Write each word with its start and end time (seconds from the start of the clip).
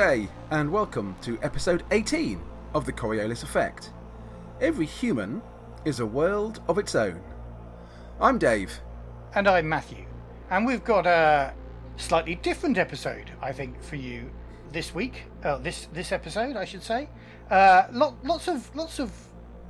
And 0.00 0.70
welcome 0.70 1.16
to 1.22 1.38
episode 1.40 1.82
18 1.90 2.38
of 2.74 2.84
the 2.84 2.92
Coriolis 2.92 3.42
Effect. 3.42 3.92
Every 4.60 4.84
human 4.84 5.40
is 5.86 6.00
a 6.00 6.04
world 6.06 6.60
of 6.68 6.76
its 6.76 6.94
own. 6.94 7.22
I'm 8.20 8.36
Dave. 8.36 8.78
And 9.34 9.48
I'm 9.48 9.66
Matthew. 9.66 10.04
And 10.50 10.66
we've 10.66 10.84
got 10.84 11.06
a 11.06 11.54
slightly 11.96 12.34
different 12.34 12.76
episode, 12.76 13.30
I 13.40 13.52
think, 13.52 13.82
for 13.82 13.96
you 13.96 14.30
this 14.70 14.94
week. 14.94 15.22
Uh, 15.42 15.56
this 15.56 15.88
this 15.94 16.12
episode, 16.12 16.56
I 16.56 16.66
should 16.66 16.82
say. 16.82 17.08
Uh, 17.50 17.84
lot, 17.90 18.22
lots 18.22 18.48
of 18.48 18.68
lots 18.76 18.98
of 18.98 19.10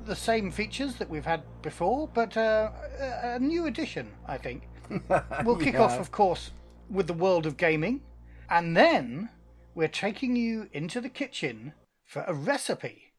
the 0.06 0.16
same 0.16 0.50
features 0.50 0.96
that 0.96 1.08
we've 1.08 1.24
had 1.24 1.44
before, 1.62 2.08
but 2.12 2.36
uh, 2.36 2.72
a, 3.00 3.34
a 3.34 3.38
new 3.38 3.66
addition, 3.66 4.10
I 4.26 4.38
think. 4.38 4.64
We'll 5.44 5.54
kick 5.56 5.74
Yeah. 5.74 5.82
off, 5.82 6.00
of 6.00 6.10
course, 6.10 6.50
with 6.90 7.06
the 7.06 7.14
world 7.14 7.46
of 7.46 7.56
gaming, 7.56 8.00
and 8.50 8.76
then 8.76 9.28
we're 9.76 9.86
taking 9.88 10.34
you 10.34 10.68
into 10.72 11.00
the 11.00 11.10
kitchen 11.10 11.74
for 12.04 12.24
a 12.26 12.32
recipe. 12.32 13.12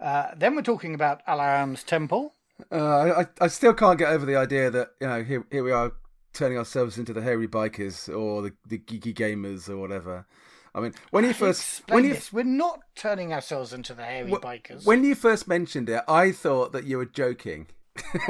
Uh, 0.00 0.28
then 0.36 0.54
we're 0.54 0.62
talking 0.62 0.94
about 0.94 1.20
Ahlam's 1.26 1.82
temple. 1.82 2.34
Uh, 2.70 3.24
I, 3.40 3.44
I 3.44 3.48
still 3.48 3.74
can't 3.74 3.98
get 3.98 4.08
over 4.10 4.24
the 4.24 4.36
idea 4.36 4.70
that, 4.70 4.90
you 5.00 5.08
know, 5.08 5.22
here, 5.24 5.44
here 5.50 5.64
we 5.64 5.72
are 5.72 5.92
turning 6.32 6.56
ourselves 6.56 6.96
into 6.96 7.12
the 7.12 7.22
hairy 7.22 7.48
bikers 7.48 8.08
or 8.08 8.40
the, 8.40 8.52
the 8.66 8.78
geeky 8.78 9.12
gamers 9.12 9.68
or 9.68 9.78
whatever. 9.78 10.26
I 10.74 10.80
mean, 10.80 10.94
when 11.10 11.24
you 11.24 11.32
first. 11.32 11.60
Explain 11.80 11.94
When 11.96 12.04
you, 12.04 12.14
this. 12.14 12.32
We're 12.32 12.44
not 12.44 12.82
turning 12.94 13.32
ourselves 13.32 13.72
into 13.72 13.92
the 13.92 14.04
hairy 14.04 14.30
bikers. 14.30 14.86
when 14.86 15.02
you 15.02 15.16
first 15.16 15.48
mentioned 15.48 15.88
it, 15.88 16.02
I 16.06 16.30
thought 16.30 16.70
that 16.72 16.84
you 16.84 16.98
were 16.98 17.06
joking. 17.06 17.66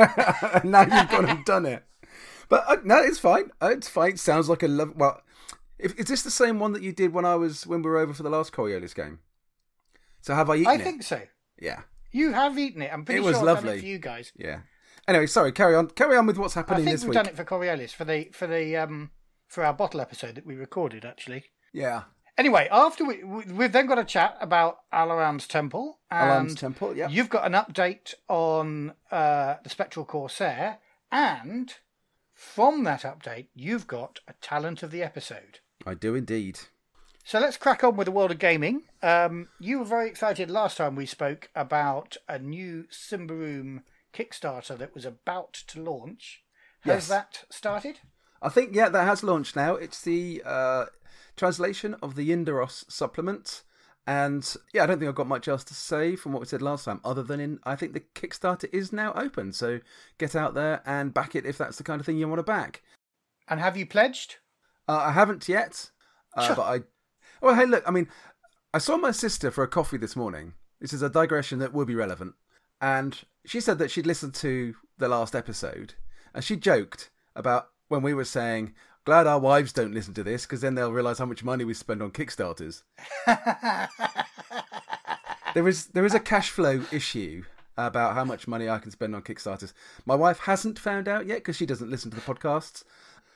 now 0.64 0.80
you've 0.80 1.10
gone 1.10 1.28
and 1.28 1.44
done 1.44 1.66
it. 1.66 1.84
But 2.48 2.64
uh, 2.66 2.76
no, 2.82 2.96
it's 3.02 3.18
fine. 3.18 3.50
Uh, 3.62 3.68
It's 3.68 3.88
fine. 3.88 4.12
It 4.12 4.18
sounds 4.18 4.48
like 4.48 4.62
a 4.62 4.68
love. 4.68 4.94
Well, 4.96 5.20
if, 5.82 5.98
is 5.98 6.06
this 6.06 6.22
the 6.22 6.30
same 6.30 6.58
one 6.60 6.72
that 6.72 6.82
you 6.82 6.92
did 6.92 7.12
when 7.12 7.24
I 7.24 7.34
was 7.36 7.66
when 7.66 7.82
we 7.82 7.90
were 7.90 7.98
over 7.98 8.12
for 8.14 8.22
the 8.22 8.30
last 8.30 8.52
Coriolis 8.52 8.94
game? 8.94 9.20
So 10.22 10.34
have 10.34 10.50
I 10.50 10.56
eaten 10.56 10.66
it? 10.66 10.70
I 10.70 10.74
it? 10.80 10.84
think 10.84 11.02
so. 11.02 11.22
Yeah, 11.60 11.80
You 12.12 12.32
have 12.32 12.58
eaten 12.58 12.82
it. 12.82 12.90
I'm 12.92 13.04
pretty 13.04 13.20
It 13.20 13.24
was 13.24 13.36
sure 13.38 13.48
I've 13.48 13.56
done 13.56 13.64
lovely. 13.64 13.78
it 13.78 13.80
for 13.80 13.86
you 13.86 13.98
guys. 13.98 14.32
yeah. 14.36 14.60
Anyway, 15.08 15.26
sorry. 15.26 15.50
Carry 15.52 15.74
on. 15.74 15.88
Carry 15.88 16.16
on 16.16 16.26
with 16.26 16.38
what's 16.38 16.54
happening 16.54 16.82
I 16.82 16.84
think 16.84 16.94
this 16.94 17.02
we've 17.02 17.08
week. 17.10 17.14
done 17.14 17.26
it 17.26 17.36
for 17.36 17.44
Coriolis 17.44 17.92
for 17.92 18.04
the 18.04 18.28
for 18.32 18.46
the 18.46 18.76
um 18.76 19.10
for 19.48 19.64
our 19.64 19.72
bottle 19.72 20.00
episode 20.00 20.34
that 20.36 20.46
we 20.46 20.54
recorded 20.54 21.04
actually. 21.04 21.44
Yeah. 21.72 22.02
Anyway, 22.38 22.68
after 22.70 23.04
we 23.04 23.22
we- 23.24 23.44
we've 23.52 23.72
then 23.72 23.86
got 23.86 23.98
a 23.98 24.04
chat 24.04 24.36
about 24.40 24.78
Ahlam's 24.92 25.46
temple 25.48 25.98
and 26.10 26.48
Ahlam's 26.48 26.54
Temple. 26.60 26.96
Yeah. 26.96 27.08
you've 27.08 27.28
got 27.28 27.44
an 27.46 27.52
update 27.54 28.14
on 28.28 28.94
uh, 29.10 29.56
the 29.64 29.68
Spectral 29.70 30.04
Corsair 30.06 30.78
and 31.10 31.74
from 32.32 32.84
that 32.84 33.02
update 33.02 33.48
you've 33.54 33.86
got 33.86 34.20
a 34.28 34.32
talent 34.40 34.82
of 34.82 34.90
the 34.90 35.02
episode. 35.02 35.58
I 35.86 35.94
do 35.94 36.14
indeed. 36.14 36.60
So 37.24 37.38
let's 37.38 37.56
crack 37.56 37.84
on 37.84 37.96
with 37.96 38.06
the 38.06 38.10
world 38.12 38.30
of 38.30 38.38
gaming. 38.38 38.82
Um, 39.02 39.48
you 39.58 39.78
were 39.78 39.84
very 39.84 40.08
excited 40.08 40.50
last 40.50 40.76
time 40.78 40.96
we 40.96 41.06
spoke 41.06 41.48
about 41.54 42.16
a 42.28 42.38
new 42.38 42.84
Symbaroum 42.90 43.82
Kickstarter 44.12 44.76
that 44.76 44.94
was 44.94 45.04
about 45.04 45.52
to 45.68 45.82
launch. 45.82 46.42
Has 46.80 46.94
Yes. 46.94 47.08
that 47.08 47.44
started? 47.50 48.00
I 48.42 48.48
think 48.48 48.74
yeah, 48.74 48.88
that 48.88 49.04
has 49.04 49.22
launched 49.22 49.54
now. 49.54 49.74
It's 49.76 50.00
the 50.02 50.42
uh, 50.44 50.86
translation 51.36 51.94
of 52.02 52.14
the 52.14 52.30
Yndaros 52.30 52.90
supplement, 52.90 53.62
and 54.06 54.56
yeah, 54.72 54.82
I 54.82 54.86
don't 54.86 54.98
think 54.98 55.08
I've 55.10 55.14
got 55.14 55.26
much 55.28 55.46
else 55.46 55.62
to 55.64 55.74
say 55.74 56.16
from 56.16 56.32
what 56.32 56.40
we 56.40 56.46
said 56.46 56.62
last 56.62 56.86
time, 56.86 57.00
other 57.04 57.22
than 57.22 57.38
in 57.38 57.60
I 57.64 57.76
think 57.76 57.92
the 57.92 58.00
Kickstarter 58.00 58.72
is 58.72 58.92
now 58.94 59.12
open. 59.12 59.52
So 59.52 59.80
get 60.16 60.34
out 60.34 60.54
there 60.54 60.82
and 60.86 61.12
back 61.12 61.36
it 61.36 61.44
if 61.44 61.58
that's 61.58 61.76
the 61.76 61.84
kind 61.84 62.00
of 62.00 62.06
thing 62.06 62.16
you 62.16 62.26
want 62.28 62.38
to 62.38 62.42
back. 62.42 62.82
And 63.46 63.60
have 63.60 63.76
you 63.76 63.84
pledged? 63.86 64.36
Uh, 64.90 65.04
I 65.06 65.12
haven't 65.12 65.48
yet, 65.48 65.90
uh, 66.36 66.46
Sure. 66.48 66.56
but 66.56 66.62
I. 66.62 66.80
Well, 67.40 67.54
hey, 67.54 67.64
look. 67.66 67.84
I 67.86 67.92
mean, 67.92 68.08
I 68.74 68.78
saw 68.78 68.96
my 68.96 69.12
sister 69.12 69.52
for 69.52 69.62
a 69.62 69.68
coffee 69.68 69.98
this 69.98 70.16
morning. 70.16 70.54
This 70.80 70.92
is 70.92 71.00
a 71.02 71.08
digression 71.08 71.60
that 71.60 71.72
will 71.72 71.84
be 71.84 71.94
relevant, 71.94 72.34
and 72.80 73.16
she 73.46 73.60
said 73.60 73.78
that 73.78 73.92
she'd 73.92 74.06
listened 74.06 74.34
to 74.34 74.74
the 74.98 75.08
last 75.08 75.36
episode, 75.36 75.94
and 76.34 76.42
she 76.42 76.56
joked 76.56 77.10
about 77.36 77.68
when 77.86 78.02
we 78.02 78.14
were 78.14 78.24
saying, 78.24 78.74
"Glad 79.04 79.28
our 79.28 79.38
wives 79.38 79.72
don't 79.72 79.94
listen 79.94 80.12
to 80.14 80.24
this, 80.24 80.44
because 80.44 80.60
then 80.60 80.74
they'll 80.74 80.92
realise 80.92 81.18
how 81.18 81.26
much 81.26 81.44
money 81.44 81.62
we 81.64 81.74
spend 81.74 82.02
on 82.02 82.10
Kickstarters." 82.10 82.82
there 85.54 85.68
is 85.68 85.86
there 85.88 86.04
is 86.04 86.14
a 86.14 86.20
cash 86.20 86.50
flow 86.50 86.82
issue 86.90 87.44
about 87.76 88.14
how 88.14 88.24
much 88.24 88.48
money 88.48 88.68
I 88.68 88.78
can 88.78 88.90
spend 88.90 89.14
on 89.14 89.22
Kickstarters. 89.22 89.72
My 90.04 90.14
wife 90.16 90.40
hasn't 90.40 90.78
found 90.80 91.06
out 91.08 91.26
yet 91.26 91.38
because 91.38 91.56
she 91.56 91.66
doesn't 91.66 91.90
listen 91.90 92.10
to 92.10 92.16
the 92.16 92.22
podcasts. 92.22 92.82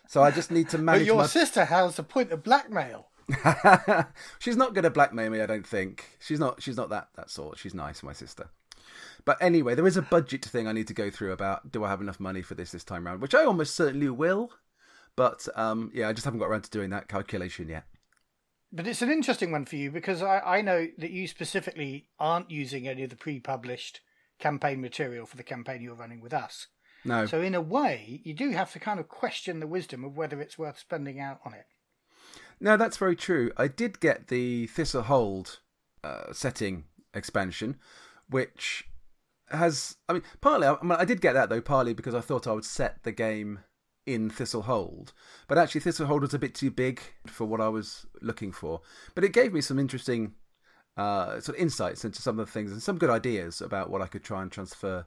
So 0.07 0.23
I 0.23 0.31
just 0.31 0.51
need 0.51 0.69
to 0.71 0.79
manage. 0.79 1.03
But 1.03 1.07
your 1.07 1.17
my 1.17 1.27
sister 1.27 1.65
has 1.65 1.99
a 1.99 2.03
point 2.03 2.33
of 2.33 2.43
blackmail. 2.43 3.09
she's 4.39 4.57
not 4.57 4.75
going 4.75 4.83
to 4.83 4.91
blackmail 4.91 5.31
me. 5.31 5.41
I 5.41 5.47
don't 5.47 5.67
think 5.67 6.19
she's 6.21 6.39
not. 6.39 6.63
She's 6.63 6.77
not 6.77 6.91
that 6.91 7.09
that 7.17 7.31
sort. 7.31 7.59
She's 7.59 7.75
nice, 7.75 8.03
my 8.03 8.13
sister. 8.13 8.51
But 9.25 9.39
anyway, 9.41 9.75
there 9.75 9.87
is 9.87 9.97
a 9.97 10.03
budget 10.03 10.45
thing 10.45 10.69
I 10.69 10.73
need 10.73 10.89
to 10.89 10.95
go 10.95 11.11
through 11.11 11.33
about. 11.33 11.73
Do 11.73 11.85
I 11.85 11.89
have 11.89 12.01
enough 12.01 12.21
money 12.21 12.43
for 12.43 12.55
this 12.55 12.73
this 12.73 12.85
time 12.85 13.07
round? 13.07 13.23
Which 13.23 13.35
I 13.35 13.45
almost 13.45 13.75
certainly 13.75 14.11
will. 14.11 14.51
But 15.17 15.49
um, 15.55 15.91
yeah, 15.95 16.09
I 16.09 16.13
just 16.13 16.25
haven't 16.25 16.41
got 16.41 16.47
around 16.47 16.65
to 16.65 16.71
doing 16.71 16.91
that 16.91 17.09
calculation 17.09 17.69
yet. 17.69 17.85
But 18.73 18.87
it's 18.89 19.03
an 19.03 19.11
interesting 19.11 19.53
one 19.53 19.65
for 19.65 19.77
you 19.77 19.91
because 19.91 20.21
I, 20.21 20.41
I 20.41 20.61
know 20.61 20.89
that 20.99 21.13
you 21.13 21.29
specifically 21.29 22.09
aren't 22.19 22.51
using 22.51 22.89
any 22.89 23.05
of 23.05 23.11
the 23.11 23.17
pre 23.17 23.39
published 23.39 24.01
campaign 24.39 24.81
material 24.81 25.27
for 25.27 25.37
the 25.37 25.45
campaign 25.45 25.81
you're 25.81 25.95
running 25.95 26.21
with 26.21 26.35
us. 26.35 26.67
No, 27.05 27.27
So, 27.27 27.41
in 27.41 27.55
a 27.55 27.61
way, 27.61 28.21
you 28.25 28.35
do 28.35 28.51
have 28.51 28.73
to 28.73 28.79
kind 28.79 28.99
of 28.99 29.09
question 29.09 29.61
the 29.61 29.67
wisdom 29.67 30.05
of 30.05 30.17
whether 30.17 30.41
it's 30.41 30.59
worth 30.59 30.79
spending 30.79 31.21
out 31.21 31.41
on 31.45 31.55
it. 31.55 31.67
no, 32.61 32.77
that's 32.77 32.97
very 32.97 33.17
true. 33.17 33.53
I 33.57 33.69
did 33.69 34.01
get 34.01 34.29
the 34.29 34.67
Thistle 34.69 35.03
Hold 35.03 35.61
uh, 36.03 36.33
setting 36.33 36.85
expansion, 37.13 37.77
which 38.29 38.89
has. 39.51 39.97
I 40.09 40.15
mean, 40.15 40.23
partly. 40.41 40.67
I, 40.67 40.77
mean, 40.83 40.93
I 40.93 41.05
did 41.05 41.21
get 41.21 41.35
that 41.35 41.49
though, 41.49 41.61
partly 41.61 41.95
because 41.95 42.15
I 42.15 42.21
thought 42.21 42.47
I 42.47 42.53
would 42.53 42.65
set 42.65 43.03
the 43.03 43.13
game 43.13 43.61
in 44.07 44.29
Thistle 44.29 44.63
Hold, 44.63 45.13
but 45.49 45.59
actually 45.59 45.81
Thistle 45.81 46.07
Hold 46.07 46.23
was 46.23 46.35
a 46.35 46.39
bit 46.39 46.55
too 46.55 46.71
big 46.71 47.01
for 47.27 47.47
what 47.47 47.61
I 47.61 47.69
was 47.69 48.07
looking 48.21 48.53
for. 48.53 48.81
But 49.15 49.25
it 49.25 49.33
gave 49.33 49.53
me 49.53 49.61
some 49.61 49.79
interesting 49.79 50.35
uh, 50.97 51.41
sort 51.41 51.57
of 51.57 51.63
insights 51.63 52.05
into 52.05 52.23
some 52.23 52.39
of 52.39 52.47
the 52.47 52.53
things 52.53 52.71
and 52.71 52.83
some 52.83 52.99
good 52.99 53.11
ideas 53.11 53.61
about 53.61 53.91
what 53.91 54.03
I 54.03 54.07
could 54.07 54.23
try 54.23 54.43
and 54.43 54.53
transfer 54.53 55.07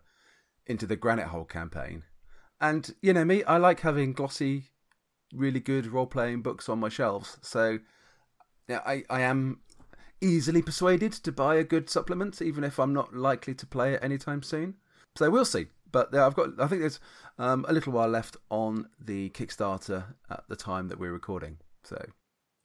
into 0.68 0.86
the 0.86 0.96
Granite 0.96 1.28
Hole 1.28 1.46
campaign. 1.46 2.04
And 2.60 2.94
you 3.02 3.14
know 3.14 3.26
me, 3.26 3.44
I 3.44 3.58
like 3.58 3.82
having 3.82 4.14
glossy, 4.14 4.72
really 5.34 5.60
good 5.60 5.88
role 5.88 6.08
playing 6.08 6.42
books 6.42 6.70
on 6.70 6.80
my 6.80 6.90
shelves. 6.90 7.38
So 7.42 7.80
yeah, 8.68 8.82
I, 8.86 9.04
I 9.10 9.22
am 9.22 9.62
easily 10.22 10.62
persuaded 10.62 11.14
to 11.14 11.32
buy 11.32 11.56
a 11.56 11.64
good 11.64 11.90
supplement, 11.90 12.42
even 12.42 12.64
if 12.64 12.80
I'm 12.80 12.94
not 12.94 13.14
likely 13.14 13.54
to 13.56 13.66
play 13.66 13.94
it 13.94 14.04
anytime 14.04 14.44
soon. 14.44 14.76
So 15.16 15.30
we'll 15.30 15.46
see. 15.46 15.68
But 15.92 16.14
I've 16.14 16.36
got, 16.36 16.60
I 16.60 16.68
think 16.68 16.81
there's 16.81 17.00
um, 17.38 17.66
a 17.68 17.74
little 17.74 17.94
while 17.94 18.10
left 18.10 18.36
on 18.50 18.88
the 19.00 19.30
Kickstarter 19.30 20.16
at 20.30 20.44
the 20.50 20.56
time 20.56 20.90
that 20.90 21.00
we're 21.00 21.13
recording. 21.13 21.58
So 21.84 22.04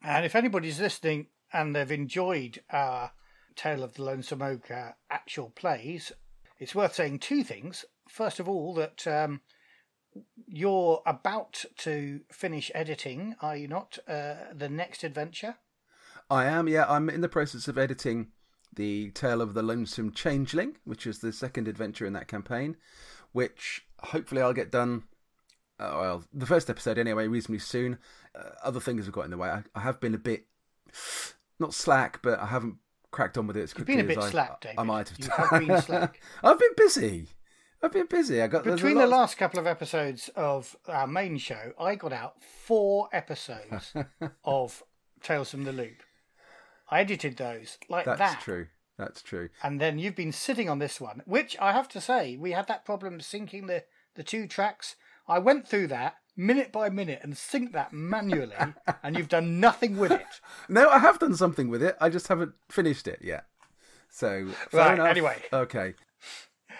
And 0.02 0.24
if 0.24 0.34
anybody's 0.34 0.80
listening 0.80 1.28
and 1.52 1.74
they've 1.76 1.92
enjoyed 1.92 2.60
our 2.70 3.12
Tale 3.54 3.84
of 3.84 3.94
the 3.94 4.02
Lonesome 4.02 4.42
Oak 4.42 4.70
uh, 4.70 4.92
actual 5.10 5.50
plays, 5.50 6.10
it's 6.62 6.76
worth 6.76 6.94
saying 6.94 7.18
two 7.18 7.42
things. 7.42 7.84
First 8.08 8.38
of 8.38 8.48
all, 8.48 8.72
that 8.74 9.04
um, 9.04 9.40
you're 10.46 11.02
about 11.04 11.64
to 11.78 12.20
finish 12.30 12.70
editing, 12.72 13.34
are 13.40 13.56
you 13.56 13.66
not? 13.66 13.98
Uh, 14.06 14.34
the 14.54 14.68
next 14.68 15.02
adventure. 15.02 15.56
I 16.30 16.44
am, 16.44 16.68
yeah, 16.68 16.86
I'm 16.88 17.10
in 17.10 17.20
the 17.20 17.28
process 17.28 17.66
of 17.66 17.76
editing 17.76 18.28
the 18.72 19.10
Tale 19.10 19.42
of 19.42 19.54
the 19.54 19.62
Lonesome 19.62 20.12
Changeling, 20.12 20.76
which 20.84 21.04
is 21.04 21.18
the 21.18 21.32
second 21.32 21.66
adventure 21.66 22.06
in 22.06 22.12
that 22.12 22.28
campaign, 22.28 22.76
which 23.32 23.84
hopefully 23.98 24.40
I'll 24.40 24.52
get 24.52 24.70
done. 24.70 25.02
Uh, 25.80 25.96
well, 26.00 26.24
the 26.32 26.46
first 26.46 26.70
episode 26.70 26.96
anyway, 26.96 27.26
reasonably 27.26 27.58
soon. 27.58 27.98
Uh, 28.38 28.50
other 28.62 28.80
things 28.80 29.06
have 29.06 29.14
got 29.14 29.24
in 29.24 29.32
the 29.32 29.36
way. 29.36 29.48
I, 29.48 29.62
I 29.74 29.80
have 29.80 29.98
been 29.98 30.14
a 30.14 30.18
bit 30.18 30.46
not 31.58 31.74
slack, 31.74 32.20
but 32.22 32.38
I 32.38 32.46
haven't 32.46 32.76
cracked 33.12 33.38
on 33.38 33.46
with 33.46 33.56
it 33.56 33.62
as 33.62 33.74
You've 33.76 33.86
been 33.86 34.00
a 34.00 34.04
bit 34.04 34.18
as 34.18 34.24
I, 34.24 34.30
slack, 34.30 34.60
David. 34.60 34.78
I 34.78 34.82
might 34.82 35.08
have. 35.08 35.18
You 35.20 35.28
have 35.30 35.66
been 35.66 35.82
slack. 35.82 36.20
I've 36.42 36.58
been 36.58 36.74
busy. 36.76 37.28
I've 37.82 37.92
been 37.92 38.06
busy. 38.06 38.40
I 38.42 38.46
got 38.48 38.64
Between 38.64 38.96
the 38.96 39.06
last 39.06 39.36
couple 39.36 39.60
of 39.60 39.66
episodes 39.66 40.30
of 40.34 40.76
our 40.88 41.06
main 41.06 41.36
show, 41.36 41.72
I 41.78 41.94
got 41.94 42.12
out 42.12 42.42
four 42.42 43.08
episodes 43.12 43.92
of 44.44 44.82
Tales 45.22 45.50
from 45.50 45.64
the 45.64 45.72
Loop. 45.72 46.02
I 46.90 47.00
edited 47.00 47.36
those 47.36 47.78
like 47.88 48.04
That's 48.04 48.18
that. 48.18 48.40
true. 48.40 48.66
That's 48.98 49.22
true. 49.22 49.48
And 49.62 49.80
then 49.80 49.98
you've 49.98 50.14
been 50.14 50.32
sitting 50.32 50.68
on 50.68 50.78
this 50.78 51.00
one, 51.00 51.22
which 51.26 51.56
I 51.58 51.72
have 51.72 51.88
to 51.90 52.00
say, 52.00 52.36
we 52.36 52.52
had 52.52 52.68
that 52.68 52.84
problem 52.84 53.18
syncing 53.18 53.66
the, 53.66 53.84
the 54.14 54.22
two 54.22 54.46
tracks. 54.46 54.96
I 55.26 55.38
went 55.38 55.66
through 55.66 55.88
that 55.88 56.16
minute 56.36 56.72
by 56.72 56.88
minute 56.88 57.20
and 57.22 57.36
sync 57.36 57.72
that 57.72 57.92
manually, 57.92 58.54
and 59.02 59.16
you've 59.16 59.28
done 59.28 59.60
nothing 59.60 59.96
with 59.96 60.12
it. 60.12 60.26
No, 60.68 60.88
I 60.88 60.98
have 60.98 61.18
done 61.18 61.34
something 61.36 61.68
with 61.68 61.82
it. 61.82 61.96
I 62.00 62.08
just 62.08 62.28
haven't 62.28 62.52
finished 62.70 63.06
it 63.08 63.20
yet. 63.22 63.46
So 64.10 64.48
Right, 64.72 64.94
enough. 64.94 65.08
anyway. 65.08 65.42
okay. 65.52 65.94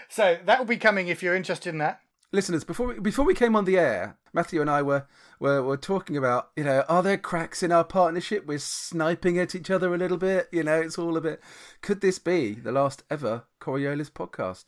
So 0.09 0.39
that 0.45 0.59
will 0.59 0.67
be 0.67 0.77
coming 0.77 1.09
if 1.09 1.23
you're 1.23 1.35
interested 1.35 1.71
in 1.71 1.79
that. 1.79 2.01
listeners, 2.33 2.65
before 2.65 2.89
we, 2.89 2.99
before 3.01 3.25
we 3.25 3.35
came 3.35 3.55
on 3.57 3.65
the 3.65 3.79
air, 3.79 4.17
Matthew 4.35 4.61
and 4.61 4.69
I 4.71 4.83
were, 4.83 5.07
were 5.41 5.63
were 5.63 5.77
talking 5.77 6.17
about, 6.17 6.51
you 6.57 6.65
know, 6.65 6.85
are 6.89 7.03
there 7.03 7.19
cracks 7.19 7.63
in 7.63 7.73
our 7.73 7.85
partnership? 7.85 8.47
We're 8.47 8.59
sniping 8.59 9.39
at 9.39 9.55
each 9.55 9.71
other 9.71 9.95
a 9.95 9.99
little 9.99 10.17
bit. 10.19 10.49
You 10.53 10.63
know, 10.65 10.81
it's 10.81 10.99
all 10.99 11.17
a 11.17 11.21
bit. 11.21 11.43
Could 11.83 12.01
this 12.01 12.19
be 12.19 12.55
the 12.55 12.73
last 12.73 13.03
ever 13.11 13.45
Coriolis 13.61 14.11
podcast? 14.11 14.67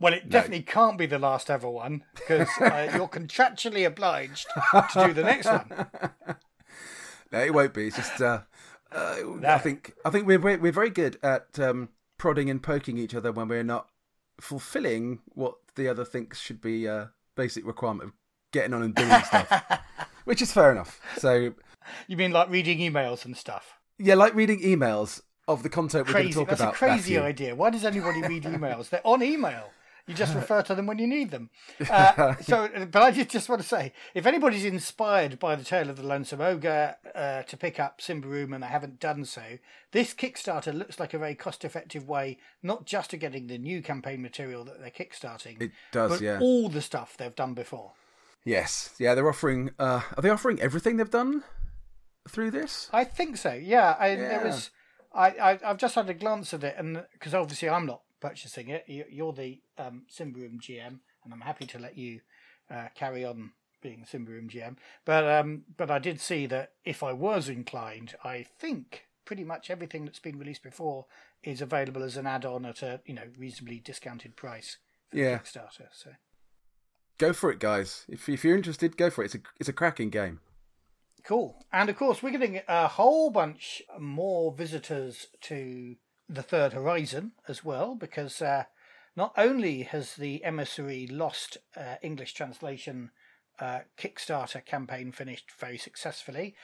Well, 0.00 0.14
it 0.14 0.30
definitely 0.30 0.64
no. 0.66 0.72
can't 0.72 0.98
be 0.98 1.06
the 1.06 1.18
last 1.18 1.50
ever 1.50 1.68
one 1.68 2.04
because 2.14 2.48
uh, 2.60 2.90
you're 2.96 3.08
contractually 3.08 3.86
obliged 3.86 4.46
to 4.72 5.06
do 5.06 5.12
the 5.12 5.22
next 5.22 5.46
one. 5.46 5.86
No, 7.32 7.38
it 7.38 7.54
won't 7.54 7.72
be. 7.72 7.86
It's 7.86 7.94
just, 7.94 8.20
uh, 8.20 8.40
uh, 8.90 9.16
no. 9.24 9.48
I 9.48 9.58
think, 9.58 9.94
I 10.04 10.10
think 10.10 10.26
we're 10.26 10.40
we're 10.40 10.72
very 10.72 10.90
good 10.90 11.16
at 11.22 11.60
um, 11.60 11.90
prodding 12.18 12.50
and 12.50 12.60
poking 12.60 12.98
each 12.98 13.14
other 13.14 13.30
when 13.30 13.46
we're 13.46 13.62
not 13.62 13.88
fulfilling 14.40 15.20
what 15.28 15.54
the 15.76 15.88
other 15.88 16.04
thinks 16.04 16.40
should 16.40 16.60
be 16.60 16.86
a 16.86 17.12
basic 17.36 17.64
requirement 17.64 18.08
of 18.10 18.12
getting 18.52 18.74
on 18.74 18.82
and 18.82 18.94
doing 18.94 19.08
stuff, 19.24 19.62
which 20.24 20.42
is 20.42 20.50
fair 20.50 20.72
enough. 20.72 21.00
So, 21.18 21.54
you 22.08 22.16
mean 22.16 22.32
like 22.32 22.50
reading 22.50 22.78
emails 22.78 23.24
and 23.24 23.36
stuff? 23.36 23.74
Yeah, 23.98 24.14
like 24.14 24.34
reading 24.34 24.60
emails 24.60 25.20
of 25.46 25.62
the 25.62 25.68
content 25.68 26.08
we're 26.08 26.14
going 26.14 26.28
to 26.28 26.34
talk 26.34 26.48
That's 26.48 26.60
about. 26.60 26.72
That's 26.72 26.82
a 26.82 26.86
crazy 26.86 27.14
Matthew. 27.14 27.28
idea. 27.28 27.54
Why 27.54 27.70
does 27.70 27.84
anybody 27.84 28.22
read 28.22 28.42
emails? 28.42 28.88
They're 28.88 29.06
on 29.06 29.22
email. 29.22 29.70
You 30.10 30.16
just 30.16 30.34
refer 30.34 30.60
to 30.62 30.74
them 30.74 30.86
when 30.86 30.98
you 30.98 31.06
need 31.06 31.30
them. 31.30 31.50
Uh, 31.90 32.36
so, 32.36 32.68
but 32.90 33.02
I 33.02 33.10
just 33.10 33.48
want 33.48 33.62
to 33.62 33.66
say, 33.66 33.92
if 34.14 34.26
anybody's 34.26 34.64
inspired 34.64 35.38
by 35.38 35.54
the 35.56 35.64
tale 35.64 35.90
of 35.90 35.96
the 35.96 36.02
lonesome 36.02 36.40
ogre 36.40 36.96
uh, 37.14 37.42
to 37.42 37.56
pick 37.56 37.78
up 37.78 38.00
Symbaroum 38.00 38.54
and 38.54 38.62
they 38.62 38.68
haven't 38.68 39.00
done 39.00 39.24
so, 39.24 39.42
this 39.92 40.14
Kickstarter 40.14 40.72
looks 40.72 40.98
like 40.98 41.14
a 41.14 41.18
very 41.18 41.34
cost-effective 41.34 42.08
way, 42.08 42.38
not 42.62 42.86
just 42.86 43.10
to 43.10 43.16
getting 43.16 43.46
the 43.46 43.58
new 43.58 43.82
campaign 43.82 44.22
material 44.22 44.64
that 44.64 44.80
they're 44.80 44.90
kickstarting, 44.90 45.60
it 45.60 45.70
does, 45.92 46.10
but 46.10 46.20
yeah. 46.20 46.38
all 46.40 46.68
the 46.68 46.82
stuff 46.82 47.16
they've 47.16 47.34
done 47.34 47.54
before. 47.54 47.92
Yes, 48.44 48.94
yeah, 48.98 49.14
they're 49.14 49.28
offering. 49.28 49.70
Uh, 49.78 50.00
are 50.16 50.22
they 50.22 50.30
offering 50.30 50.60
everything 50.60 50.96
they've 50.96 51.10
done 51.10 51.44
through 52.28 52.50
this? 52.50 52.88
I 52.92 53.04
think 53.04 53.36
so. 53.36 53.52
Yeah, 53.52 53.96
I, 53.98 54.10
yeah. 54.10 54.16
there 54.16 54.44
was. 54.44 54.70
I, 55.12 55.28
I 55.28 55.58
I've 55.64 55.78
just 55.78 55.94
had 55.94 56.08
a 56.08 56.14
glance 56.14 56.54
at 56.54 56.64
it, 56.64 56.74
and 56.78 57.04
because 57.12 57.34
obviously 57.34 57.68
I'm 57.68 57.86
not 57.86 58.02
purchasing 58.20 58.68
it. 58.68 58.84
You're 58.86 59.32
the 59.32 59.60
um, 59.78 60.02
Symbaroum 60.10 60.60
GM, 60.60 60.98
and 61.24 61.32
I'm 61.32 61.40
happy 61.40 61.66
to 61.66 61.78
let 61.78 61.96
you 61.96 62.20
uh, 62.70 62.88
carry 62.94 63.24
on 63.24 63.52
being 63.82 64.06
Symbaroum 64.10 64.50
GM. 64.50 64.76
But 65.04 65.24
um, 65.24 65.62
but 65.76 65.90
I 65.90 65.98
did 65.98 66.20
see 66.20 66.46
that 66.46 66.72
if 66.84 67.02
I 67.02 67.12
was 67.12 67.48
inclined, 67.48 68.14
I 68.24 68.46
think 68.58 69.06
pretty 69.24 69.44
much 69.44 69.70
everything 69.70 70.04
that's 70.04 70.18
been 70.18 70.38
released 70.38 70.62
before 70.62 71.06
is 71.42 71.60
available 71.60 72.02
as 72.02 72.16
an 72.16 72.26
add-on 72.26 72.64
at 72.66 72.82
a 72.82 73.00
you 73.06 73.14
know 73.14 73.28
reasonably 73.38 73.78
discounted 73.78 74.36
price 74.36 74.78
for 75.10 75.18
yeah. 75.18 75.38
Kickstarter. 75.38 75.88
So 75.92 76.10
go 77.18 77.32
for 77.32 77.50
it, 77.50 77.58
guys. 77.58 78.04
If 78.08 78.28
if 78.28 78.44
you're 78.44 78.56
interested, 78.56 78.96
go 78.96 79.10
for 79.10 79.22
it. 79.22 79.26
It's 79.26 79.34
a 79.34 79.40
it's 79.58 79.68
a 79.68 79.74
cracking 79.74 80.10
game. 80.10 80.40
Cool. 81.22 81.64
And 81.72 81.90
of 81.90 81.96
course, 81.96 82.22
we're 82.22 82.30
getting 82.30 82.60
a 82.66 82.88
whole 82.88 83.30
bunch 83.30 83.82
more 83.98 84.52
visitors 84.52 85.26
to 85.42 85.96
the 86.30 86.42
Third 86.42 86.72
Horizon 86.72 87.32
as 87.48 87.64
well, 87.64 87.94
because 87.96 88.40
uh, 88.40 88.64
not 89.16 89.34
only 89.36 89.82
has 89.82 90.14
the 90.14 90.44
Emissary 90.44 91.06
Lost 91.06 91.58
uh, 91.76 91.96
English 92.02 92.34
translation 92.34 93.10
uh, 93.58 93.80
Kickstarter 93.98 94.64
campaign 94.64 95.12
finished 95.12 95.50
very 95.58 95.76
successfully, 95.76 96.54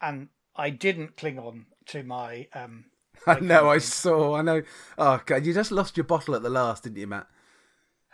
and 0.00 0.28
I 0.56 0.70
didn't 0.70 1.16
cling 1.16 1.38
on 1.38 1.66
to 1.86 2.02
my. 2.02 2.48
Um, 2.52 2.86
I 3.26 3.40
know, 3.40 3.70
I 3.70 3.78
saw, 3.78 4.36
I 4.36 4.42
know. 4.42 4.62
Oh, 4.98 5.20
God, 5.24 5.46
you 5.46 5.54
just 5.54 5.72
lost 5.72 5.96
your 5.96 6.04
bottle 6.04 6.34
at 6.34 6.42
the 6.42 6.50
last, 6.50 6.82
didn't 6.82 6.98
you, 6.98 7.06
Matt? 7.06 7.28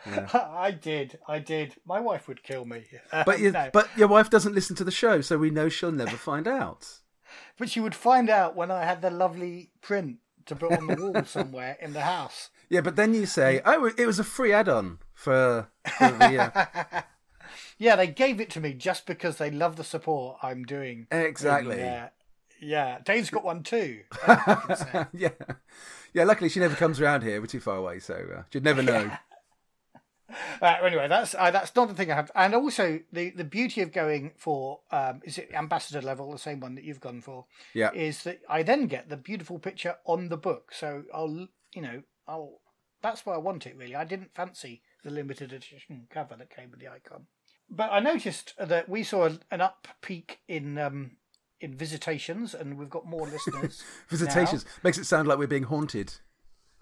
Yeah. 0.07 0.29
I 0.53 0.71
did, 0.73 1.19
I 1.27 1.39
did. 1.39 1.77
My 1.87 2.01
wife 2.01 2.29
would 2.29 2.43
kill 2.43 2.65
me. 2.65 2.85
But 3.25 3.41
you, 3.41 3.51
no. 3.53 3.71
but 3.73 3.89
your 3.97 4.09
wife 4.09 4.31
doesn't 4.31 4.55
listen 4.55 4.77
to 4.77 4.85
the 4.85 4.91
show, 4.91 5.21
so 5.23 5.39
we 5.39 5.51
know 5.51 5.69
she'll 5.69 5.91
never 5.91 6.17
find 6.17 6.47
out. 6.47 7.01
but 7.57 7.71
she 7.71 7.81
would 7.81 7.95
find 7.95 8.29
out 8.29 8.55
when 8.55 8.71
I 8.71 8.85
had 8.85 9.01
the 9.01 9.11
lovely 9.11 9.71
print 9.81 10.19
to 10.47 10.57
put 10.57 10.73
on 10.73 10.87
the 10.87 10.97
wall 10.97 11.25
somewhere 11.27 11.77
in 11.81 11.93
the 11.93 12.03
house. 12.03 12.51
Yeah, 12.69 12.81
but 12.81 12.97
then 12.97 13.15
you 13.15 13.27
say, 13.27 13.61
"Oh, 13.65 13.91
it 13.97 14.07
was 14.07 14.19
a 14.19 14.25
free 14.25 14.53
add-on 14.53 14.99
for, 15.15 15.69
for 15.99 16.11
the." 16.11 16.53
Uh... 16.57 17.03
yeah, 17.79 17.97
they 17.97 18.07
gave 18.07 18.41
it 18.41 18.51
to 18.51 18.61
me 18.61 18.73
just 18.73 19.07
because 19.07 19.39
they 19.39 19.51
love 19.51 19.77
the 19.77 19.85
support 19.85 20.39
I'm 20.43 20.65
doing. 20.65 21.07
Exactly. 21.11 21.81
In, 21.81 21.87
uh, 21.87 22.09
yeah, 22.61 22.99
Dave's 23.05 23.31
got 23.31 23.45
one 23.45 23.63
too. 23.63 24.01
yeah, 25.13 25.31
yeah. 26.13 26.25
Luckily, 26.25 26.49
she 26.49 26.61
never 26.61 26.77
comes 26.77 27.01
around 27.01 27.23
here. 27.23 27.41
We're 27.41 27.47
too 27.47 27.61
far 27.61 27.77
away, 27.77 27.99
so 27.99 28.15
uh, 28.15 28.43
you'd 28.53 28.65
never 28.65 28.83
know. 28.83 29.11
Uh, 30.63 30.77
anyway, 30.85 31.09
that's 31.09 31.35
uh, 31.35 31.51
that's 31.51 31.75
not 31.75 31.89
the 31.89 31.95
thing 31.95 32.11
I 32.11 32.15
have. 32.15 32.31
And 32.37 32.55
also, 32.55 33.01
the, 33.13 33.31
the 33.31 33.45
beauty 33.45 33.81
of 33.81 33.91
going 33.93 34.33
for 34.37 34.81
um, 34.93 35.21
is 35.25 35.39
it 35.39 35.51
ambassador 35.53 36.01
level, 36.01 36.31
the 36.31 36.39
same 36.39 36.61
one 36.61 36.77
that 36.77 36.85
you've 36.85 37.01
gone 37.01 37.21
for? 37.21 37.47
Yeah. 37.75 37.91
Is 37.93 38.23
that 38.23 38.41
I 38.49 38.63
then 38.63 38.87
get 38.87 39.09
the 39.09 39.17
beautiful 39.17 39.59
picture 39.59 39.97
on 40.05 40.29
the 40.29 40.37
book, 40.37 40.73
so 40.73 41.05
I'll 41.13 41.49
you 41.73 41.83
know 41.83 42.03
I'll 42.29 42.61
that's 43.03 43.27
why 43.27 43.35
I 43.35 43.39
want 43.39 43.67
it 43.67 43.77
really. 43.77 43.97
I 43.97 44.05
didn't 44.05 44.35
fancy 44.35 44.83
the 45.03 45.11
limited 45.11 45.53
edition 45.53 46.07
cover 46.11 46.37
that 46.37 46.55
came 46.55 46.71
with 46.71 46.79
the 46.81 46.89
icon, 46.89 47.27
but 47.69 47.91
I 47.91 47.99
noticed 47.99 48.55
that 48.59 48.89
we 48.89 49.03
saw 49.03 49.31
an 49.51 49.61
up 49.61 49.89
peak 50.01 50.41
in 50.47 50.79
um, 50.79 51.13
in 51.61 51.75
visitations, 51.75 52.55
and 52.55 52.79
we've 52.79 52.91
got 52.91 53.07
more 53.07 53.27
listeners. 53.27 53.83
visitations 54.09 54.65
now. 54.65 54.71
makes 54.85 54.99
it 54.99 55.05
sound 55.05 55.29
like 55.29 55.39
we're 55.39 55.47
being 55.47 55.65
haunted. 55.65 56.15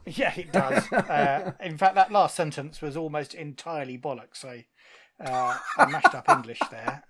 Yeah, 0.07 0.33
it 0.37 0.53
does. 0.53 0.91
uh, 0.93 1.53
in 1.61 1.79
fact, 1.79 1.95
that 1.95 2.13
last 2.13 2.35
sentence 2.35 2.81
was 2.81 2.97
almost 2.97 3.35
entirely 3.35 3.99
bollocks. 3.99 4.37
So 4.37 4.61
uh, 5.25 5.59
I 5.77 5.87
mashed 5.87 6.15
up 6.15 6.29
English 6.29 6.61
there. 6.71 7.03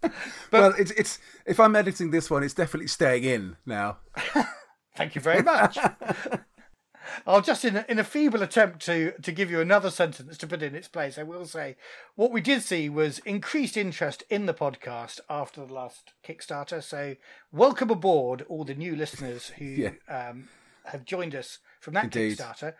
but, 0.00 0.12
well, 0.52 0.74
it's 0.78 0.90
it's 0.92 1.18
if 1.46 1.60
I'm 1.60 1.76
editing 1.76 2.10
this 2.10 2.30
one, 2.30 2.42
it's 2.42 2.54
definitely 2.54 2.88
staying 2.88 3.24
in 3.24 3.56
now. 3.64 3.98
Thank 4.96 5.14
you 5.14 5.20
very 5.20 5.42
much. 5.42 5.78
I'll 7.26 7.40
just 7.40 7.64
in 7.64 7.76
a, 7.76 7.86
in 7.88 7.98
a 7.98 8.04
feeble 8.04 8.42
attempt 8.42 8.84
to 8.86 9.12
to 9.12 9.32
give 9.32 9.50
you 9.50 9.60
another 9.60 9.90
sentence 9.90 10.36
to 10.38 10.46
put 10.46 10.62
in 10.62 10.74
its 10.74 10.88
place. 10.88 11.18
I 11.18 11.22
will 11.22 11.46
say 11.46 11.76
what 12.16 12.32
we 12.32 12.40
did 12.40 12.62
see 12.62 12.88
was 12.88 13.20
increased 13.20 13.76
interest 13.76 14.24
in 14.28 14.46
the 14.46 14.54
podcast 14.54 15.20
after 15.30 15.64
the 15.64 15.72
last 15.72 16.12
Kickstarter. 16.26 16.82
So 16.82 17.16
welcome 17.52 17.90
aboard 17.90 18.44
all 18.48 18.64
the 18.64 18.74
new 18.74 18.96
listeners 18.96 19.52
who 19.58 19.64
yeah. 19.64 19.90
um, 20.08 20.48
have 20.86 21.04
joined 21.04 21.34
us 21.34 21.58
from 21.80 21.94
that 21.94 22.04
Indeed. 22.04 22.38
Kickstarter. 22.38 22.74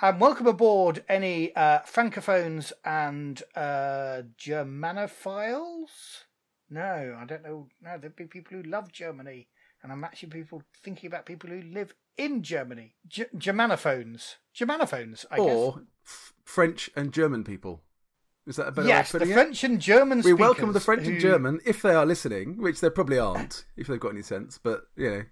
And 0.00 0.20
welcome 0.20 0.46
aboard 0.46 1.04
any 1.08 1.54
uh, 1.54 1.80
francophones 1.80 2.72
and 2.84 3.42
uh, 3.54 4.22
Germanophiles. 4.38 6.24
No, 6.70 7.18
I 7.20 7.24
don't 7.26 7.42
know. 7.42 7.68
No, 7.82 7.98
there'd 7.98 8.16
be 8.16 8.24
people 8.24 8.56
who 8.56 8.62
love 8.62 8.90
Germany, 8.90 9.48
and 9.82 9.92
I'm 9.92 10.02
actually 10.04 10.30
people 10.30 10.62
thinking 10.82 11.08
about 11.08 11.26
people 11.26 11.50
who 11.50 11.60
live 11.60 11.94
in 12.16 12.42
Germany. 12.42 12.94
G- 13.06 13.26
Germanophones, 13.36 14.36
Germanophones, 14.56 15.26
I 15.30 15.36
or 15.36 15.72
guess. 15.72 15.82
F- 16.06 16.32
French 16.44 16.90
and 16.96 17.12
German 17.12 17.44
people. 17.44 17.82
Is 18.46 18.56
that 18.56 18.68
a 18.68 18.72
better 18.72 18.88
yes, 18.88 19.12
way 19.12 19.20
of 19.20 19.28
the 19.28 19.34
French 19.34 19.62
and 19.62 19.80
German. 19.80 20.22
We 20.22 20.32
welcome 20.32 20.72
the 20.72 20.80
French 20.80 21.04
who... 21.04 21.12
and 21.12 21.20
German 21.20 21.60
if 21.64 21.82
they 21.82 21.94
are 21.94 22.06
listening, 22.06 22.56
which 22.56 22.80
they 22.80 22.90
probably 22.90 23.18
aren't, 23.18 23.66
if 23.76 23.86
they've 23.86 24.00
got 24.00 24.12
any 24.12 24.22
sense. 24.22 24.58
But 24.58 24.84
you 24.96 25.10
know, 25.10 25.22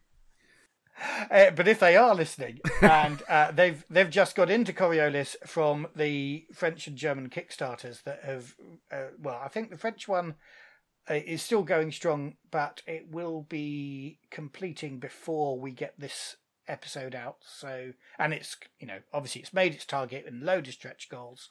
uh, 1.31 1.51
but 1.51 1.69
if 1.69 1.81
they 1.81 1.97
are 1.97 2.15
listening 2.15 2.61
and 2.83 3.23
uh, 3.29 3.51
they've 3.51 3.85
they've 3.91 4.11
just 4.11 4.35
got 4.35 4.51
into 4.51 4.73
Coriolis 4.73 5.37
from 5.47 5.89
the 5.95 6.47
French 6.53 6.87
and 6.87 6.97
German 6.97 7.29
Kickstarters 7.31 8.03
that 8.05 8.21
have, 8.25 8.55
uh, 8.93 9.09
well, 9.19 9.41
I 9.43 9.49
think 9.49 9.71
the 9.71 9.79
French 9.79 10.09
one 10.09 10.35
uh, 11.09 11.15
is 11.15 11.43
still 11.43 11.63
going 11.63 11.93
strong, 11.93 12.35
but 12.51 12.83
it 12.87 13.07
will 13.11 13.43
be 13.49 14.19
completing 14.31 14.99
before 14.99 15.59
we 15.59 15.73
get 15.73 15.95
this 15.99 16.37
episode 16.69 17.15
out. 17.15 17.39
So, 17.41 17.93
and 18.19 18.33
it's 18.33 18.57
you 18.79 18.87
know 18.87 18.99
obviously 19.13 19.43
it's 19.43 19.55
made 19.55 19.75
its 19.75 19.87
target 19.87 20.25
and 20.27 20.43
load 20.43 20.69
of 20.69 20.75
stretch 20.75 21.09
goals. 21.09 21.51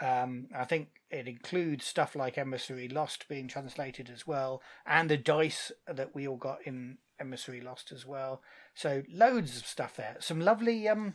Um, 0.00 0.46
I 0.56 0.64
think 0.64 0.88
it 1.10 1.26
includes 1.26 1.84
stuff 1.84 2.14
like 2.14 2.38
Emissary 2.38 2.88
Lost 2.88 3.28
being 3.28 3.48
translated 3.48 4.10
as 4.12 4.26
well, 4.26 4.62
and 4.86 5.10
the 5.10 5.16
dice 5.16 5.72
that 5.86 6.14
we 6.14 6.28
all 6.28 6.36
got 6.36 6.58
in 6.64 6.98
Emissary 7.20 7.60
Lost 7.60 7.92
as 7.92 8.06
well. 8.06 8.42
So 8.74 9.02
loads 9.12 9.56
of 9.56 9.66
stuff 9.66 9.96
there. 9.96 10.16
Some 10.20 10.40
lovely 10.40 10.88
um, 10.88 11.14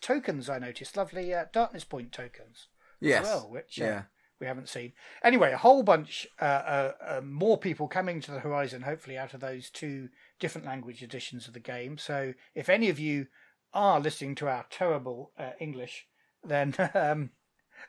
tokens 0.00 0.48
I 0.48 0.58
noticed. 0.58 0.96
Lovely 0.96 1.32
uh, 1.32 1.46
Darkness 1.52 1.84
Point 1.84 2.12
tokens. 2.12 2.68
Yes. 3.00 3.26
As 3.26 3.34
well, 3.34 3.50
which 3.50 3.80
uh, 3.80 3.84
yeah. 3.84 4.02
we 4.40 4.46
haven't 4.46 4.68
seen. 4.68 4.92
Anyway, 5.22 5.52
a 5.52 5.58
whole 5.58 5.82
bunch 5.82 6.26
uh, 6.40 6.44
uh, 6.44 6.92
uh, 7.06 7.20
more 7.22 7.58
people 7.58 7.88
coming 7.88 8.20
to 8.20 8.30
the 8.30 8.40
horizon. 8.40 8.82
Hopefully, 8.82 9.18
out 9.18 9.34
of 9.34 9.40
those 9.40 9.70
two 9.70 10.08
different 10.38 10.66
language 10.66 11.02
editions 11.02 11.46
of 11.46 11.54
the 11.54 11.60
game. 11.60 11.98
So 11.98 12.34
if 12.54 12.68
any 12.68 12.88
of 12.88 12.98
you 12.98 13.26
are 13.72 14.00
listening 14.00 14.34
to 14.36 14.48
our 14.48 14.66
terrible 14.70 15.32
uh, 15.38 15.50
English, 15.60 16.06
then. 16.42 16.74
Um, 16.94 17.30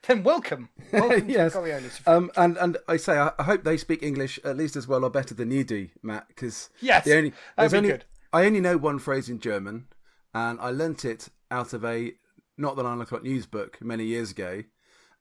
then 0.07 0.23
welcome. 0.23 0.69
Welcome 0.91 1.29
yes. 1.29 1.53
to 1.53 1.89
Um, 2.05 2.31
and 2.35 2.57
and 2.57 2.77
I 2.87 2.97
say 2.97 3.17
I, 3.17 3.31
I, 3.39 3.43
hope 3.43 3.63
they 3.63 3.77
speak 3.77 4.03
English 4.03 4.39
at 4.43 4.57
least 4.57 4.75
as 4.75 4.87
well 4.87 5.03
or 5.03 5.09
better 5.09 5.33
than 5.33 5.51
you 5.51 5.63
do, 5.63 5.89
Matt. 6.01 6.27
Because 6.27 6.69
yes, 6.81 7.05
the 7.05 7.17
only, 7.17 7.33
that'd 7.55 7.71
be 7.71 7.77
only, 7.77 7.89
good. 7.89 8.05
I 8.33 8.45
only 8.45 8.61
know 8.61 8.77
one 8.77 8.99
phrase 8.99 9.29
in 9.29 9.39
German, 9.39 9.87
and 10.33 10.59
I 10.59 10.71
learnt 10.71 11.05
it 11.05 11.29
out 11.49 11.73
of 11.73 11.83
a 11.85 12.13
not 12.57 12.75
the 12.75 12.83
nine 12.83 13.01
o'clock 13.01 13.23
news 13.23 13.45
book 13.45 13.77
many 13.81 14.05
years 14.05 14.31
ago. 14.31 14.63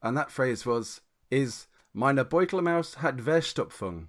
and 0.04 0.16
that 0.16 0.30
phrase 0.30 0.64
was 0.64 1.00
is 1.30 1.66
meine 1.92 2.24
Beutelmaus 2.24 2.96
hat 2.96 3.16
Verstopfung. 3.16 4.08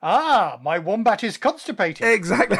Ah, 0.00 0.58
my 0.62 0.78
wombat 0.78 1.22
is 1.22 1.36
constipated. 1.36 2.06
Exactly. 2.06 2.58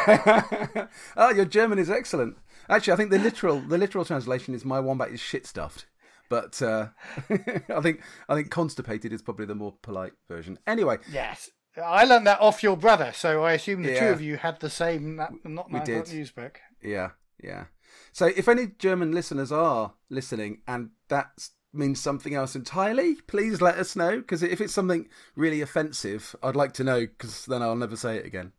oh, 1.16 1.31
your 1.35 1.45
German 1.45 1.78
is 1.78 1.90
excellent. 1.90 2.37
Actually, 2.69 2.92
I 2.92 2.97
think 2.97 3.11
the 3.11 3.19
literal 3.19 3.61
the 3.61 3.78
literal 3.78 4.04
translation 4.04 4.54
is 4.54 4.64
my 4.64 4.81
wombat 4.81 5.11
is 5.11 5.21
shit 5.21 5.47
stuffed. 5.47 5.87
But 6.33 6.62
uh, 6.62 6.87
I 7.31 7.81
think 7.83 8.01
I 8.27 8.35
think 8.35 8.51
constipated 8.51 9.12
is 9.12 9.21
probably 9.21 9.45
the 9.45 9.55
more 9.55 9.75
polite 9.83 10.15
version. 10.29 10.59
Anyway, 10.67 10.97
Yes. 11.12 11.51
I 11.77 12.05
learned 12.05 12.27
that 12.27 12.41
off 12.41 12.62
your 12.62 12.77
brother, 12.77 13.12
so 13.15 13.43
I 13.45 13.53
assume 13.53 13.83
the 13.83 13.99
two 13.99 14.07
of 14.07 14.23
you 14.23 14.37
had 14.39 14.61
the 14.61 14.71
same 14.71 15.17
not 15.17 15.33
not 15.45 15.67
We 15.71 15.79
my 15.79 15.85
did. 15.85 16.07
newsbook. 16.11 16.59
yeah, 16.83 17.11
yeah. 17.43 17.65
So 18.12 18.27
if 18.27 18.49
any 18.49 18.69
German 18.79 19.12
listeners 19.12 19.53
are 19.53 19.93
listening 20.09 20.62
and 20.67 20.91
that 21.09 21.49
means 21.75 22.01
something 22.01 22.35
else 22.35 22.55
entirely, 22.57 23.17
please 23.27 23.61
let 23.61 23.77
us 23.77 23.95
know. 23.95 24.17
Because 24.19 24.43
if 24.43 24.61
it's 24.62 24.73
something 24.75 25.09
really 25.37 25.61
offensive, 25.61 26.35
I'd 26.43 26.57
like 26.57 26.73
to 26.75 26.85
know. 26.85 27.01
Because 27.01 27.45
then 27.47 27.61
I'll 27.62 27.77
never 27.77 27.97
say 27.97 28.17
it 28.17 28.25
again. 28.27 28.53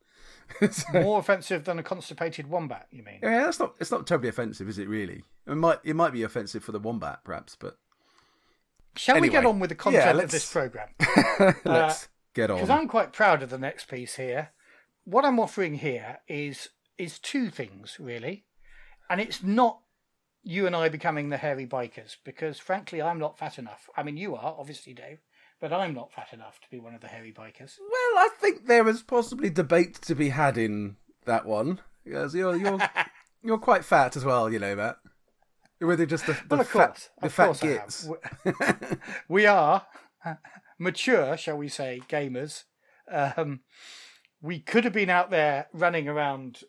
So- 0.71 1.01
More 1.01 1.19
offensive 1.19 1.65
than 1.65 1.79
a 1.79 1.83
constipated 1.83 2.47
wombat, 2.47 2.88
you 2.91 3.03
mean? 3.03 3.19
Yeah, 3.21 3.43
that's 3.43 3.59
not. 3.59 3.75
It's 3.79 3.91
not 3.91 4.07
terribly 4.07 4.29
offensive, 4.29 4.69
is 4.69 4.77
it? 4.77 4.88
Really? 4.88 5.23
It 5.47 5.55
might. 5.55 5.79
It 5.83 5.95
might 5.95 6.13
be 6.13 6.23
offensive 6.23 6.63
for 6.63 6.71
the 6.71 6.79
wombat, 6.79 7.23
perhaps, 7.23 7.55
but 7.59 7.77
Shall 8.95 9.19
we 9.19 9.29
get 9.29 9.45
on 9.45 9.59
with 9.59 9.69
the 9.69 9.75
content 9.75 10.17
yeah, 10.17 10.23
of 10.23 10.31
this 10.31 10.51
program? 10.51 10.89
let's 11.65 11.65
uh, 11.65 12.07
get 12.33 12.51
on. 12.51 12.57
Because. 12.57 12.69
I'm 12.69 12.88
quite 12.88 13.12
proud 13.12 13.41
of 13.41 13.50
the 13.50 13.57
next 13.57 13.88
piece 13.88 14.15
here. 14.15 14.50
What 15.05 15.25
I'm 15.25 15.39
offering 15.39 15.75
here 15.75 16.19
is 16.27 16.69
is 16.97 17.19
two 17.19 17.50
things 17.50 17.97
really, 18.00 18.45
and 19.09 19.19
it's 19.19 19.41
not 19.41 19.79
you 20.43 20.67
and 20.67 20.75
I 20.75 20.89
becoming 20.89 21.29
the 21.29 21.38
hairy 21.38 21.65
bikers 21.65 22.17
because 22.23 22.59
frankly 22.59 23.01
I'm 23.01 23.19
not 23.19 23.38
fat 23.38 23.57
enough. 23.57 23.89
I 23.97 24.03
mean 24.03 24.17
you 24.17 24.35
are 24.35 24.55
obviously 24.57 24.93
Dave, 24.93 25.19
but 25.63 25.72
I'm 25.72 25.93
not 25.93 26.12
fat 26.12 26.34
enough 26.34 26.60
to 26.60 26.70
be 26.70 26.77
one 26.77 26.93
of 26.93 27.00
the 27.00 27.08
hairy 27.08 27.32
bikers. 27.32 27.77
Well, 27.79 28.17
I 28.17 28.29
think 28.38 28.67
there 28.67 28.86
is 28.89 29.01
possibly 29.01 29.50
debate 29.50 29.93
to 30.01 30.13
be 30.13 30.27
had 30.27 30.58
in 30.58 30.98
that 31.24 31.46
one. 31.46 31.79
Because 32.03 32.36
you're 32.36 32.58
you're 32.58 32.79
you're 33.43 33.58
quite 33.58 33.86
fat 33.86 34.17
as 34.17 34.25
well, 34.25 34.51
you 34.51 34.60
know 34.60 34.75
that. 34.75 34.98
You're 35.79 36.05
just 36.05 36.25
the, 36.25 36.34
the 36.34 36.58
Well, 36.58 36.63
fat 36.65 36.88
course, 36.88 37.10
the 37.22 37.25
of 37.27 37.34
fat 37.34 37.62
gits. 37.62 38.10
We- 38.43 38.51
we 39.29 39.46
are 39.46 39.88
mature, 40.79 41.38
shall 41.38 41.55
we 41.55 41.70
say, 41.70 42.01
gamers. 42.10 42.63
Um, 43.10 43.62
we 44.41 44.60
could 44.60 44.84
have 44.84 44.91
been 44.91 45.10
out 45.10 45.29
there 45.29 45.67
running 45.72 46.10
around 46.10 46.65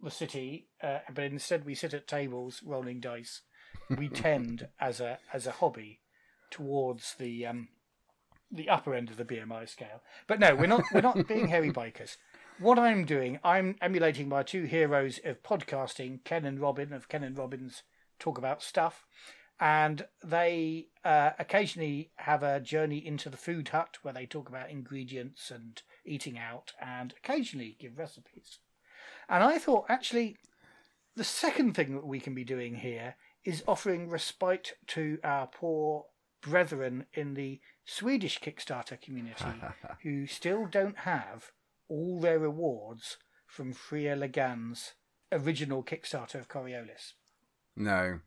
the 0.00 0.12
city, 0.12 0.68
uh, 0.80 0.98
but 1.12 1.24
instead 1.24 1.64
we 1.64 1.74
sit 1.74 1.92
at 1.92 2.06
tables 2.06 2.62
rolling 2.64 3.00
dice. 3.00 3.42
We 3.90 4.08
tend, 4.08 4.68
as 4.80 5.00
a 5.00 5.18
as 5.32 5.48
a 5.48 5.52
hobby, 5.52 6.02
towards 6.52 7.16
the 7.18 7.44
um, 7.44 7.68
the 8.50 8.68
upper 8.68 8.94
end 8.94 9.10
of 9.10 9.16
the 9.16 9.24
BMI 9.24 9.68
scale. 9.68 10.02
But 10.26 10.40
no, 10.40 10.54
we're 10.54 10.66
not 10.66 10.84
we're 10.92 11.00
not 11.00 11.28
being 11.28 11.48
hairy 11.48 11.70
bikers. 11.72 12.16
What 12.58 12.78
I'm 12.78 13.04
doing, 13.04 13.38
I'm 13.44 13.76
emulating 13.80 14.28
my 14.28 14.42
two 14.42 14.64
heroes 14.64 15.20
of 15.24 15.42
podcasting, 15.42 16.24
Ken 16.24 16.44
and 16.44 16.58
Robin 16.58 16.92
of 16.92 17.08
Ken 17.08 17.22
and 17.22 17.38
Robin's 17.38 17.84
Talk 18.18 18.36
About 18.36 18.62
Stuff, 18.62 19.06
and 19.60 20.06
they 20.24 20.88
uh, 21.04 21.30
occasionally 21.38 22.10
have 22.16 22.42
a 22.42 22.58
journey 22.58 23.04
into 23.04 23.30
the 23.30 23.36
food 23.36 23.68
hut 23.68 23.98
where 24.02 24.14
they 24.14 24.26
talk 24.26 24.48
about 24.48 24.70
ingredients 24.70 25.52
and 25.52 25.82
eating 26.04 26.36
out, 26.38 26.72
and 26.80 27.14
occasionally 27.16 27.76
give 27.78 27.98
recipes. 27.98 28.58
And 29.28 29.44
I 29.44 29.58
thought 29.58 29.86
actually, 29.88 30.36
the 31.14 31.24
second 31.24 31.74
thing 31.74 31.94
that 31.94 32.06
we 32.06 32.18
can 32.18 32.34
be 32.34 32.44
doing 32.44 32.76
here 32.76 33.14
is 33.44 33.62
offering 33.68 34.08
respite 34.08 34.72
to 34.88 35.18
our 35.22 35.46
poor 35.46 36.06
brethren 36.40 37.06
in 37.14 37.34
the 37.34 37.60
Swedish 37.90 38.38
Kickstarter 38.38 39.00
community 39.00 39.46
who 40.02 40.26
still 40.26 40.66
don't 40.66 40.98
have 40.98 41.52
all 41.88 42.20
their 42.20 42.38
rewards 42.38 43.16
from 43.46 43.72
Fria 43.72 44.14
Ligan's 44.14 44.92
original 45.32 45.82
Kickstarter 45.82 46.34
of 46.34 46.48
Coriolis. 46.48 47.14
No, 47.74 48.20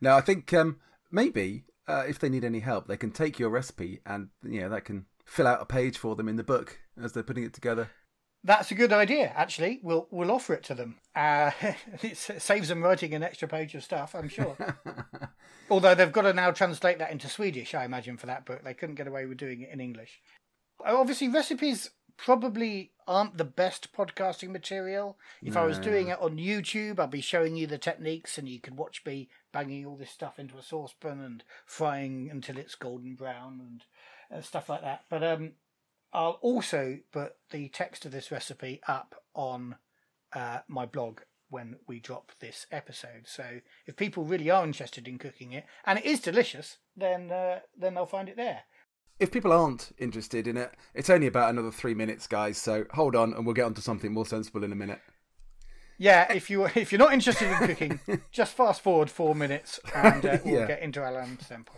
no. 0.00 0.16
I 0.16 0.20
think 0.20 0.52
um, 0.52 0.80
maybe 1.12 1.66
uh, 1.86 2.02
if 2.08 2.18
they 2.18 2.28
need 2.28 2.44
any 2.44 2.60
help, 2.60 2.88
they 2.88 2.96
can 2.96 3.12
take 3.12 3.38
your 3.38 3.48
recipe 3.48 4.00
and 4.04 4.30
you 4.42 4.62
know 4.62 4.68
that 4.70 4.84
can 4.84 5.06
fill 5.24 5.46
out 5.46 5.62
a 5.62 5.66
page 5.66 5.96
for 5.96 6.16
them 6.16 6.28
in 6.28 6.34
the 6.34 6.42
book 6.42 6.80
as 7.00 7.12
they're 7.12 7.22
putting 7.22 7.44
it 7.44 7.54
together. 7.54 7.90
That's 8.46 8.70
a 8.70 8.74
good 8.74 8.92
idea, 8.92 9.32
actually. 9.34 9.80
We'll 9.82 10.06
we'll 10.10 10.30
offer 10.30 10.52
it 10.52 10.62
to 10.64 10.74
them. 10.74 10.96
Uh, 11.16 11.50
it 12.02 12.16
saves 12.16 12.68
them 12.68 12.82
writing 12.82 13.14
an 13.14 13.22
extra 13.22 13.48
page 13.48 13.74
of 13.74 13.82
stuff, 13.82 14.14
I'm 14.14 14.28
sure. 14.28 14.56
Although 15.70 15.94
they've 15.94 16.12
got 16.12 16.22
to 16.22 16.34
now 16.34 16.50
translate 16.50 16.98
that 16.98 17.10
into 17.10 17.26
Swedish, 17.28 17.74
I 17.74 17.84
imagine, 17.86 18.18
for 18.18 18.26
that 18.26 18.44
book. 18.44 18.62
They 18.62 18.74
couldn't 18.74 18.96
get 18.96 19.06
away 19.06 19.24
with 19.24 19.38
doing 19.38 19.62
it 19.62 19.70
in 19.70 19.80
English. 19.80 20.20
Uh, 20.86 20.94
Obviously, 20.94 21.28
recipes 21.28 21.90
probably 22.18 22.92
aren't 23.08 23.38
the 23.38 23.44
best 23.44 23.92
podcasting 23.92 24.50
material. 24.50 25.18
If 25.42 25.56
I 25.56 25.64
was 25.64 25.78
No. 25.78 25.84
doing 25.84 26.08
it 26.08 26.20
on 26.20 26.36
YouTube, 26.36 27.00
I'd 27.00 27.10
be 27.10 27.20
showing 27.20 27.56
you 27.56 27.66
the 27.66 27.78
techniques 27.78 28.38
and 28.38 28.48
you 28.48 28.60
could 28.60 28.76
watch 28.76 29.02
me 29.04 29.28
banging 29.52 29.84
all 29.86 29.96
this 29.96 30.10
stuff 30.10 30.38
into 30.38 30.56
a 30.58 30.62
saucepan 30.62 31.20
and 31.20 31.42
frying 31.66 32.28
until 32.30 32.56
it's 32.58 32.74
golden 32.76 33.14
brown 33.14 33.58
and 33.60 33.84
uh, 34.30 34.42
stuff 34.42 34.68
like 34.68 34.82
that. 34.82 35.04
But 35.08 35.24
um, 35.24 35.52
I'll 36.14 36.38
also 36.42 36.98
put 37.12 37.32
the 37.50 37.68
text 37.68 38.06
of 38.06 38.12
this 38.12 38.30
recipe 38.30 38.80
up 38.88 39.16
on 39.34 39.76
uh, 40.32 40.60
my 40.68 40.86
blog 40.86 41.20
when 41.50 41.76
we 41.86 42.00
drop 42.00 42.32
this 42.40 42.66
episode. 42.72 43.24
So 43.26 43.60
if 43.86 43.96
people 43.96 44.24
really 44.24 44.48
are 44.50 44.64
interested 44.64 45.06
in 45.08 45.18
cooking 45.18 45.52
it, 45.52 45.64
and 45.84 45.98
it 45.98 46.04
is 46.04 46.20
delicious, 46.20 46.78
then 46.96 47.30
uh, 47.30 47.60
then 47.76 47.94
they'll 47.94 48.06
find 48.06 48.28
it 48.28 48.36
there. 48.36 48.62
If 49.20 49.30
people 49.30 49.52
aren't 49.52 49.92
interested 49.98 50.46
in 50.48 50.56
it, 50.56 50.72
it's 50.94 51.10
only 51.10 51.26
about 51.28 51.50
another 51.50 51.70
three 51.70 51.94
minutes, 51.94 52.26
guys. 52.26 52.58
So 52.58 52.84
hold 52.92 53.14
on, 53.14 53.32
and 53.34 53.44
we'll 53.44 53.54
get 53.54 53.64
on 53.66 53.74
to 53.74 53.82
something 53.82 54.12
more 54.12 54.26
sensible 54.26 54.64
in 54.64 54.72
a 54.72 54.76
minute. 54.76 55.00
Yeah, 55.98 56.32
if 56.32 56.50
you 56.50 56.64
if 56.74 56.90
you're 56.90 56.98
not 56.98 57.12
interested 57.12 57.50
in 57.52 57.66
cooking, 57.68 58.00
just 58.32 58.54
fast 58.56 58.80
forward 58.80 59.10
four 59.10 59.34
minutes 59.34 59.78
and 59.94 60.26
uh, 60.26 60.38
we'll 60.44 60.60
Yeah. 60.60 60.66
get 60.66 60.82
into 60.82 61.00
our 61.02 61.12
Ahlam's 61.12 61.48
Temple. 61.48 61.76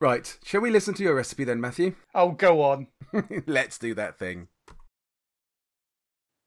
Right, 0.00 0.38
shall 0.42 0.62
we 0.62 0.70
listen 0.70 0.94
to 0.94 1.02
your 1.02 1.14
recipe 1.14 1.44
then, 1.44 1.60
Matthew? 1.60 1.94
Oh, 2.14 2.30
go 2.30 2.62
on. 2.62 2.86
Let's 3.46 3.78
do 3.78 3.94
that 3.94 4.18
thing. 4.18 4.48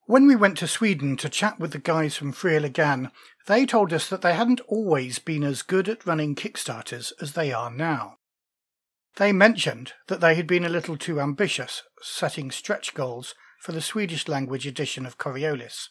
When 0.06 0.28
we 0.28 0.36
went 0.36 0.58
to 0.58 0.68
Sweden 0.68 1.16
to 1.18 1.30
chat 1.30 1.60
with 1.60 1.72
the 1.72 1.78
guys 1.78 2.16
from 2.16 2.32
Fria 2.32 2.60
Ligan, 2.60 3.12
they 3.48 3.66
told 3.66 3.94
us 3.94 4.10
that 4.10 4.22
they 4.22 4.34
hadn't 4.34 4.60
always 4.68 5.20
been 5.20 5.44
as 5.44 5.62
good 5.62 5.88
at 5.88 6.06
running 6.06 6.36
Kickstarters 6.36 7.14
as 7.22 7.34
they 7.34 7.54
are 7.54 7.72
now. 7.72 8.18
They 9.18 9.32
mentioned 9.32 9.94
that 10.08 10.20
they 10.20 10.34
had 10.34 10.48
been 10.48 10.66
a 10.66 10.70
little 10.70 10.98
too 10.98 11.22
ambitious, 11.22 11.84
setting 12.02 12.50
stretch 12.50 12.96
goals 12.96 13.36
for 13.60 13.72
the 13.72 13.82
Swedish 13.82 14.28
language 14.28 14.66
edition 14.66 15.06
of 15.06 15.20
Coriolis. 15.20 15.90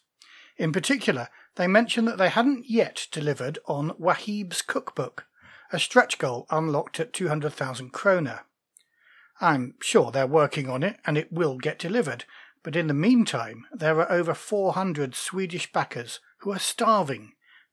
In 0.59 0.73
particular, 0.73 1.29
they 1.55 1.69
mentioned 1.69 2.09
that 2.09 2.19
they 2.19 2.29
hadn't 2.29 2.69
yet 2.69 3.07
delivered 3.13 3.61
on 3.67 3.93
Wahib's 3.93 4.63
cookbook, 4.63 5.27
a 5.73 5.79
stretch 5.79 6.19
goal 6.19 6.47
unlocked 6.51 7.01
at 7.01 7.13
200,000 7.13 7.91
kroner. 7.91 8.43
I'm 9.41 9.75
sure 9.81 10.11
they're 10.11 10.27
working 10.27 10.69
on 10.69 10.83
it 10.83 11.01
and 11.07 11.17
it 11.17 11.33
will 11.33 11.59
get 11.59 11.79
delivered, 11.79 12.27
but 12.63 12.77
in 12.77 12.87
the 12.87 12.95
meantime, 12.95 13.65
there 13.73 13.99
are 13.99 14.13
over 14.13 14.35
400 14.35 15.15
Swedish 15.15 15.73
backers 15.73 16.21
who 16.39 16.53
are 16.53 16.59
starving, 16.59 17.33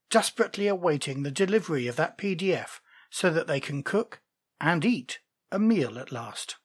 desperately 0.09 0.67
awaiting 0.67 1.23
the 1.23 1.31
delivery 1.31 1.87
of 1.87 1.97
that 1.97 2.17
PDF 2.17 2.79
so 3.09 3.29
that 3.29 3.47
they 3.47 3.59
can 3.59 3.83
cook 3.83 4.21
and 4.61 4.85
eat 4.85 5.19
a 5.51 5.59
meal 5.59 5.99
at 5.99 6.11
last. 6.11 6.55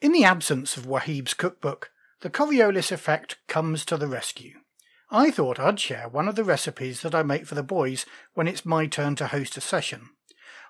In 0.00 0.12
the 0.12 0.24
absence 0.24 0.76
of 0.76 0.86
Wahib's 0.86 1.32
cookbook, 1.32 1.90
the 2.20 2.30
Coriolis 2.30 2.92
effect 2.92 3.38
comes 3.48 3.84
to 3.86 3.96
the 3.96 4.08
rescue. 4.08 4.60
I 5.10 5.30
thought 5.30 5.60
I'd 5.60 5.78
share 5.78 6.08
one 6.08 6.28
of 6.28 6.34
the 6.34 6.44
recipes 6.44 7.02
that 7.02 7.14
I 7.14 7.22
make 7.22 7.46
for 7.46 7.54
the 7.54 7.62
boys 7.62 8.06
when 8.32 8.48
it's 8.48 8.64
my 8.64 8.86
turn 8.86 9.16
to 9.16 9.28
host 9.28 9.56
a 9.56 9.60
session. 9.60 10.10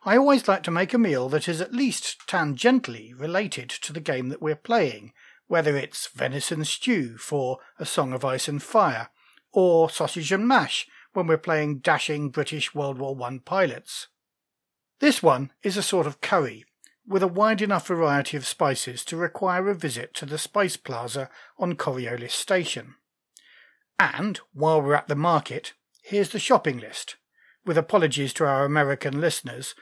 I 0.04 0.16
always 0.16 0.48
like 0.48 0.62
to 0.64 0.70
make 0.70 0.92
a 0.92 0.98
meal 0.98 1.28
that 1.30 1.48
is 1.48 1.60
at 1.60 1.72
least 1.72 2.18
tangentially 2.26 3.18
related 3.18 3.70
to 3.70 3.92
the 3.92 4.00
game 4.00 4.28
that 4.28 4.42
we're 4.42 4.54
playing, 4.54 5.12
whether 5.46 5.76
it's 5.76 6.08
venison 6.08 6.64
stew 6.64 7.16
for 7.16 7.58
A 7.78 7.86
Song 7.86 8.12
of 8.12 8.24
Ice 8.24 8.48
and 8.48 8.62
Fire, 8.62 9.08
or 9.52 9.88
sausage 9.88 10.32
and 10.32 10.46
mash 10.46 10.86
when 11.14 11.26
we're 11.26 11.38
playing 11.38 11.78
dashing 11.78 12.28
British 12.28 12.74
World 12.74 12.98
War 12.98 13.16
I 13.22 13.38
pilots. 13.44 14.08
This 14.98 15.22
one 15.22 15.52
is 15.62 15.76
a 15.76 15.82
sort 15.82 16.06
of 16.06 16.20
curry, 16.20 16.64
with 17.06 17.22
a 17.22 17.28
wide 17.28 17.62
enough 17.62 17.86
variety 17.86 18.36
of 18.36 18.46
spices 18.46 19.04
to 19.06 19.16
require 19.16 19.68
a 19.70 19.74
visit 19.74 20.12
to 20.14 20.26
the 20.26 20.38
Spice 20.38 20.76
Plaza 20.76 21.30
on 21.58 21.76
Coriolis 21.76 22.32
Station. 22.32 22.96
And, 23.98 24.40
while 24.52 24.82
we're 24.82 24.94
at 24.94 25.08
the 25.08 25.14
market, 25.14 25.72
here's 26.02 26.30
the 26.30 26.38
shopping 26.38 26.78
list. 26.78 27.16
With 27.64 27.78
apologies 27.78 28.32
to 28.34 28.44
our 28.44 28.64
American 28.64 29.20
listeners, 29.20 29.74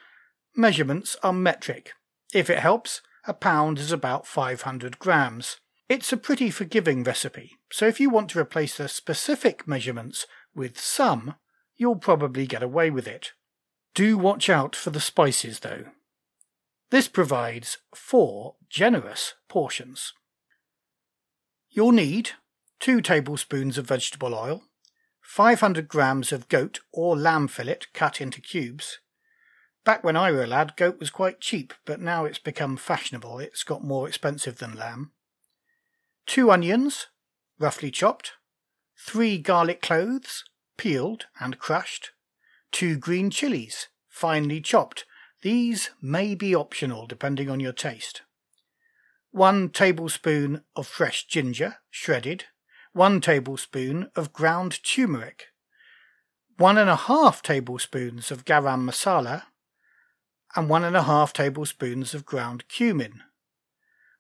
measurements 0.55 1.17
are 1.23 1.33
metric. 1.33 1.93
If 2.33 2.49
it 2.49 2.59
helps, 2.59 3.01
a 3.27 3.35
pound 3.35 3.79
is 3.79 3.93
about 3.93 4.27
500 4.27 4.99
grams. 4.99 5.59
It's 5.89 6.13
a 6.13 6.17
pretty 6.17 6.51
forgiving 6.51 7.05
recipe, 7.05 7.59
so 7.71 7.87
if 7.87 8.01
you 8.01 8.09
want 8.09 8.31
to 8.31 8.41
replace 8.41 8.77
the 8.77 8.89
specific 8.89 9.69
measurements 9.69 10.27
with 10.55 10.79
some, 10.79 11.35
you'll 11.77 11.97
probably 11.97 12.47
get 12.47 12.63
away 12.63 12.91
with 12.91 13.07
it. 13.07 13.33
Do 13.95 14.17
watch 14.17 14.49
out 14.49 14.75
for 14.75 14.91
the 14.91 15.01
spices 15.01 15.61
though. 15.61 15.85
This 16.91 17.09
provides 17.09 17.79
four 17.95 18.57
generous 18.69 19.35
portions. 19.49 20.13
You'll 21.71 21.93
need 21.93 22.33
two 22.83 23.01
tablespoons 23.01 23.79
of 23.79 23.87
vegetable 23.87 24.35
oil, 24.35 24.65
500 25.21 25.87
grams 25.87 26.33
of 26.33 26.49
goat 26.49 26.81
or 26.93 27.17
lamb 27.17 27.47
fillet 27.47 27.79
cut 27.95 28.21
into 28.21 28.41
cubes. 28.41 28.99
Back 29.85 30.03
when 30.03 30.17
I 30.17 30.33
were 30.33 30.43
a 30.43 30.49
lad, 30.49 30.77
goat 30.77 30.99
was 30.99 31.09
quite 31.09 31.41
cheap, 31.41 31.73
but 31.85 32.01
now 32.01 32.25
it's 32.25 32.41
become 32.41 32.77
fashionable. 32.77 33.39
It's 33.39 33.63
got 33.63 33.85
more 33.85 34.09
expensive 34.09 34.59
than 34.59 34.75
lamb. 34.75 35.13
Two 36.27 36.51
onions, 36.51 37.07
roughly 37.57 37.93
chopped. 37.93 38.33
Three 38.99 39.39
garlic 39.39 39.81
cloves, 39.81 40.43
peeled 40.77 41.27
and 41.39 41.61
crushed. 41.61 42.11
Two 42.73 42.97
green 42.97 43.31
chilies, 43.31 43.91
finely 44.09 44.61
chopped. 44.61 45.05
These 45.43 45.91
may 46.01 46.35
be 46.35 46.53
optional 46.53 47.07
depending 47.07 47.49
on 47.49 47.61
your 47.61 47.73
taste. 47.73 48.23
One 49.31 49.69
tablespoon 49.69 50.65
of 50.75 50.89
fresh 50.89 51.27
ginger, 51.29 51.77
shredded, 51.89 52.47
1 52.95 53.23
tablespoon 53.23 54.11
of 54.15 54.35
ground 54.35 54.79
turmeric, 54.85 55.47
1 56.59 56.77
and 56.77 56.91
a 56.91 56.97
half 56.97 57.43
tablespoons 57.43 58.31
of 58.31 58.45
garam 58.45 58.87
masala, 58.87 59.45
and 60.55 60.69
1 60.69 60.85
and 60.85 60.95
a 60.95 61.05
half 61.05 61.33
tablespoons 61.33 62.13
of 62.13 62.27
ground 62.27 62.69
cumin, 62.69 63.23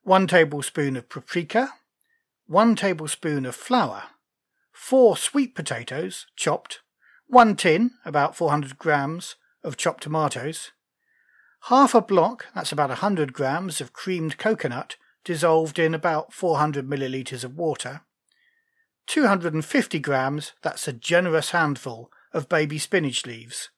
1 0.04 0.26
tablespoon 0.26 0.96
of 0.96 1.06
paprika, 1.10 1.74
1 2.46 2.74
tablespoon 2.74 3.44
of 3.44 3.54
flour, 3.54 4.04
4 4.72 5.18
sweet 5.18 5.54
potatoes, 5.54 6.24
chopped, 6.34 6.80
1 7.26 7.56
tin, 7.56 7.90
about 8.06 8.34
400 8.34 8.78
grams, 8.78 9.36
of 9.62 9.76
chopped 9.76 10.04
tomatoes, 10.04 10.70
half 11.64 11.94
a 11.94 12.00
block, 12.00 12.46
that's 12.54 12.72
about 12.72 12.88
100 12.88 13.34
grams, 13.34 13.82
of 13.82 13.92
creamed 13.92 14.38
coconut 14.38 14.96
dissolved 15.24 15.78
in 15.78 15.92
about 15.92 16.32
400 16.32 16.88
millilitres 16.88 17.44
of 17.44 17.58
water, 17.58 18.00
250 19.06 19.98
grams, 19.98 20.52
that's 20.62 20.88
a 20.88 20.92
generous 20.92 21.50
handful, 21.50 22.10
of 22.32 22.48
baby 22.48 22.78
spinach 22.78 23.26
leaves, 23.26 23.70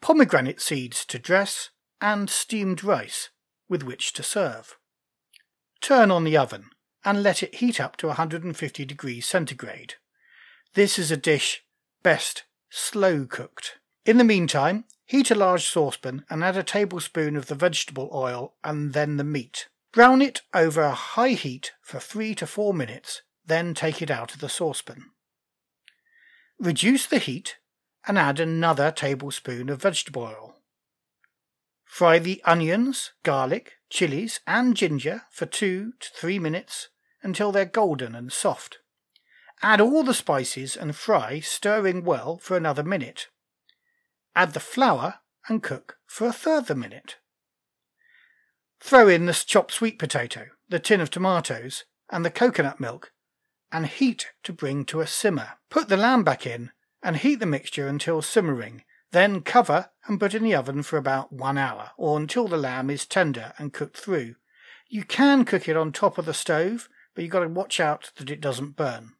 pomegranate 0.00 0.60
seeds 0.60 1.04
to 1.06 1.18
dress, 1.18 1.70
and 2.00 2.28
steamed 2.28 2.84
rice 2.84 3.30
with 3.68 3.82
which 3.82 4.12
to 4.12 4.22
serve. 4.22 4.76
Turn 5.80 6.10
on 6.10 6.24
the 6.24 6.36
oven 6.36 6.70
and 7.04 7.22
let 7.22 7.42
it 7.42 7.56
heat 7.56 7.80
up 7.80 7.96
to 7.96 8.08
150 8.08 8.84
degrees 8.84 9.26
centigrade. 9.26 9.94
This 10.74 10.98
is 10.98 11.10
a 11.10 11.16
dish 11.16 11.62
best 12.02 12.44
slow 12.70 13.26
cooked. 13.26 13.78
In 14.04 14.18
the 14.18 14.24
meantime, 14.24 14.84
heat 15.06 15.30
a 15.30 15.34
large 15.34 15.66
saucepan 15.66 16.24
and 16.28 16.42
add 16.42 16.56
a 16.56 16.62
tablespoon 16.62 17.36
of 17.36 17.46
the 17.46 17.54
vegetable 17.54 18.10
oil 18.12 18.54
and 18.62 18.92
then 18.92 19.16
the 19.16 19.24
meat. 19.24 19.68
Brown 19.92 20.20
it 20.20 20.42
over 20.52 20.82
a 20.82 20.92
high 20.92 21.30
heat 21.30 21.72
for 21.80 22.00
3 22.00 22.34
to 22.34 22.46
4 22.46 22.74
minutes 22.74 23.22
then 23.46 23.74
take 23.74 24.00
it 24.00 24.10
out 24.10 24.34
of 24.34 24.40
the 24.40 24.48
saucepan. 24.48 25.10
Reduce 26.58 27.06
the 27.06 27.18
heat 27.18 27.58
and 28.06 28.18
add 28.18 28.40
another 28.40 28.90
tablespoon 28.90 29.68
of 29.68 29.82
vegetable 29.82 30.22
oil. 30.22 30.56
Fry 31.84 32.18
the 32.18 32.42
onions, 32.44 33.12
garlic, 33.22 33.74
chilies, 33.88 34.40
and 34.46 34.76
ginger 34.76 35.22
for 35.30 35.46
two 35.46 35.92
to 36.00 36.10
three 36.14 36.38
minutes 36.38 36.88
until 37.22 37.52
they're 37.52 37.64
golden 37.64 38.14
and 38.14 38.32
soft. 38.32 38.78
Add 39.62 39.80
all 39.80 40.02
the 40.02 40.12
spices 40.12 40.76
and 40.76 40.94
fry, 40.94 41.40
stirring 41.40 42.04
well 42.04 42.36
for 42.38 42.56
another 42.56 42.82
minute. 42.82 43.28
Add 44.36 44.52
the 44.52 44.60
flour 44.60 45.20
and 45.48 45.62
cook 45.62 45.98
for 46.06 46.26
a 46.26 46.32
further 46.32 46.74
minute. 46.74 47.16
Throw 48.80 49.08
in 49.08 49.26
the 49.26 49.32
chopped 49.32 49.72
sweet 49.72 49.98
potato, 49.98 50.48
the 50.68 50.78
tin 50.78 51.00
of 51.00 51.08
tomatoes, 51.10 51.84
and 52.10 52.24
the 52.24 52.30
coconut 52.30 52.80
milk 52.80 53.12
and 53.72 53.86
heat 53.86 54.28
to 54.44 54.52
bring 54.52 54.84
to 54.86 55.00
a 55.00 55.06
simmer. 55.06 55.52
Put 55.70 55.88
the 55.88 55.96
lamb 55.96 56.24
back 56.24 56.46
in 56.46 56.70
and 57.02 57.16
heat 57.16 57.36
the 57.36 57.46
mixture 57.46 57.88
until 57.88 58.22
simmering. 58.22 58.84
Then 59.12 59.42
cover 59.42 59.90
and 60.06 60.18
put 60.18 60.34
in 60.34 60.42
the 60.42 60.54
oven 60.54 60.82
for 60.82 60.96
about 60.96 61.32
one 61.32 61.58
hour 61.58 61.90
or 61.96 62.18
until 62.18 62.48
the 62.48 62.56
lamb 62.56 62.90
is 62.90 63.06
tender 63.06 63.52
and 63.58 63.72
cooked 63.72 63.96
through. 63.96 64.36
You 64.88 65.04
can 65.04 65.44
cook 65.44 65.68
it 65.68 65.76
on 65.76 65.92
top 65.92 66.18
of 66.18 66.26
the 66.26 66.34
stove, 66.34 66.88
but 67.14 67.22
you've 67.22 67.32
got 67.32 67.40
to 67.40 67.48
watch 67.48 67.80
out 67.80 68.10
that 68.16 68.30
it 68.30 68.40
doesn't 68.40 68.76
burn. 68.76 69.12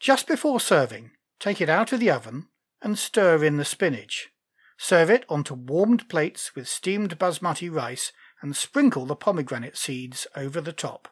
Just 0.00 0.26
before 0.26 0.60
serving, 0.60 1.12
take 1.40 1.60
it 1.60 1.68
out 1.68 1.92
of 1.92 2.00
the 2.00 2.10
oven 2.10 2.48
and 2.82 2.98
stir 2.98 3.42
in 3.42 3.56
the 3.56 3.64
spinach. 3.64 4.30
Serve 4.76 5.10
it 5.10 5.24
onto 5.28 5.54
warmed 5.54 6.08
plates 6.08 6.54
with 6.54 6.68
steamed 6.68 7.18
basmati 7.18 7.72
rice 7.72 8.12
and 8.42 8.56
sprinkle 8.56 9.06
the 9.06 9.16
pomegranate 9.16 9.76
seeds 9.76 10.26
over 10.36 10.60
the 10.60 10.72
top. 10.72 11.08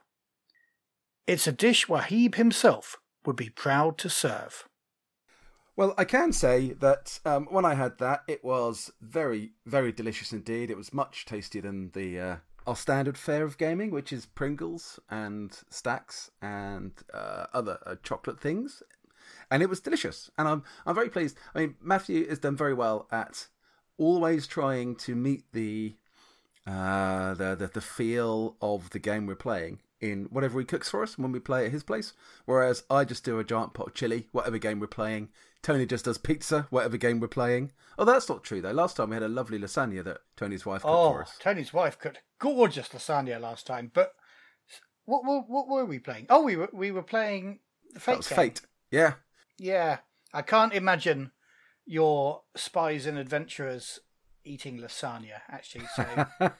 It's 1.24 1.46
a 1.46 1.52
dish 1.52 1.86
Wahib 1.86 2.34
himself 2.34 2.96
would 3.24 3.36
be 3.36 3.48
proud 3.48 3.96
to 3.98 4.10
serve. 4.10 4.68
Well, 5.76 5.94
I 5.96 6.04
can 6.04 6.32
say 6.32 6.72
that 6.80 7.20
um, 7.24 7.46
when 7.48 7.64
I 7.64 7.74
had 7.74 7.98
that, 7.98 8.22
it 8.26 8.44
was 8.44 8.90
very, 9.00 9.52
very 9.64 9.92
delicious 9.92 10.32
indeed. 10.32 10.68
It 10.68 10.76
was 10.76 10.92
much 10.92 11.24
tastier 11.24 11.62
than 11.62 11.90
the 11.94 12.18
uh, 12.18 12.36
our 12.66 12.76
standard 12.76 13.16
fare 13.16 13.44
of 13.44 13.56
gaming, 13.56 13.92
which 13.92 14.12
is 14.12 14.26
Pringles 14.26 14.98
and 15.08 15.56
Stacks 15.70 16.30
and 16.42 16.92
uh, 17.14 17.46
other 17.54 17.78
uh, 17.86 17.94
chocolate 18.02 18.40
things, 18.40 18.82
and 19.50 19.62
it 19.62 19.68
was 19.68 19.80
delicious. 19.80 20.28
And 20.36 20.48
I'm 20.48 20.64
I'm 20.84 20.94
very 20.94 21.08
pleased. 21.08 21.38
I 21.54 21.60
mean, 21.60 21.76
Matthew 21.80 22.28
has 22.28 22.40
done 22.40 22.56
very 22.56 22.74
well 22.74 23.06
at 23.12 23.46
always 23.96 24.48
trying 24.48 24.96
to 24.96 25.14
meet 25.14 25.44
the 25.52 25.94
uh, 26.66 27.34
the, 27.34 27.54
the 27.54 27.68
the 27.68 27.80
feel 27.80 28.56
of 28.60 28.90
the 28.90 28.98
game 28.98 29.26
we're 29.26 29.36
playing 29.36 29.78
in 30.02 30.24
whatever 30.24 30.58
he 30.58 30.66
cooks 30.66 30.90
for 30.90 31.02
us 31.02 31.16
when 31.16 31.32
we 31.32 31.38
play 31.38 31.64
at 31.64 31.70
his 31.72 31.84
place. 31.84 32.12
Whereas 32.44 32.82
I 32.90 33.04
just 33.04 33.24
do 33.24 33.38
a 33.38 33.44
giant 33.44 33.72
pot 33.72 33.86
of 33.88 33.94
chili, 33.94 34.28
whatever 34.32 34.58
game 34.58 34.80
we're 34.80 34.88
playing. 34.88 35.28
Tony 35.62 35.86
just 35.86 36.04
does 36.04 36.18
pizza, 36.18 36.66
whatever 36.70 36.96
game 36.96 37.20
we're 37.20 37.28
playing. 37.28 37.70
Oh, 37.96 38.04
that's 38.04 38.28
not 38.28 38.42
true 38.42 38.60
though. 38.60 38.72
Last 38.72 38.96
time 38.96 39.10
we 39.10 39.16
had 39.16 39.22
a 39.22 39.28
lovely 39.28 39.58
lasagna 39.58 40.02
that 40.04 40.18
Tony's 40.36 40.66
wife 40.66 40.82
cooked 40.82 40.92
oh, 40.92 41.12
for 41.12 41.22
us. 41.22 41.36
Tony's 41.40 41.72
wife 41.72 41.98
cooked 41.98 42.20
gorgeous 42.40 42.88
lasagna 42.88 43.40
last 43.40 43.66
time. 43.66 43.92
But 43.94 44.12
what, 45.04 45.24
what, 45.24 45.48
what 45.48 45.68
were 45.68 45.84
we 45.84 46.00
playing? 46.00 46.26
Oh, 46.28 46.42
we 46.42 46.56
were 46.56 46.68
we 46.72 46.90
were 46.90 47.02
playing 47.02 47.60
the 47.94 48.00
Fate. 48.00 48.12
That 48.12 48.16
was 48.18 48.28
game. 48.28 48.36
Fate. 48.36 48.60
Yeah. 48.90 49.14
Yeah, 49.58 49.98
I 50.34 50.42
can't 50.42 50.74
imagine 50.74 51.30
your 51.86 52.42
spies 52.56 53.06
and 53.06 53.16
adventurers 53.16 54.00
eating 54.44 54.78
lasagna. 54.78 55.42
Actually, 55.48 55.86
so 55.94 56.26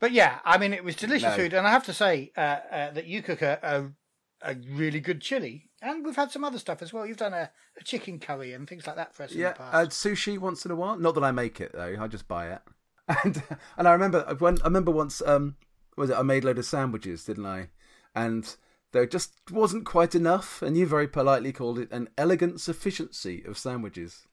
But 0.00 0.12
yeah, 0.12 0.40
I 0.44 0.58
mean, 0.58 0.72
it 0.72 0.84
was 0.84 0.96
delicious 0.96 1.30
no. 1.30 1.36
food, 1.36 1.54
and 1.54 1.66
I 1.66 1.70
have 1.70 1.84
to 1.84 1.92
say 1.92 2.32
uh, 2.36 2.40
uh, 2.40 2.90
that 2.92 3.06
you 3.06 3.22
cook 3.22 3.42
a, 3.42 3.58
a, 4.42 4.52
a 4.52 4.56
really 4.70 5.00
good 5.00 5.20
chili, 5.20 5.70
and 5.80 6.04
we've 6.04 6.16
had 6.16 6.30
some 6.30 6.44
other 6.44 6.58
stuff 6.58 6.82
as 6.82 6.92
well. 6.92 7.06
You've 7.06 7.16
done 7.16 7.34
a, 7.34 7.50
a 7.78 7.84
chicken 7.84 8.18
curry 8.18 8.52
and 8.52 8.68
things 8.68 8.86
like 8.86 8.96
that 8.96 9.14
for 9.14 9.22
us. 9.22 9.32
Yeah, 9.32 9.54
uh, 9.58 9.86
sushi 9.86 10.38
once 10.38 10.64
in 10.64 10.70
a 10.70 10.76
while. 10.76 10.98
Not 10.98 11.14
that 11.14 11.24
I 11.24 11.30
make 11.30 11.60
it 11.60 11.72
though; 11.72 11.96
I 11.98 12.06
just 12.08 12.28
buy 12.28 12.50
it. 12.52 12.62
And 13.22 13.42
and 13.76 13.86
I 13.86 13.92
remember 13.92 14.34
when 14.38 14.62
I 14.62 14.64
remember 14.64 14.90
once 14.90 15.20
um 15.26 15.56
was 15.94 16.08
it 16.08 16.16
I 16.16 16.22
made 16.22 16.42
a 16.42 16.46
load 16.46 16.58
of 16.58 16.64
sandwiches, 16.64 17.24
didn't 17.24 17.44
I? 17.44 17.68
And 18.14 18.56
there 18.92 19.06
just 19.06 19.32
wasn't 19.50 19.84
quite 19.84 20.14
enough, 20.14 20.62
and 20.62 20.76
you 20.76 20.86
very 20.86 21.08
politely 21.08 21.52
called 21.52 21.78
it 21.78 21.92
an 21.92 22.08
elegant 22.16 22.60
sufficiency 22.60 23.42
of 23.44 23.58
sandwiches. 23.58 24.26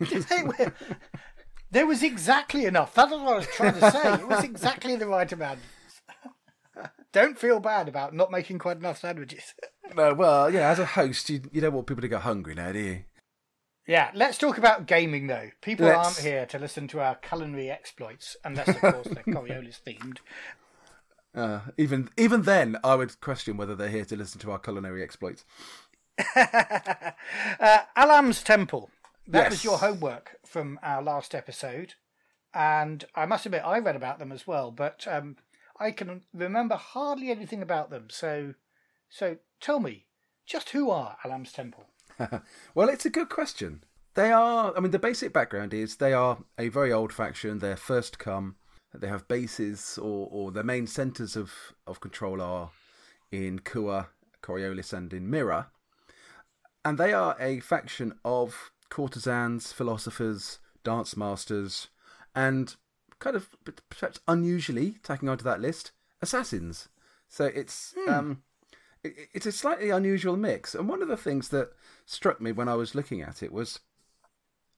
There 1.70 1.86
was 1.86 2.02
exactly 2.02 2.64
enough. 2.64 2.94
That's 2.94 3.12
what 3.12 3.20
I 3.20 3.36
was 3.36 3.46
trying 3.46 3.74
to 3.74 3.90
say. 3.90 4.14
It 4.14 4.28
was 4.28 4.42
exactly 4.42 4.96
the 4.96 5.06
right 5.06 5.30
amount. 5.30 5.60
don't 7.12 7.38
feel 7.38 7.60
bad 7.60 7.88
about 7.88 8.12
not 8.12 8.30
making 8.30 8.58
quite 8.58 8.78
enough 8.78 8.98
sandwiches. 8.98 9.54
no, 9.96 10.14
well, 10.14 10.52
yeah, 10.52 10.70
as 10.70 10.80
a 10.80 10.86
host, 10.86 11.30
you, 11.30 11.42
you 11.52 11.60
don't 11.60 11.72
want 11.72 11.86
people 11.86 12.02
to 12.02 12.08
go 12.08 12.18
hungry 12.18 12.54
now, 12.54 12.72
do 12.72 12.78
you? 12.78 13.04
Yeah, 13.86 14.10
let's 14.14 14.38
talk 14.38 14.58
about 14.58 14.86
gaming 14.86 15.26
though. 15.26 15.50
People 15.62 15.86
let's... 15.86 15.98
aren't 15.98 16.18
here 16.18 16.46
to 16.46 16.58
listen 16.58 16.86
to 16.88 17.00
our 17.00 17.16
culinary 17.16 17.70
exploits, 17.70 18.36
unless 18.44 18.68
of 18.68 18.78
course 18.78 19.08
they're 19.08 19.24
Coriolis 19.34 19.80
themed. 19.84 20.18
Uh, 21.34 21.60
even 21.76 22.08
even 22.16 22.42
then, 22.42 22.76
I 22.84 22.94
would 22.94 23.20
question 23.20 23.56
whether 23.56 23.74
they're 23.74 23.88
here 23.88 24.04
to 24.04 24.16
listen 24.16 24.40
to 24.42 24.52
our 24.52 24.58
culinary 24.58 25.02
exploits. 25.02 25.44
uh, 26.36 27.12
Ahlam's 27.96 28.44
Temple 28.44 28.90
that 29.26 29.44
yes. 29.44 29.50
was 29.50 29.64
your 29.64 29.78
homework 29.78 30.38
from 30.44 30.78
our 30.82 31.02
last 31.02 31.34
episode, 31.34 31.94
and 32.54 33.04
I 33.14 33.26
must 33.26 33.46
admit 33.46 33.62
I 33.64 33.78
read 33.78 33.96
about 33.96 34.18
them 34.18 34.32
as 34.32 34.46
well, 34.46 34.70
but 34.70 35.06
um, 35.08 35.36
I 35.78 35.90
can 35.92 36.22
remember 36.34 36.76
hardly 36.76 37.30
anything 37.30 37.62
about 37.62 37.90
them. 37.90 38.08
So, 38.10 38.54
so 39.08 39.38
tell 39.60 39.80
me, 39.80 40.06
just 40.46 40.70
who 40.70 40.90
are 40.90 41.16
Ahlam's 41.24 41.52
Temple? 41.52 41.86
well, 42.74 42.88
it's 42.88 43.06
a 43.06 43.10
good 43.10 43.28
question. 43.28 43.84
They 44.14 44.32
are. 44.32 44.74
I 44.76 44.80
mean, 44.80 44.90
the 44.90 44.98
basic 44.98 45.32
background 45.32 45.72
is 45.72 45.96
they 45.96 46.12
are 46.12 46.38
a 46.58 46.68
very 46.68 46.92
old 46.92 47.12
faction. 47.12 47.60
They're 47.60 47.76
first 47.76 48.18
come. 48.18 48.56
They 48.92 49.06
have 49.06 49.28
bases 49.28 49.98
or, 49.98 50.28
or 50.30 50.50
their 50.50 50.64
main 50.64 50.86
centres 50.86 51.36
of, 51.36 51.52
of 51.86 52.00
control 52.00 52.42
are 52.42 52.70
in 53.30 53.60
Kua, 53.60 54.08
Coriolis, 54.42 54.92
and 54.92 55.12
in 55.12 55.30
Mira. 55.30 55.68
And 56.84 56.98
they 56.98 57.12
are 57.12 57.36
a 57.38 57.60
faction 57.60 58.18
of 58.24 58.72
courtesans, 58.90 59.72
philosophers, 59.72 60.58
dance 60.84 61.16
masters, 61.16 61.88
and 62.34 62.76
kind 63.18 63.36
of 63.36 63.48
perhaps 63.88 64.20
unusually 64.28 64.96
tacking 65.02 65.28
onto 65.28 65.44
that 65.44 65.60
list, 65.60 65.92
assassins. 66.20 66.88
So 67.28 67.46
it's 67.46 67.94
Hmm. 67.96 68.10
um, 68.10 68.42
it, 69.02 69.14
it's 69.32 69.46
a 69.46 69.52
slightly 69.52 69.90
unusual 69.90 70.36
mix. 70.36 70.74
And 70.74 70.88
one 70.88 71.02
of 71.02 71.08
the 71.08 71.16
things 71.16 71.48
that 71.50 71.70
struck 72.04 72.40
me 72.40 72.52
when 72.52 72.68
I 72.68 72.74
was 72.74 72.94
looking 72.94 73.22
at 73.22 73.42
it 73.42 73.52
was 73.52 73.80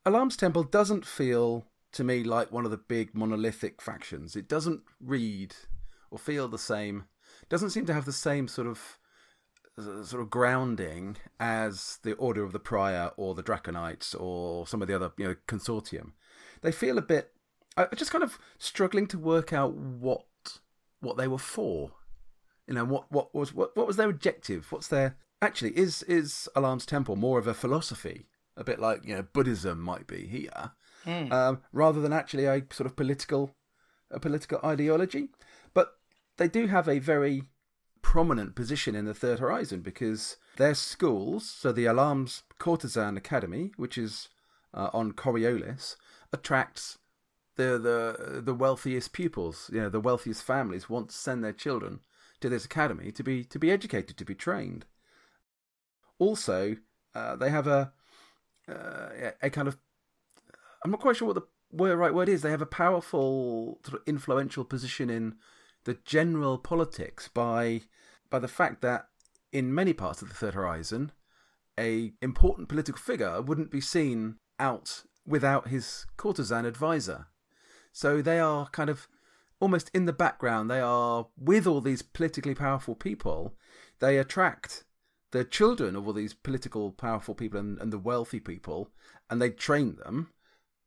Ahlam's 0.04 0.36
Temple 0.36 0.64
doesn't 0.64 1.06
feel 1.06 1.66
to 1.92 2.04
me 2.04 2.24
like 2.24 2.50
one 2.50 2.64
of 2.64 2.70
the 2.70 2.76
big 2.76 3.14
monolithic 3.14 3.80
factions. 3.80 4.34
It 4.36 4.48
doesn't 4.48 4.82
read 5.00 5.54
or 6.10 6.18
feel 6.18 6.48
the 6.48 6.58
same. 6.58 7.04
Doesn't 7.48 7.70
seem 7.70 7.86
to 7.86 7.94
have 7.94 8.04
the 8.04 8.12
same 8.12 8.48
sort 8.48 8.66
of 8.66 8.98
sort 9.78 10.20
of 10.22 10.30
grounding 10.30 11.16
as 11.40 11.98
the 12.02 12.14
Order 12.14 12.42
of 12.42 12.52
the 12.52 12.60
Pariah 12.60 13.10
or 13.16 13.34
the 13.34 13.42
Draconites 13.42 14.14
or 14.14 14.66
some 14.66 14.82
of 14.82 14.88
the 14.88 14.94
other 14.94 15.12
you 15.16 15.26
know 15.26 15.36
consortium. 15.46 16.12
They 16.60 16.72
feel 16.72 16.98
a 16.98 17.02
bit. 17.02 17.32
I'm 17.76 17.88
just 17.96 18.10
kind 18.10 18.24
of 18.24 18.38
struggling 18.58 19.06
to 19.08 19.18
work 19.18 19.52
out 19.52 19.74
what 19.74 20.26
what 21.00 21.16
they 21.16 21.28
were 21.28 21.38
for. 21.38 21.92
You 22.66 22.74
know 22.74 22.84
what 22.84 23.10
what 23.10 23.34
was 23.34 23.54
what 23.54 23.76
what 23.76 23.86
was 23.86 23.96
their 23.96 24.10
objective? 24.10 24.70
What's 24.70 24.88
their 24.88 25.16
actually 25.40 25.76
is 25.76 26.02
is 26.04 26.48
Ahlam's 26.54 26.86
Temple 26.86 27.16
more 27.16 27.38
of 27.38 27.46
a 27.46 27.54
philosophy, 27.54 28.26
a 28.56 28.64
bit 28.64 28.78
like 28.78 29.04
you 29.06 29.14
know 29.14 29.22
Buddhism 29.22 29.80
might 29.80 30.06
be 30.06 30.26
here, 30.26 30.72
um, 31.32 31.62
rather 31.72 32.00
than 32.00 32.12
actually 32.12 32.44
a 32.44 32.62
sort 32.70 32.86
of 32.86 32.94
political 32.94 33.54
a 34.10 34.20
political 34.20 34.60
ideology. 34.62 35.30
But 35.72 35.94
they 36.36 36.48
do 36.48 36.66
have 36.66 36.88
a 36.88 36.98
very 36.98 37.44
prominent 38.02 38.54
position 38.54 38.94
in 38.94 39.04
the 39.04 39.14
Third 39.14 39.38
Horizon 39.38 39.80
because 39.80 40.36
their 40.56 40.74
schools, 40.74 41.48
so 41.48 41.72
the 41.72 41.86
Ahlams 41.86 42.42
Courtesan 42.58 43.16
Academy, 43.16 43.72
which 43.76 43.96
is 43.96 44.28
uh, 44.74 44.90
on 44.92 45.12
Coriolis, 45.12 45.96
attracts 46.32 46.98
the 47.56 47.78
the 47.78 48.40
the 48.40 48.54
wealthiest 48.54 49.12
pupils. 49.12 49.70
You 49.72 49.82
know, 49.82 49.88
the 49.88 50.00
wealthiest 50.00 50.42
families 50.42 50.90
want 50.90 51.10
to 51.10 51.16
send 51.16 51.42
their 51.42 51.52
children 51.52 52.00
to 52.40 52.48
this 52.48 52.64
academy 52.64 53.12
to 53.12 53.22
be 53.22 53.44
to 53.44 53.58
be 53.58 53.70
educated, 53.70 54.16
to 54.18 54.24
be 54.24 54.34
trained. 54.34 54.84
Also, 56.18 56.76
uh, 57.14 57.36
they 57.36 57.50
have 57.50 57.66
a 57.66 57.92
uh, 58.68 59.30
a 59.42 59.50
kind 59.50 59.68
of 59.68 59.78
I'm 60.84 60.90
not 60.90 61.00
quite 61.00 61.16
sure 61.16 61.28
what 61.28 61.36
the 61.36 61.96
right 61.96 62.14
word 62.14 62.28
is. 62.28 62.42
They 62.42 62.50
have 62.50 62.62
a 62.62 62.66
powerful, 62.66 63.80
sort 63.84 64.00
of 64.00 64.06
influential 64.06 64.64
position 64.64 65.10
in 65.10 65.36
the 65.84 65.98
general 66.04 66.58
politics 66.58 67.28
by 67.28 67.82
by 68.30 68.38
the 68.38 68.48
fact 68.48 68.80
that 68.82 69.08
in 69.52 69.74
many 69.74 69.92
parts 69.92 70.22
of 70.22 70.28
the 70.28 70.34
Third 70.34 70.54
Horizon, 70.54 71.12
a 71.78 72.12
important 72.22 72.68
political 72.68 73.00
figure 73.00 73.42
wouldn't 73.42 73.70
be 73.70 73.80
seen 73.80 74.36
out 74.58 75.02
without 75.26 75.68
his 75.68 76.06
courtesan 76.16 76.64
advisor. 76.64 77.26
So 77.92 78.22
they 78.22 78.40
are 78.40 78.68
kind 78.68 78.88
of 78.88 79.06
almost 79.60 79.90
in 79.94 80.06
the 80.06 80.12
background. 80.12 80.70
They 80.70 80.80
are 80.80 81.28
with 81.36 81.66
all 81.66 81.80
these 81.80 82.02
politically 82.02 82.54
powerful 82.54 82.94
people. 82.94 83.54
They 84.00 84.18
attract 84.18 84.84
the 85.30 85.44
children 85.44 85.94
of 85.94 86.06
all 86.06 86.12
these 86.12 86.34
political 86.34 86.90
powerful 86.92 87.34
people 87.34 87.60
and, 87.60 87.78
and 87.78 87.92
the 87.92 87.98
wealthy 87.98 88.40
people, 88.40 88.88
and 89.30 89.40
they 89.40 89.50
train 89.50 89.96
them. 89.96 90.30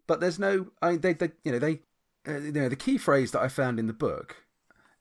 But 0.07 0.19
there's 0.19 0.39
no, 0.39 0.67
I 0.81 0.97
they, 0.97 1.13
they 1.13 1.31
you 1.43 1.51
know, 1.51 1.59
they, 1.59 1.81
uh, 2.27 2.39
you 2.39 2.51
know, 2.51 2.69
the 2.69 2.75
key 2.75 2.97
phrase 2.97 3.31
that 3.31 3.41
I 3.41 3.47
found 3.47 3.79
in 3.79 3.87
the 3.87 3.93
book 3.93 4.44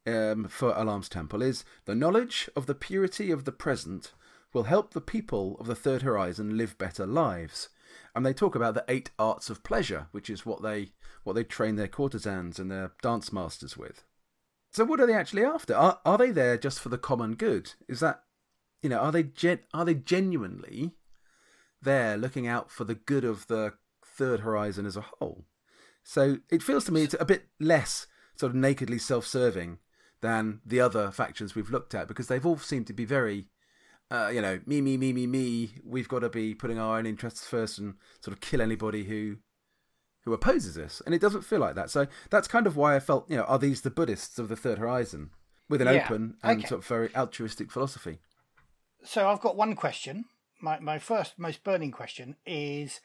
um, 0.06 0.48
for 0.48 0.72
Ahlam's 0.72 1.08
Temple 1.08 1.42
is 1.42 1.64
the 1.84 1.94
knowledge 1.94 2.48
of 2.56 2.66
the 2.66 2.74
purity 2.74 3.30
of 3.30 3.44
the 3.44 3.52
present 3.52 4.12
will 4.52 4.64
help 4.64 4.92
the 4.92 5.00
people 5.00 5.56
of 5.58 5.66
the 5.66 5.74
Third 5.74 6.02
Horizon 6.02 6.56
live 6.56 6.78
better 6.78 7.06
lives. 7.06 7.68
And 8.14 8.24
they 8.24 8.32
talk 8.32 8.54
about 8.54 8.74
the 8.74 8.84
eight 8.88 9.10
arts 9.18 9.50
of 9.50 9.64
pleasure, 9.64 10.06
which 10.12 10.30
is 10.30 10.46
what 10.46 10.62
they 10.62 10.92
what 11.24 11.32
they 11.34 11.44
train 11.44 11.76
their 11.76 11.88
courtesans 11.88 12.58
and 12.58 12.70
their 12.70 12.92
dance 13.02 13.32
masters 13.32 13.76
with. 13.76 14.04
So, 14.72 14.84
what 14.84 15.00
are 15.00 15.06
they 15.06 15.14
actually 15.14 15.44
after? 15.44 15.74
Are 15.74 16.00
are 16.04 16.18
they 16.18 16.30
there 16.30 16.56
just 16.56 16.80
for 16.80 16.88
the 16.88 16.98
common 16.98 17.34
good? 17.34 17.72
Is 17.88 18.00
that 18.00 18.22
you 18.82 18.88
know 18.88 18.98
are 18.98 19.12
they 19.12 19.24
gen- 19.24 19.60
are 19.72 19.84
they 19.84 19.94
genuinely 19.94 20.92
there 21.82 22.16
looking 22.16 22.46
out 22.46 22.70
for 22.70 22.84
the 22.84 22.94
good 22.94 23.24
of 23.24 23.46
the 23.48 23.74
Third 24.04 24.40
Horizon 24.40 24.86
as 24.86 24.96
a 24.96 25.06
whole? 25.18 25.44
So 26.02 26.38
it 26.50 26.62
feels 26.62 26.84
to 26.84 26.92
me 26.92 27.02
it's 27.02 27.16
a 27.18 27.24
bit 27.24 27.46
less 27.58 28.06
sort 28.36 28.50
of 28.50 28.56
nakedly 28.56 28.98
self-serving 28.98 29.78
than 30.24 30.60
the 30.64 30.80
other 30.80 31.10
factions 31.10 31.54
we've 31.54 31.70
looked 31.70 31.94
at 31.94 32.08
because 32.08 32.28
they've 32.28 32.46
all 32.46 32.56
seemed 32.56 32.86
to 32.86 32.94
be 32.94 33.04
very 33.04 33.46
uh, 34.10 34.28
you 34.28 34.40
know, 34.40 34.60
me, 34.66 34.80
me, 34.80 34.96
me, 34.96 35.12
me, 35.12 35.26
me. 35.26 35.70
We've 35.82 36.08
got 36.08 36.20
to 36.20 36.28
be 36.28 36.54
putting 36.54 36.78
our 36.78 36.98
own 36.98 37.06
interests 37.06 37.46
first 37.46 37.78
and 37.78 37.94
sort 38.20 38.34
of 38.34 38.40
kill 38.40 38.60
anybody 38.60 39.04
who 39.04 39.36
who 40.24 40.32
opposes 40.32 40.78
us. 40.78 41.02
And 41.04 41.14
it 41.14 41.20
doesn't 41.20 41.42
feel 41.42 41.58
like 41.58 41.74
that. 41.74 41.90
So 41.90 42.06
that's 42.30 42.48
kind 42.48 42.66
of 42.66 42.76
why 42.76 42.96
I 42.96 43.00
felt, 43.00 43.28
you 43.30 43.36
know, 43.36 43.44
are 43.44 43.58
these 43.58 43.80
the 43.80 43.90
Buddhists 43.90 44.38
of 44.38 44.48
the 44.48 44.56
Third 44.56 44.78
Horizon 44.78 45.30
with 45.68 45.80
an 45.80 45.88
Yeah, 45.88 46.04
open 46.04 46.36
and 46.42 46.60
okay. 46.60 46.68
sort 46.68 46.80
of 46.80 46.86
very 46.86 47.14
altruistic 47.16 47.70
philosophy? 47.70 48.18
So 49.02 49.28
I've 49.28 49.40
got 49.40 49.56
one 49.56 49.74
question. 49.74 50.26
My 50.60 50.78
my 50.80 50.98
first 50.98 51.38
most 51.38 51.64
burning 51.64 51.90
question 51.90 52.36
is 52.46 53.00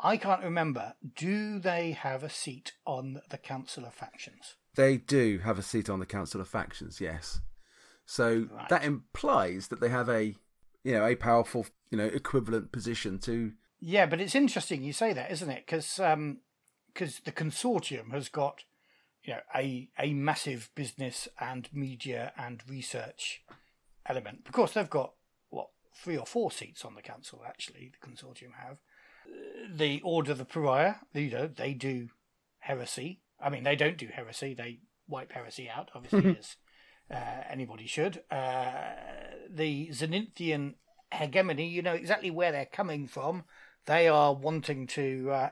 I 0.00 0.16
can't 0.16 0.42
remember. 0.42 0.94
Do 1.16 1.58
they 1.58 1.92
have 1.92 2.22
a 2.22 2.30
seat 2.30 2.72
on 2.86 3.20
the 3.28 3.38
Council 3.38 3.84
of 3.84 3.94
Factions? 3.94 4.56
They 4.80 4.96
do 4.96 5.40
have 5.44 5.58
a 5.58 5.62
seat 5.62 5.90
on 5.90 6.00
the 6.00 6.06
Council 6.06 6.40
of 6.40 6.48
Factions, 6.48 7.02
yes. 7.02 7.42
So 8.06 8.48
Right. 8.50 8.68
that 8.70 8.82
implies 8.82 9.68
that 9.68 9.78
they 9.78 9.90
have 9.90 10.08
a, 10.08 10.34
you 10.82 10.92
know, 10.92 11.04
a 11.04 11.16
powerful, 11.16 11.66
you 11.90 11.98
know, 11.98 12.06
equivalent 12.06 12.72
position 12.72 13.18
to. 13.20 13.52
Yeah, 13.78 14.06
but 14.06 14.22
it's 14.22 14.34
interesting 14.34 14.82
you 14.82 14.94
say 14.94 15.12
that, 15.12 15.30
isn't 15.30 15.50
it? 15.50 15.66
Because 15.66 15.96
because 15.96 17.16
um, 17.18 17.22
the 17.26 17.32
consortium 17.32 18.12
has 18.12 18.30
got 18.30 18.64
you 19.22 19.34
know 19.34 19.40
a 19.54 19.90
a 19.98 20.14
massive 20.14 20.70
business 20.74 21.28
and 21.38 21.68
media 21.74 22.32
and 22.38 22.62
research 22.66 23.42
element. 24.06 24.44
Of 24.46 24.52
course, 24.52 24.72
they've 24.72 24.88
got 24.88 25.12
what 25.50 25.68
three 25.94 26.16
or 26.16 26.24
four 26.26 26.50
seats 26.50 26.86
on 26.86 26.94
the 26.94 27.02
council. 27.02 27.42
Actually, 27.46 27.92
the 27.92 28.08
consortium 28.08 28.54
have 28.58 28.78
the 29.70 30.00
Order 30.00 30.32
of 30.32 30.38
the 30.38 30.46
Pariah. 30.46 30.94
You 31.12 31.30
know, 31.30 31.46
they 31.48 31.74
do 31.74 32.08
heresy. 32.60 33.20
I 33.42 33.50
mean, 33.50 33.64
they 33.64 33.76
don't 33.76 33.96
do 33.96 34.08
heresy. 34.12 34.54
They 34.54 34.80
wipe 35.08 35.32
heresy 35.32 35.68
out, 35.68 35.90
obviously, 35.94 36.36
as 36.38 36.56
uh, 37.10 37.42
anybody 37.48 37.86
should. 37.86 38.22
Uh, 38.30 38.72
the 39.48 39.88
Zenithian 39.88 40.74
hegemony, 41.12 41.68
you 41.68 41.82
know 41.82 41.94
exactly 41.94 42.30
where 42.30 42.52
they're 42.52 42.66
coming 42.66 43.06
from. 43.06 43.44
They 43.86 44.08
are 44.08 44.34
wanting 44.34 44.86
to 44.88 45.30
uh, 45.30 45.50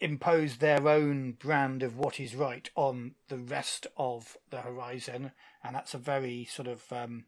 impose 0.00 0.56
their 0.56 0.86
own 0.86 1.32
brand 1.32 1.82
of 1.82 1.96
what 1.96 2.20
is 2.20 2.34
right 2.34 2.68
on 2.74 3.14
the 3.28 3.38
rest 3.38 3.86
of 3.96 4.36
the 4.50 4.60
horizon, 4.60 5.32
and 5.64 5.74
that's 5.74 5.94
a 5.94 5.98
very 5.98 6.44
sort 6.44 6.68
of, 6.68 6.82
um, 6.92 7.24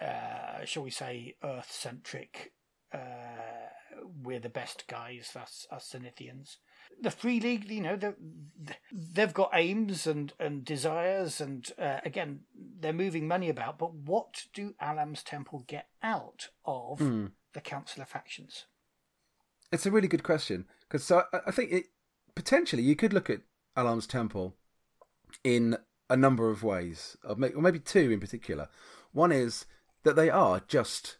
uh, 0.00 0.64
shall 0.64 0.82
we 0.82 0.90
say, 0.90 1.36
Earth 1.42 1.70
centric. 1.70 2.52
Uh, 2.92 2.98
we're 4.22 4.40
the 4.40 4.48
best 4.48 4.86
guys, 4.86 5.32
us, 5.36 5.66
us 5.70 5.94
Zenithians 5.94 6.56
the 7.00 7.10
Free 7.10 7.40
League, 7.40 7.70
you 7.70 7.80
know, 7.82 7.98
they've 8.92 9.34
got 9.34 9.50
aims 9.54 10.06
and, 10.06 10.32
and 10.38 10.64
desires, 10.64 11.40
and 11.40 11.70
uh, 11.78 12.00
again, 12.04 12.40
they're 12.80 12.92
moving 12.92 13.28
money 13.28 13.48
about. 13.48 13.78
But 13.78 13.94
what 13.94 14.44
do 14.52 14.74
Ahlam's 14.82 15.22
Temple 15.22 15.64
get 15.66 15.88
out 16.02 16.48
of 16.64 16.98
the 17.52 17.60
Council 17.60 18.02
of 18.02 18.08
Factions? 18.08 18.66
It's 19.70 19.86
a 19.86 19.90
really 19.90 20.08
good 20.08 20.22
question 20.22 20.66
because 20.80 21.04
so 21.04 21.24
I- 21.32 21.40
I 21.48 21.50
think 21.50 21.70
it 21.72 21.86
potentially 22.34 22.82
you 22.82 22.96
could 22.96 23.12
look 23.12 23.28
at 23.28 23.40
Ahlam's 23.76 24.06
Temple 24.06 24.56
in 25.44 25.76
a 26.10 26.16
number 26.16 26.50
of 26.50 26.62
ways, 26.62 27.16
or 27.22 27.36
maybe 27.36 27.78
two 27.78 28.10
in 28.10 28.18
particular. 28.20 28.68
One 29.12 29.30
is 29.30 29.66
that 30.04 30.16
they 30.16 30.30
are 30.30 30.60
just, 30.66 31.18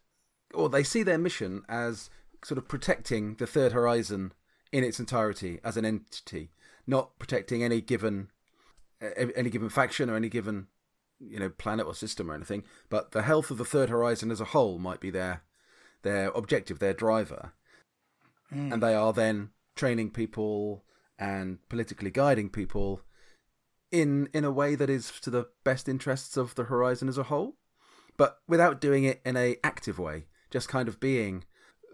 or 0.54 0.68
they 0.70 0.82
see 0.82 1.02
their 1.02 1.18
mission 1.18 1.62
as 1.68 2.08
sort 2.42 2.56
of 2.58 2.68
protecting 2.68 3.34
the 3.34 3.46
Third 3.46 3.72
Horizon 3.72 4.32
in 4.72 4.84
its 4.84 5.00
entirety 5.00 5.60
as 5.64 5.76
an 5.76 5.84
entity, 5.84 6.50
not 6.86 7.18
protecting 7.18 7.62
any 7.62 7.80
given 7.80 8.28
any 9.36 9.48
given 9.48 9.68
faction 9.68 10.10
or 10.10 10.16
any 10.16 10.28
given 10.28 10.66
you 11.20 11.38
know 11.38 11.48
planet 11.48 11.86
or 11.86 11.94
system 11.94 12.30
or 12.30 12.34
anything, 12.34 12.64
but 12.88 13.12
the 13.12 13.22
health 13.22 13.50
of 13.50 13.58
the 13.58 13.64
Third 13.64 13.90
Horizon 13.90 14.30
as 14.30 14.40
a 14.40 14.46
whole 14.46 14.78
might 14.78 15.00
be 15.00 15.10
their 15.10 15.42
their 16.02 16.28
objective, 16.30 16.78
their 16.78 16.94
driver. 16.94 17.52
And 18.72 18.82
they 18.82 18.94
are 18.94 19.12
then 19.12 19.50
training 19.76 20.10
people 20.10 20.82
and 21.18 21.58
politically 21.68 22.10
guiding 22.10 22.48
people 22.48 23.02
in 23.90 24.28
in 24.32 24.44
a 24.44 24.50
way 24.50 24.74
that 24.74 24.90
is 24.90 25.12
to 25.20 25.30
the 25.30 25.46
best 25.64 25.88
interests 25.88 26.36
of 26.36 26.54
the 26.54 26.64
horizon 26.64 27.08
as 27.08 27.18
a 27.18 27.24
whole 27.24 27.56
but 28.16 28.38
without 28.46 28.80
doing 28.80 29.04
it 29.04 29.20
in 29.24 29.36
a 29.36 29.56
active 29.64 29.98
way 29.98 30.26
just 30.50 30.68
kind 30.68 30.88
of 30.88 31.00
being 31.00 31.44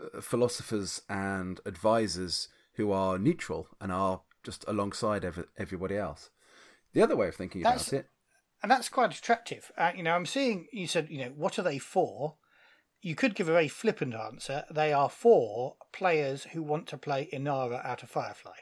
uh, 0.03 0.21
philosophers 0.21 1.03
and 1.09 1.61
advisors 1.65 2.49
who 2.75 2.93
are 2.93 3.19
neutral 3.19 3.69
and 3.81 3.91
are 3.93 4.23
just 4.43 4.65
alongside 4.69 5.25
every, 5.25 5.45
everybody 5.57 5.97
else 5.97 6.31
the 6.93 7.03
other 7.03 7.17
way 7.17 7.29
of 7.29 7.35
thinking 7.35 7.63
That's- 7.63 7.89
about 7.89 8.01
it 8.01 8.11
And 8.63 8.71
that's 8.71 8.89
quite 8.89 9.17
attractive. 9.17 9.71
Uh, 9.77 9.93
you 9.95 10.03
know, 10.03 10.15
I'm 10.15 10.27
seeing 10.27 10.69
you 10.73 10.87
said, 10.87 11.09
you 11.11 11.19
know, 11.19 11.33
what 11.37 11.59
are 11.59 11.63
they 11.63 11.79
for? 11.79 12.37
you 13.05 13.15
could 13.15 13.35
give 13.35 13.51
a 13.51 13.53
very 13.53 13.69
flippant 13.69 14.15
answer. 14.15 14.65
They 14.71 14.91
are 14.91 15.11
for 15.11 15.77
players 15.93 16.45
who 16.53 16.63
want 16.63 16.87
to 16.89 16.97
play 16.97 17.29
Inara 17.31 17.85
out 17.85 18.03
of 18.03 18.09
Firefly. 18.09 18.57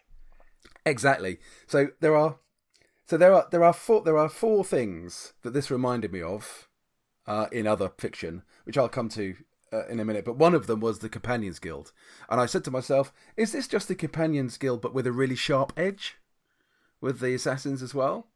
Exactly. 0.84 1.38
So 1.68 1.90
there 2.00 2.16
are, 2.16 2.38
so 3.06 3.16
there 3.16 3.32
are 3.32 3.46
there 3.52 3.62
are 3.62 3.72
four 3.72 4.02
there 4.02 4.18
are 4.18 4.28
four 4.28 4.64
things 4.64 5.32
that 5.42 5.52
this 5.52 5.70
reminded 5.70 6.12
me 6.12 6.22
of 6.22 6.68
uh, 7.24 7.46
in 7.52 7.68
other 7.68 7.92
fiction, 7.98 8.42
which 8.64 8.76
I'll 8.76 8.88
come 8.88 9.08
to 9.10 9.36
uh, 9.72 9.86
in 9.86 10.00
a 10.00 10.04
minute. 10.04 10.24
But 10.24 10.36
one 10.36 10.54
of 10.54 10.66
them 10.66 10.80
was 10.80 10.98
the 10.98 11.08
Companions 11.08 11.58
Guild, 11.58 11.92
and 12.28 12.40
I 12.40 12.46
said 12.46 12.64
to 12.64 12.70
myself, 12.70 13.12
"Is 13.36 13.52
this 13.52 13.68
just 13.68 13.88
the 13.88 13.94
Companions 13.94 14.56
Guild, 14.58 14.82
but 14.82 14.94
with 14.94 15.06
a 15.06 15.12
really 15.12 15.36
sharp 15.36 15.72
edge, 15.76 16.16
with 17.00 17.20
the 17.20 17.34
assassins 17.34 17.82
as 17.82 17.94
well?" 17.94 18.28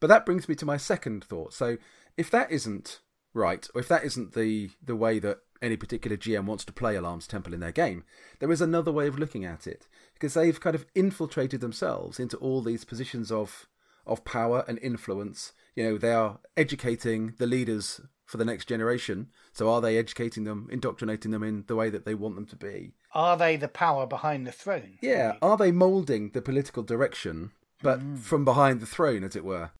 But 0.00 0.08
that 0.08 0.26
brings 0.26 0.48
me 0.48 0.54
to 0.56 0.66
my 0.66 0.76
second 0.76 1.24
thought. 1.24 1.52
So 1.52 1.78
if 2.16 2.30
that 2.30 2.50
isn't 2.50 3.00
right, 3.34 3.68
or 3.74 3.80
if 3.80 3.88
that 3.88 4.04
isn't 4.04 4.34
the 4.34 4.70
the 4.82 4.96
way 4.96 5.18
that 5.18 5.38
any 5.60 5.76
particular 5.76 6.16
GM 6.16 6.44
wants 6.44 6.64
to 6.64 6.72
play 6.72 6.94
Ahlams 6.94 7.26
Temple 7.26 7.54
in 7.54 7.60
their 7.60 7.72
game, 7.72 8.04
there 8.38 8.52
is 8.52 8.60
another 8.60 8.92
way 8.92 9.06
of 9.08 9.18
looking 9.18 9.44
at 9.44 9.66
it 9.66 9.88
because 10.14 10.34
they've 10.34 10.60
kind 10.60 10.76
of 10.76 10.86
infiltrated 10.94 11.60
themselves 11.60 12.20
into 12.20 12.36
all 12.36 12.62
these 12.62 12.84
positions 12.84 13.32
of 13.32 13.68
of 14.06 14.24
power 14.24 14.64
and 14.66 14.78
influence. 14.78 15.52
You 15.74 15.84
know, 15.84 15.98
they 15.98 16.12
are 16.12 16.40
educating 16.56 17.34
the 17.38 17.46
leaders 17.46 18.00
for 18.28 18.36
the 18.36 18.44
next 18.44 18.66
generation. 18.66 19.28
So 19.52 19.70
are 19.70 19.80
they 19.80 19.96
educating 19.96 20.44
them, 20.44 20.68
indoctrinating 20.70 21.30
them 21.30 21.42
in 21.42 21.64
the 21.66 21.74
way 21.74 21.88
that 21.88 22.04
they 22.04 22.14
want 22.14 22.34
them 22.34 22.46
to 22.46 22.56
be? 22.56 22.92
Are 23.14 23.38
they 23.38 23.56
the 23.56 23.68
power 23.68 24.06
behind 24.06 24.46
the 24.46 24.52
throne? 24.52 24.98
Yeah. 25.00 25.36
Are 25.40 25.56
they 25.56 25.72
moulding 25.72 26.30
the 26.30 26.42
political 26.42 26.82
direction, 26.82 27.52
but 27.82 28.00
mm. 28.00 28.18
from 28.18 28.44
behind 28.44 28.80
the 28.80 28.86
throne, 28.86 29.24
as 29.24 29.34
it 29.34 29.46
were? 29.46 29.70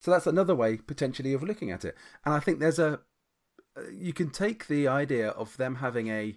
So 0.00 0.10
that's 0.10 0.26
another 0.26 0.54
way 0.54 0.78
potentially 0.78 1.34
of 1.34 1.42
looking 1.42 1.70
at 1.70 1.84
it. 1.84 1.94
And 2.24 2.34
I 2.34 2.40
think 2.40 2.58
there's 2.58 2.78
a 2.78 3.00
you 3.92 4.12
can 4.12 4.30
take 4.30 4.66
the 4.66 4.88
idea 4.88 5.28
of 5.28 5.56
them 5.58 5.76
having 5.76 6.08
a 6.08 6.36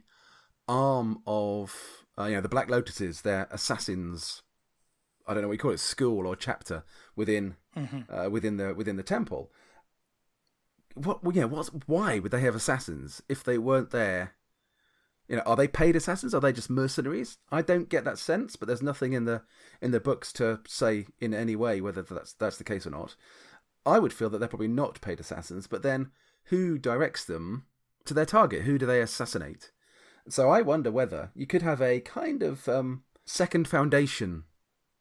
arm 0.67 1.21
of 1.25 2.05
uh, 2.19 2.25
you 2.25 2.36
know 2.36 2.41
the 2.41 2.49
Black 2.49 2.67
Lotuses, 2.67 3.21
they're 3.21 3.47
assassins. 3.49 4.41
I 5.25 5.33
don't 5.33 5.41
know 5.41 5.47
what 5.47 5.53
you 5.53 5.59
call 5.59 5.71
it, 5.71 5.79
school 5.79 6.27
or 6.27 6.36
chapter 6.36 6.83
within 7.15 7.55
mm-hmm. 7.77 8.13
uh, 8.13 8.29
within 8.29 8.57
the 8.57 8.73
within 8.73 8.97
the 8.97 9.03
temple. 9.03 9.51
What? 10.93 11.23
Well, 11.23 11.36
yeah. 11.36 11.45
What's 11.45 11.69
why 11.88 12.19
would 12.19 12.32
they 12.32 12.41
have 12.41 12.56
assassins 12.56 13.21
if 13.27 13.43
they 13.43 13.58
weren't 13.58 13.91
there? 13.91 14.34
You 15.27 15.38
know, 15.38 15.43
are 15.43 15.56
they 15.56 15.67
paid 15.67 15.95
assassins? 15.95 16.34
Are 16.34 16.41
they 16.41 16.51
just 16.51 16.69
mercenaries? 16.69 17.38
I 17.51 17.62
don't 17.62 17.89
get 17.89 18.03
that 18.03 18.19
sense, 18.19 18.56
but 18.56 18.67
there's 18.67 18.82
nothing 18.82 19.13
in 19.13 19.25
the 19.25 19.43
in 19.82 19.91
the 19.91 19.99
books 19.99 20.34
to 20.34 20.60
say 20.67 21.08
in 21.19 21.34
any 21.34 21.56
way 21.56 21.82
whether 21.82 22.01
that's 22.01 22.34
that's 22.34 22.58
the 22.58 22.63
case 22.63 22.86
or 22.86 22.91
not. 22.91 23.15
I 23.86 23.99
would 23.99 24.13
feel 24.13 24.29
that 24.29 24.38
they're 24.38 24.47
probably 24.47 24.67
not 24.67 25.01
paid 25.01 25.19
assassins, 25.19 25.67
but 25.67 25.84
then 25.84 26.12
who 26.45 26.77
directs 26.77 27.25
them 27.25 27.65
to 28.06 28.13
their 28.13 28.25
target? 28.25 28.63
Who 28.63 28.77
do 28.77 28.86
they 28.86 29.01
assassinate? 29.01 29.71
So 30.29 30.49
I 30.49 30.62
wonder 30.62 30.91
whether 30.91 31.32
you 31.36 31.45
could 31.45 31.62
have 31.62 31.82
a 31.82 31.99
kind 31.99 32.43
of 32.43 32.67
um, 32.69 33.03
second 33.25 33.67
foundation 33.67 34.43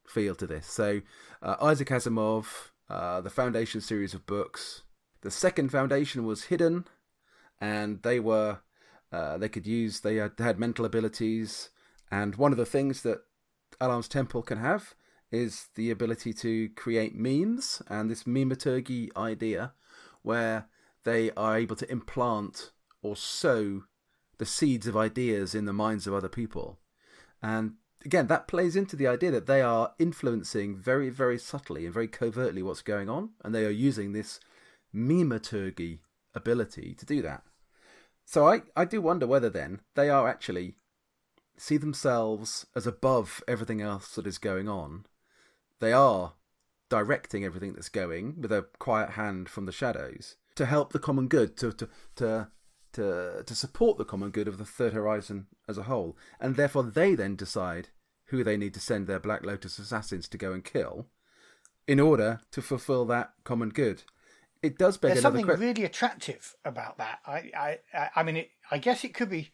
feel 0.07 0.35
to 0.37 0.47
this. 0.47 0.67
So 0.67 1.03
uh, 1.41 1.57
Isaac 1.61 1.89
Asimov, 1.89 2.71
uh, 2.89 3.21
the 3.21 3.31
Foundation 3.31 3.81
series 3.81 4.15
of 4.15 4.27
books. 4.27 4.83
The 5.23 5.31
second 5.31 5.71
foundation 5.71 6.25
was 6.25 6.45
hidden, 6.45 6.85
and 7.61 8.03
they 8.03 8.21
were 8.21 8.59
uh, 9.11 9.39
they 9.39 9.49
could 9.49 9.67
use 9.67 10.01
they 10.01 10.17
had, 10.17 10.37
they 10.37 10.45
had 10.45 10.59
mental 10.59 10.85
abilities, 10.85 11.71
and 12.11 12.37
one 12.37 12.53
of 12.53 12.59
the 12.59 12.67
things 12.67 13.03
that 13.03 13.23
Ahlam's 13.81 14.09
Temple 14.09 14.43
can 14.43 14.59
have 14.59 14.95
is 15.31 15.69
the 15.77 15.91
ability 15.91 16.33
to 16.35 16.69
create 16.71 17.15
memes 17.15 17.83
and 17.89 18.11
this 18.11 18.27
memeturgy 18.27 19.11
idea 19.17 19.73
where 20.23 20.67
they 21.05 21.31
are 21.33 21.57
able 21.57 21.75
to 21.77 21.91
implant 21.91 22.71
or 23.03 23.17
sow 23.17 23.85
the 24.39 24.47
seeds 24.47 24.87
of 24.87 24.97
ideas 24.97 25.55
in 25.55 25.65
the 25.65 25.73
minds 25.73 26.07
of 26.07 26.15
other 26.15 26.29
people. 26.29 26.79
And 27.43 27.75
again, 28.05 28.27
that 28.27 28.47
plays 28.47 28.77
into 28.77 28.95
the 28.95 29.07
idea 29.07 29.31
that 29.31 29.47
they 29.47 29.63
are 29.63 29.95
influencing 29.99 30.77
very, 30.77 31.09
very 31.09 31.39
subtly 31.39 31.85
and 31.85 31.95
very 31.95 32.09
covertly 32.09 32.63
what's 32.63 32.83
going 32.83 33.09
on, 33.09 33.31
and 33.43 33.55
they 33.55 33.65
are 33.65 33.71
using 33.71 34.13
this 34.13 34.39
memeturgy 34.93 36.01
ability 36.35 36.95
to 36.95 37.07
do 37.07 37.23
that. 37.23 37.43
So 38.25 38.47
I, 38.49 38.63
I 38.77 38.85
do 38.85 39.01
wonder 39.01 39.27
whether 39.27 39.51
then 39.51 39.81
they 39.95 40.09
are 40.09 40.29
actually 40.29 40.75
see 41.57 41.77
themselves 41.77 42.67
as 42.75 42.87
above 42.87 43.43
everything 43.47 43.81
else 43.81 44.15
that 44.15 44.27
is 44.27 44.39
going 44.39 44.69
on 44.69 45.05
they 45.83 45.93
are 45.93 46.35
directing 46.89 47.45
everything 47.45 47.73
that's 47.73 47.89
going 47.89 48.41
with 48.41 48.53
a 48.53 48.67
quiet 48.79 49.11
hand 49.11 49.49
from 49.49 49.67
the 49.67 49.73
shadows 49.73 50.37
to 50.55 50.65
help 50.65 50.93
the 50.93 51.01
common 51.01 51.27
good, 51.27 51.57
to 51.57 51.73
to 51.73 51.89
to 52.17 52.49
to, 52.93 53.43
to 53.45 53.55
support 53.55 53.99
the 53.99 54.05
common 54.05 54.31
good 54.31 54.47
of 54.47 54.59
the 54.59 54.67
Third 54.67 54.93
Horizon 54.93 55.47
as 55.67 55.79
a 55.79 55.85
whole, 55.85 56.17
and 56.39 56.55
therefore 56.55 56.85
they 56.85 57.15
then 57.15 57.35
decide 57.35 57.89
who 58.27 58.45
they 58.45 58.57
need 58.57 58.75
to 58.75 58.81
send 58.81 59.07
their 59.07 59.19
Black 59.19 59.45
Lotus 59.45 59.79
assassins 59.79 60.29
to 60.29 60.39
go 60.39 60.53
and 60.53 60.63
kill 60.63 61.07
in 61.89 61.99
order 61.99 62.41
to 62.53 62.63
fulfill 62.63 63.05
that 63.07 63.33
common 63.43 63.71
good. 63.71 64.05
It 64.63 64.79
does 64.79 64.97
beg 64.97 65.13
There's 65.13 65.23
something 65.23 65.47
que- 65.47 65.57
really 65.57 65.85
attractive 65.85 66.55
about 66.65 66.99
that. 66.99 67.19
I, 67.27 67.79
I, 67.93 68.09
I 68.15 68.23
mean, 68.23 68.37
it, 68.37 68.51
I 68.71 68.79
guess 68.79 69.05
it 69.05 69.15
could 69.15 69.31
be. 69.31 69.51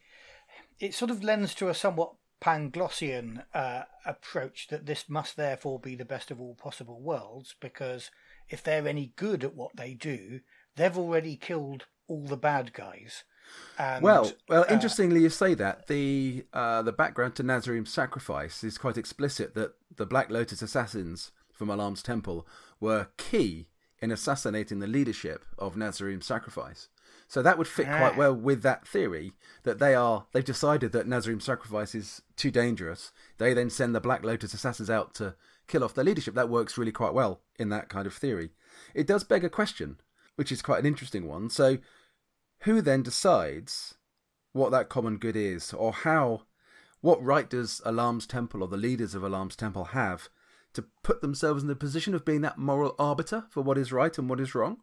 It 0.79 0.93
sort 0.93 1.11
of 1.11 1.23
lends 1.23 1.53
to 1.55 1.67
a 1.69 1.73
somewhat 1.73 2.13
Panglossian 2.41 3.43
uh, 3.53 3.83
approach 4.05 4.67
that 4.69 4.85
this 4.85 5.09
must 5.09 5.35
therefore 5.35 5.79
be 5.79 5.95
the 5.95 6.05
best 6.05 6.31
of 6.31 6.39
all 6.39 6.55
possible 6.55 7.01
worlds 7.01 7.55
because 7.59 8.11
if 8.49 8.63
they're 8.63 8.87
any 8.87 9.13
good 9.15 9.43
at 9.43 9.55
what 9.55 9.75
they 9.75 9.93
do, 9.93 10.39
they've 10.75 10.97
already 10.97 11.35
killed 11.35 11.85
all 12.07 12.25
the 12.25 12.37
bad 12.37 12.73
guys. 12.73 13.23
And, 13.77 14.03
well, 14.03 14.31
well, 14.47 14.61
uh, 14.61 14.73
interestingly, 14.73 15.21
you 15.21 15.29
say 15.29 15.53
that 15.55 15.87
the 15.87 16.45
uh, 16.53 16.83
the 16.83 16.91
background 16.91 17.35
to 17.35 17.43
Nazarim's 17.43 17.91
sacrifice 17.91 18.63
is 18.63 18.77
quite 18.77 18.97
explicit 18.97 19.55
that 19.55 19.73
the 19.95 20.05
Black 20.05 20.29
Lotus 20.29 20.61
assassins 20.61 21.31
from 21.51 21.69
Ahlam's 21.69 22.03
temple 22.03 22.47
were 22.79 23.07
key 23.17 23.68
in 24.01 24.11
assassinating 24.11 24.79
the 24.79 24.87
leadership 24.87 25.45
of 25.57 25.75
Nazarim's 25.75 26.25
sacrifice. 26.25 26.87
So 27.27 27.41
that 27.43 27.57
would 27.57 27.67
fit 27.67 27.87
ah. 27.87 27.97
quite 27.97 28.17
well 28.17 28.33
with 28.33 28.63
that 28.63 28.87
theory 28.87 29.33
that 29.63 29.79
they 29.79 29.93
are 29.93 30.25
they've 30.31 30.43
decided 30.43 30.91
that 30.93 31.07
Nazarim 31.07 31.41
sacrifice 31.41 31.93
is 31.93 32.21
too 32.35 32.49
dangerous. 32.49 33.11
They 33.37 33.53
then 33.53 33.69
send 33.69 33.93
the 33.93 34.01
Black 34.01 34.23
Lotus 34.23 34.53
assassins 34.53 34.89
out 34.89 35.13
to 35.15 35.35
kill 35.67 35.83
off 35.83 35.93
their 35.93 36.03
leadership. 36.03 36.33
That 36.33 36.49
works 36.49 36.77
really 36.77 36.91
quite 36.91 37.13
well 37.13 37.41
in 37.57 37.69
that 37.69 37.89
kind 37.89 38.07
of 38.07 38.13
theory. 38.13 38.49
It 38.95 39.05
does 39.05 39.23
beg 39.23 39.43
a 39.43 39.49
question, 39.49 39.99
which 40.35 40.51
is 40.51 40.61
quite 40.61 40.79
an 40.79 40.87
interesting 40.87 41.27
one. 41.27 41.49
So 41.49 41.77
who 42.61 42.81
then 42.81 43.03
decides 43.03 43.95
what 44.51 44.71
that 44.71 44.89
common 44.89 45.17
good 45.17 45.35
is 45.35 45.71
or 45.73 45.93
how 45.93 46.41
what 47.01 47.23
right 47.23 47.49
does 47.49 47.81
Ahlam's 47.85 48.25
Temple 48.25 48.63
or 48.63 48.67
the 48.67 48.75
leaders 48.75 49.15
of 49.15 49.21
Ahlam's 49.21 49.55
Temple 49.55 49.85
have 49.85 50.29
to 50.81 50.87
put 51.03 51.21
themselves 51.21 51.61
in 51.61 51.67
the 51.67 51.75
position 51.75 52.13
of 52.13 52.25
being 52.25 52.41
that 52.41 52.57
moral 52.57 52.95
arbiter 52.99 53.45
for 53.49 53.61
what 53.61 53.77
is 53.77 53.91
right 53.91 54.17
and 54.17 54.29
what 54.29 54.39
is 54.39 54.55
wrong? 54.55 54.77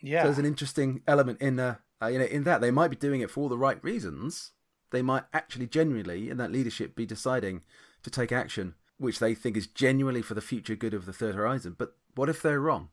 Yeah, 0.00 0.22
so 0.22 0.28
there's 0.28 0.38
an 0.38 0.46
interesting 0.46 1.02
element 1.06 1.40
in 1.40 1.60
uh, 1.60 1.76
uh, 2.02 2.06
you 2.06 2.18
know 2.18 2.24
in 2.24 2.44
that 2.44 2.60
they 2.60 2.70
might 2.70 2.88
be 2.88 2.96
doing 2.96 3.20
it 3.20 3.30
for 3.30 3.40
all 3.40 3.48
the 3.48 3.58
right 3.58 3.82
reasons. 3.82 4.52
They 4.90 5.02
might 5.02 5.24
actually 5.32 5.66
genuinely 5.66 6.28
in 6.28 6.36
that 6.36 6.52
leadership 6.52 6.94
be 6.94 7.06
deciding 7.06 7.62
to 8.02 8.10
take 8.10 8.32
action 8.32 8.74
which 9.02 9.18
they 9.18 9.34
think 9.34 9.56
is 9.56 9.66
genuinely 9.66 10.22
for 10.22 10.34
the 10.34 10.40
future 10.40 10.76
good 10.76 10.94
of 10.94 11.06
the 11.06 11.12
Third 11.12 11.34
Horizon. 11.34 11.74
But 11.76 11.96
what 12.14 12.28
if 12.28 12.40
they're 12.40 12.60
wrong? 12.60 12.90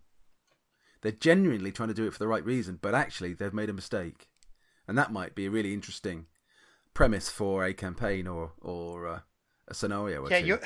They're 1.01 1.11
genuinely 1.11 1.71
trying 1.71 1.89
to 1.89 1.93
do 1.93 2.07
it 2.07 2.13
for 2.13 2.19
the 2.19 2.27
right 2.27 2.43
reason, 2.43 2.79
but 2.81 2.95
actually 2.95 3.33
they've 3.33 3.53
made 3.53 3.69
a 3.69 3.73
mistake, 3.73 4.27
and 4.87 4.97
that 4.97 5.13
might 5.13 5.35
be 5.35 5.45
a 5.45 5.51
really 5.51 5.73
interesting 5.73 6.25
premise 6.93 7.29
for 7.29 7.63
a 7.63 7.73
campaign 7.73 8.27
or 8.27 8.53
or 8.59 9.07
uh, 9.07 9.19
a 9.67 9.73
scenario. 9.73 10.27
yeah, 10.27 10.39
you're 10.39 10.61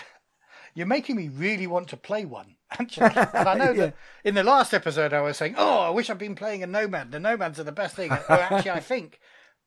you're 0.73 0.87
making 0.87 1.15
me 1.15 1.27
really 1.29 1.67
want 1.67 1.87
to 1.89 1.97
play 1.97 2.25
one. 2.25 2.55
Actually, 2.79 3.11
and 3.15 3.47
I 3.47 3.53
know 3.55 3.71
yeah. 3.71 3.85
that 3.85 3.95
in 4.23 4.35
the 4.35 4.43
last 4.43 4.73
episode 4.73 5.13
I 5.13 5.21
was 5.21 5.37
saying, 5.37 5.55
"Oh, 5.57 5.79
I 5.79 5.89
wish 5.89 6.09
I'd 6.09 6.17
been 6.17 6.35
playing 6.35 6.63
a 6.63 6.67
Nomad. 6.67 7.11
The 7.11 7.19
Nomads 7.19 7.59
are 7.59 7.63
the 7.63 7.71
best 7.71 7.95
thing." 7.95 8.09
Well, 8.09 8.23
actually, 8.29 8.71
I 8.71 8.79
think, 8.91 9.19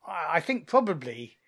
I 0.06 0.40
think 0.40 0.66
probably 0.66 1.38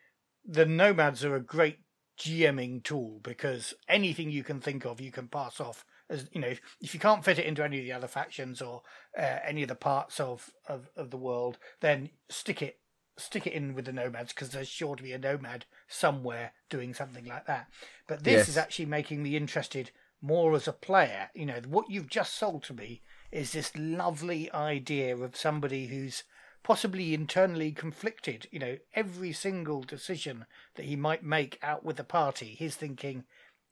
the 0.44 0.66
Nomads 0.66 1.24
are 1.24 1.34
a 1.34 1.40
great 1.40 1.80
GMing 2.18 2.84
tool 2.84 3.20
because 3.22 3.74
anything 3.88 4.30
you 4.30 4.44
can 4.44 4.60
think 4.60 4.84
of, 4.84 5.00
you 5.00 5.10
can 5.10 5.28
pass 5.28 5.60
off 5.60 5.84
as 6.08 6.28
you 6.32 6.40
know. 6.40 6.48
If, 6.48 6.60
if 6.80 6.94
you 6.94 7.00
can't 7.00 7.24
fit 7.24 7.38
it 7.38 7.46
into 7.46 7.64
any 7.64 7.78
of 7.78 7.84
the 7.84 7.92
other 7.92 8.08
factions 8.08 8.62
or 8.62 8.82
uh, 9.18 9.38
any 9.44 9.62
of 9.62 9.68
the 9.68 9.74
parts 9.74 10.20
of, 10.20 10.50
of 10.68 10.90
of 10.96 11.10
the 11.10 11.16
world, 11.16 11.58
then 11.80 12.10
stick 12.28 12.62
it 12.62 12.78
stick 13.18 13.46
it 13.46 13.52
in 13.52 13.74
with 13.74 13.84
the 13.84 13.92
nomads 13.92 14.32
because 14.32 14.50
there's 14.50 14.68
sure 14.68 14.96
to 14.96 15.02
be 15.02 15.12
a 15.12 15.18
nomad 15.18 15.66
somewhere 15.88 16.52
doing 16.70 16.94
something 16.94 17.24
like 17.24 17.46
that. 17.46 17.68
But 18.06 18.24
this 18.24 18.38
yes. 18.38 18.48
is 18.48 18.56
actually 18.56 18.86
making 18.86 19.22
me 19.22 19.36
interested 19.36 19.90
more 20.20 20.54
as 20.54 20.68
a 20.68 20.72
player. 20.72 21.30
You 21.34 21.46
know, 21.46 21.60
what 21.68 21.90
you've 21.90 22.08
just 22.08 22.34
sold 22.34 22.62
to 22.64 22.74
me 22.74 23.02
is 23.30 23.52
this 23.52 23.76
lovely 23.76 24.50
idea 24.52 25.16
of 25.16 25.36
somebody 25.36 25.86
who's 25.86 26.24
possibly 26.62 27.14
internally 27.14 27.72
conflicted. 27.72 28.46
You 28.50 28.58
know, 28.58 28.76
every 28.94 29.32
single 29.32 29.82
decision 29.82 30.46
that 30.76 30.86
he 30.86 30.96
might 30.96 31.22
make 31.22 31.58
out 31.62 31.84
with 31.84 31.96
the 31.96 32.04
party, 32.04 32.56
he's 32.58 32.76
thinking, 32.76 33.24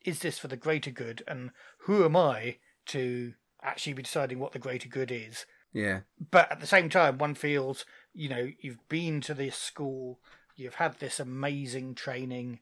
is 0.04 0.20
this 0.20 0.38
for 0.38 0.48
the 0.48 0.56
greater 0.56 0.90
good? 0.90 1.22
And 1.26 1.50
who 1.80 2.04
am 2.04 2.16
I 2.16 2.58
to 2.86 3.34
actually 3.62 3.94
be 3.94 4.02
deciding 4.02 4.38
what 4.38 4.52
the 4.52 4.58
greater 4.58 4.88
good 4.88 5.10
is? 5.10 5.46
Yeah. 5.72 6.00
But 6.30 6.50
at 6.50 6.60
the 6.60 6.66
same 6.66 6.88
time, 6.88 7.18
one 7.18 7.34
feels, 7.34 7.84
you 8.16 8.28
know, 8.28 8.50
you've 8.60 8.88
been 8.88 9.20
to 9.22 9.34
this 9.34 9.56
school, 9.56 10.20
you've 10.56 10.76
had 10.76 10.98
this 10.98 11.20
amazing 11.20 11.94
training, 11.94 12.60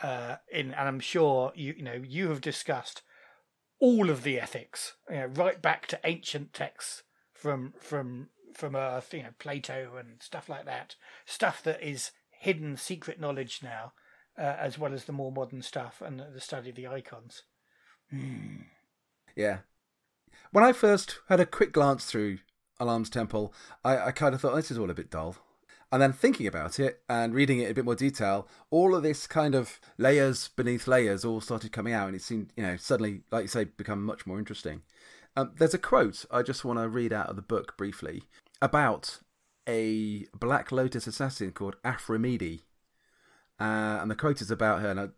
uh, 0.00 0.36
in, 0.50 0.74
and 0.74 0.88
I'm 0.88 1.00
sure 1.00 1.52
you, 1.54 1.74
you 1.76 1.82
know, 1.82 2.02
you 2.06 2.28
have 2.28 2.40
discussed 2.40 3.02
all 3.78 4.10
of 4.10 4.22
the 4.22 4.40
ethics, 4.40 4.94
you 5.08 5.16
know, 5.16 5.26
right 5.26 5.62
back 5.62 5.86
to 5.86 6.00
ancient 6.04 6.52
texts 6.52 7.02
from 7.32 7.74
from 7.80 8.28
from 8.54 8.74
Earth, 8.74 9.12
you 9.14 9.22
know, 9.22 9.34
Plato 9.38 9.92
and 9.98 10.22
stuff 10.22 10.48
like 10.48 10.64
that, 10.64 10.96
stuff 11.24 11.62
that 11.62 11.82
is 11.82 12.10
hidden, 12.30 12.76
secret 12.76 13.20
knowledge 13.20 13.60
now, 13.62 13.92
uh, 14.38 14.56
as 14.58 14.78
well 14.78 14.92
as 14.92 15.04
the 15.04 15.12
more 15.12 15.30
modern 15.30 15.62
stuff 15.62 16.02
and 16.04 16.22
the 16.34 16.40
study 16.40 16.70
of 16.70 16.76
the 16.76 16.86
icons. 16.86 17.42
Mm. 18.12 18.64
Yeah. 19.34 19.58
When 20.52 20.64
I 20.64 20.72
first 20.72 21.20
had 21.28 21.40
a 21.40 21.46
quick 21.46 21.72
glance 21.72 22.06
through 22.06 22.38
Ahlam's 22.80 23.10
Temple, 23.10 23.52
I, 23.84 23.98
I 23.98 24.10
kind 24.12 24.34
of 24.34 24.40
thought 24.40 24.54
this 24.54 24.70
is 24.70 24.78
all 24.78 24.90
a 24.90 24.94
bit 24.94 25.10
dull. 25.10 25.36
And 25.92 26.02
then 26.02 26.12
thinking 26.12 26.48
about 26.48 26.80
it 26.80 27.00
and 27.08 27.32
reading 27.32 27.60
it 27.60 27.66
in 27.66 27.70
a 27.70 27.74
bit 27.74 27.84
more 27.84 27.94
detail, 27.94 28.48
all 28.70 28.94
of 28.94 29.04
this 29.04 29.26
kind 29.26 29.54
of 29.54 29.80
layers 29.98 30.48
beneath 30.48 30.88
layers 30.88 31.24
all 31.24 31.40
started 31.40 31.70
coming 31.70 31.92
out, 31.92 32.08
and 32.08 32.16
it 32.16 32.22
seemed, 32.22 32.52
you 32.56 32.64
know, 32.64 32.76
suddenly, 32.76 33.20
like 33.30 33.42
you 33.42 33.48
say, 33.48 33.64
become 33.64 34.04
much 34.04 34.26
more 34.26 34.38
interesting. 34.38 34.82
Um, 35.36 35.52
there's 35.58 35.74
a 35.74 35.78
quote 35.78 36.24
I 36.30 36.42
just 36.42 36.64
want 36.64 36.78
to 36.80 36.88
read 36.88 37.12
out 37.12 37.28
of 37.28 37.36
the 37.36 37.42
book 37.42 37.76
briefly 37.76 38.24
about 38.60 39.20
a 39.68 40.26
Black 40.38 40.72
Lotus 40.72 41.06
assassin 41.06 41.52
called 41.52 41.76
Aphrodite. 41.84 42.62
Uh, 43.60 43.98
and 44.00 44.10
the 44.10 44.16
quote 44.16 44.40
is 44.40 44.50
about 44.50 44.80
her, 44.80 44.90
and, 44.90 45.00
I, 45.00 45.08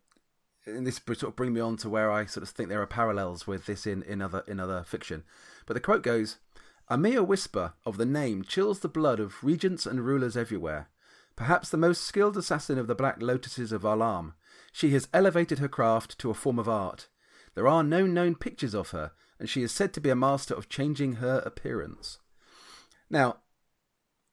and 0.65 0.85
this 0.85 1.01
sort 1.05 1.23
of 1.23 1.35
bring 1.35 1.53
me 1.53 1.61
on 1.61 1.77
to 1.77 1.89
where 1.89 2.11
I 2.11 2.25
sort 2.25 2.43
of 2.43 2.49
think 2.49 2.69
there 2.69 2.81
are 2.81 2.87
parallels 2.87 3.47
with 3.47 3.65
this 3.65 3.87
in, 3.87 4.03
in 4.03 4.21
other 4.21 4.43
in 4.47 4.59
other 4.59 4.83
fiction. 4.83 5.23
But 5.65 5.73
the 5.73 5.79
quote 5.79 6.03
goes, 6.03 6.37
"A 6.89 6.97
mere 6.97 7.23
whisper 7.23 7.73
of 7.85 7.97
the 7.97 8.05
name 8.05 8.43
chills 8.43 8.79
the 8.79 8.89
blood 8.89 9.19
of 9.19 9.43
regents 9.43 9.85
and 9.85 10.05
rulers 10.05 10.35
everywhere. 10.35 10.89
Perhaps 11.35 11.69
the 11.69 11.77
most 11.77 12.01
skilled 12.03 12.35
assassin 12.35 12.77
of 12.77 12.87
the 12.87 12.95
Black 12.95 13.21
Lotuses 13.21 13.71
of 13.71 13.83
Ahlam, 13.83 14.33
she 14.71 14.89
has 14.91 15.07
elevated 15.13 15.59
her 15.59 15.67
craft 15.67 16.17
to 16.19 16.29
a 16.29 16.33
form 16.33 16.57
of 16.57 16.67
art. 16.67 17.07
There 17.53 17.67
are 17.67 17.83
no 17.83 18.05
known 18.05 18.35
pictures 18.35 18.73
of 18.73 18.89
her, 18.89 19.11
and 19.39 19.47
she 19.47 19.61
is 19.61 19.71
said 19.71 19.93
to 19.93 20.01
be 20.01 20.09
a 20.09 20.15
master 20.15 20.53
of 20.53 20.67
changing 20.67 21.15
her 21.15 21.43
appearance." 21.45 22.19
Now, 23.09 23.41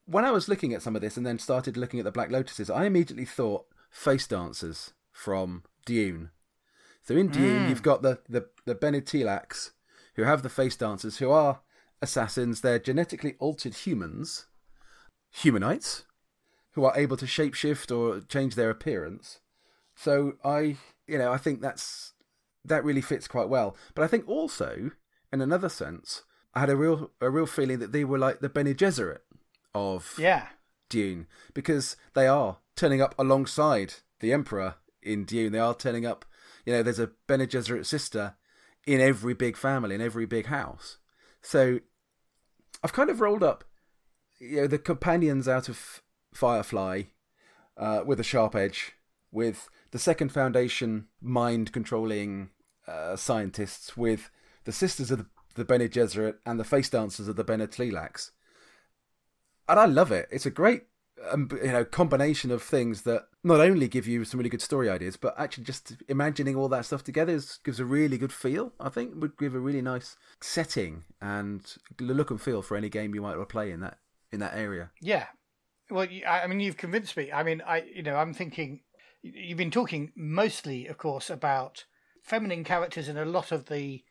when 0.07 0.25
I 0.25 0.31
was 0.31 0.49
looking 0.49 0.73
at 0.73 0.83
some 0.83 0.97
of 0.97 1.03
this 1.03 1.17
and 1.17 1.27
then 1.27 1.39
started 1.39 1.77
looking 1.77 2.01
at 2.01 2.05
the 2.05 2.13
Black 2.13 2.31
Lotuses, 2.31 2.71
I 2.71 2.87
immediately 2.87 3.25
thought 3.25 3.67
face 3.91 4.27
dancers 4.27 4.95
from 5.13 5.65
Dune. 5.85 6.31
So 7.03 7.17
in 7.17 7.29
Dune, 7.29 7.67
mm. 7.67 7.69
you've 7.69 7.83
got 7.83 8.03
the 8.03 8.21
the 8.29 8.49
the 8.65 8.75
Bene 8.75 9.03
who 10.15 10.23
have 10.23 10.43
the 10.43 10.49
face 10.49 10.77
dancers, 10.77 11.19
who 11.19 11.31
are 11.31 11.61
assassins. 12.03 12.61
They're 12.61 12.79
genetically 12.79 13.35
altered 13.39 13.75
humans, 13.75 14.47
humanites, 15.31 16.05
who 16.73 16.85
are 16.85 16.97
able 16.97 17.17
to 17.17 17.27
shapeshift 17.27 17.95
or 17.97 18.21
change 18.21 18.55
their 18.55 18.71
appearance. 18.71 19.41
So 19.95 20.35
I, 20.45 20.77
you 21.07 21.19
know, 21.19 21.33
I 21.33 21.39
think 21.39 21.61
that's 21.61 22.13
that 22.65 22.85
really 22.85 23.01
fits 23.01 23.29
quite 23.29 23.49
well. 23.49 23.77
But 23.95 24.03
I 24.03 24.09
think 24.09 24.29
also, 24.29 24.91
in 25.33 25.41
another 25.41 25.69
sense, 25.69 26.23
I 26.55 26.61
had 26.61 26.71
a 26.71 26.77
real 26.77 27.11
a 27.21 27.31
real 27.31 27.47
feeling 27.47 27.79
that 27.79 27.93
they 27.93 28.05
were 28.05 28.19
like 28.19 28.41
the 28.41 28.49
Bene 28.49 28.75
Gesserit 28.75 29.21
of 29.75 30.15
yeah 30.19 30.49
Dune 30.89 31.27
because 31.55 31.97
they 32.15 32.27
are 32.27 32.59
turning 32.77 33.01
up 33.01 33.15
alongside 33.19 33.95
the 34.21 34.33
Emperor 34.33 34.77
in 35.03 35.25
Dune. 35.25 35.53
They 35.53 35.59
are 35.59 35.75
turning 35.75 36.07
up. 36.07 36.25
You 36.65 36.73
know, 36.73 36.83
there's 36.83 36.99
a 36.99 37.11
Bene 37.27 37.47
Gesserit 37.47 37.87
sister 37.87 38.35
in 38.87 39.01
every 39.01 39.35
big 39.35 39.57
family, 39.57 39.95
in 39.95 40.01
every 40.01 40.27
big 40.27 40.47
house. 40.47 40.99
So 41.47 41.79
I've 42.83 42.93
kind 42.93 43.09
of 43.09 43.21
rolled 43.21 43.45
up, 43.45 43.63
you 44.41 44.63
know, 44.63 44.67
the 44.67 44.79
companions 44.79 45.47
out 45.47 45.69
of 45.69 46.03
Firefly 46.35 47.05
uh, 47.77 48.03
with 48.05 48.19
a 48.19 48.25
sharp 48.25 48.57
edge, 48.57 48.95
with 49.31 49.69
the 49.93 49.99
Second 50.01 50.33
Foundation 50.33 51.07
mind 51.21 51.73
controlling 51.73 52.51
uh, 52.89 53.15
scientists, 53.15 53.97
with 53.97 54.29
the 54.65 54.73
sisters 54.73 55.13
of 55.13 55.19
the 55.19 55.27
the 55.55 55.65
Bene 55.65 55.89
Gesserit 55.89 56.35
and 56.45 56.61
the 56.61 56.65
face 56.65 56.91
dancers 56.91 57.29
of 57.29 57.37
the 57.37 57.45
Bene 57.45 57.67
Tleilax. 57.67 58.33
And 59.69 59.81
I 59.81 59.87
love 59.87 60.13
it. 60.13 60.29
It's 60.31 60.47
a 60.47 60.51
great 60.51 60.83
um, 61.31 61.49
you 61.63 61.73
know 61.73 61.85
combination 61.85 62.51
of 62.51 62.63
things 62.63 63.03
that 63.03 63.27
not 63.43 63.61
only 63.61 63.89
give 63.89 64.07
you 64.07 64.25
some 64.25 64.39
really 64.39 64.51
good 64.51 64.63
story 64.63 64.89
ideas, 64.89 65.17
but 65.17 65.35
actually 65.39 65.65
just 65.65 65.97
imagining 66.09 66.57
all 66.57 66.69
that 66.69 66.85
stuff 66.85 67.05
together 67.05 67.33
is, 67.33 67.59
gives 67.65 67.81
a 67.81 67.85
really 67.85 68.19
good 68.19 68.33
feel. 68.33 68.73
I 68.81 68.89
think 68.89 69.15
would 69.17 69.37
give 69.39 69.55
a 69.55 69.61
really 69.61 69.83
nice 69.83 70.17
setting 70.41 71.05
and 71.21 71.63
look 72.01 72.31
and 72.31 72.41
feel 72.41 72.63
for 72.63 72.77
any 72.77 72.89
game 72.89 73.15
you 73.15 73.23
might 73.23 73.37
play 73.49 73.71
in 73.71 73.81
that 73.81 73.99
in 74.33 74.41
that 74.41 74.57
area. 74.57 74.91
Yeah, 75.01 75.27
well, 75.91 76.07
I 76.27 76.47
mean, 76.47 76.61
you've 76.61 76.77
convinced 76.77 77.17
me. 77.17 77.31
I 77.33 77.43
mean, 77.43 77.63
I 77.67 77.85
you 77.95 78.03
know, 78.03 78.17
I'm 78.17 78.35
thinking 78.35 78.81
you've 79.23 79.59
been 79.59 79.71
talking 79.71 80.13
mostly, 80.17 80.87
of 80.87 80.99
course, 80.99 81.31
about 81.31 81.85
feminine 82.23 82.65
characters 82.65 83.09
in 83.09 83.17
a 83.17 83.25
lot 83.25 83.53
of 83.53 83.67
the 83.67 84.03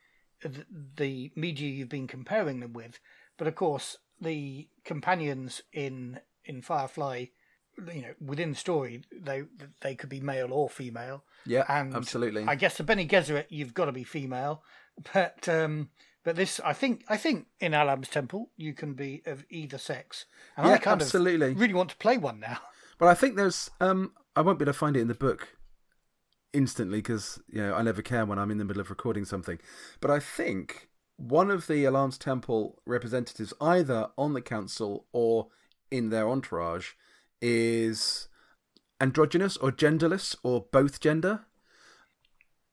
the 0.97 1.31
media 1.35 1.69
you've 1.69 1.89
been 1.89 2.07
comparing 2.07 2.59
them 2.59 2.73
with. 2.73 2.99
But 3.37 3.47
of 3.47 3.55
course, 3.55 3.97
the 4.19 4.69
companions 4.85 5.61
in 5.73 6.19
in 6.45 6.61
Firefly, 6.61 7.25
you 7.93 8.01
know, 8.01 8.13
within 8.19 8.51
the 8.51 8.55
story, 8.55 9.03
they 9.11 9.43
they 9.81 9.95
could 9.95 10.09
be 10.09 10.19
male 10.19 10.51
or 10.51 10.69
female. 10.69 11.23
Yeah, 11.45 11.65
and 11.67 11.95
absolutely. 11.95 12.43
I 12.43 12.55
guess 12.55 12.77
the 12.77 12.83
Bene 12.83 13.05
Gesserit, 13.05 13.45
you've 13.49 13.73
got 13.73 13.85
to 13.85 13.91
be 13.91 14.03
female, 14.03 14.63
but 15.13 15.47
um, 15.49 15.89
but 16.25 16.35
this, 16.35 16.59
I 16.65 16.73
think, 16.73 17.05
I 17.07 17.17
think 17.17 17.45
in 17.59 17.73
Ahlam's 17.73 18.09
Temple, 18.09 18.49
you 18.57 18.73
can 18.73 18.95
be 18.95 19.21
of 19.27 19.45
either 19.49 19.77
sex. 19.77 20.25
And 20.57 20.67
yeah, 20.67 20.73
I 20.73 20.77
kind 20.79 20.99
absolutely. 20.99 21.51
Of 21.51 21.59
really 21.59 21.75
want 21.75 21.91
to 21.91 21.97
play 21.97 22.17
one 22.17 22.41
now. 22.41 22.59
But 22.97 23.09
I 23.09 23.13
think 23.13 23.35
there's, 23.35 23.69
um, 23.81 24.13
I 24.37 24.41
won't 24.41 24.57
be 24.57 24.63
able 24.63 24.71
to 24.71 24.79
find 24.79 24.95
it 24.95 25.01
in 25.01 25.09
the 25.09 25.13
book 25.13 25.57
instantly 26.53 26.99
because 26.99 27.41
you 27.49 27.61
know 27.61 27.73
I 27.73 27.81
never 27.81 28.01
care 28.01 28.25
when 28.25 28.39
I'm 28.39 28.49
in 28.51 28.57
the 28.57 28.63
middle 28.63 28.79
of 28.79 28.89
recording 28.89 29.25
something. 29.25 29.59
But 29.99 30.11
I 30.11 30.19
think 30.19 30.87
one 31.17 31.51
of 31.51 31.67
the 31.67 31.83
Ahlam's 31.83 32.17
Temple 32.17 32.81
representatives, 32.85 33.53
either 33.59 34.07
on 34.17 34.33
the 34.33 34.39
council 34.39 35.07
or 35.11 35.47
in 35.95 36.09
their 36.09 36.27
entourage, 36.27 36.91
is 37.41 38.27
androgynous 38.99 39.57
or 39.57 39.71
genderless 39.71 40.35
or 40.43 40.65
both 40.71 40.99
gender. 40.99 41.45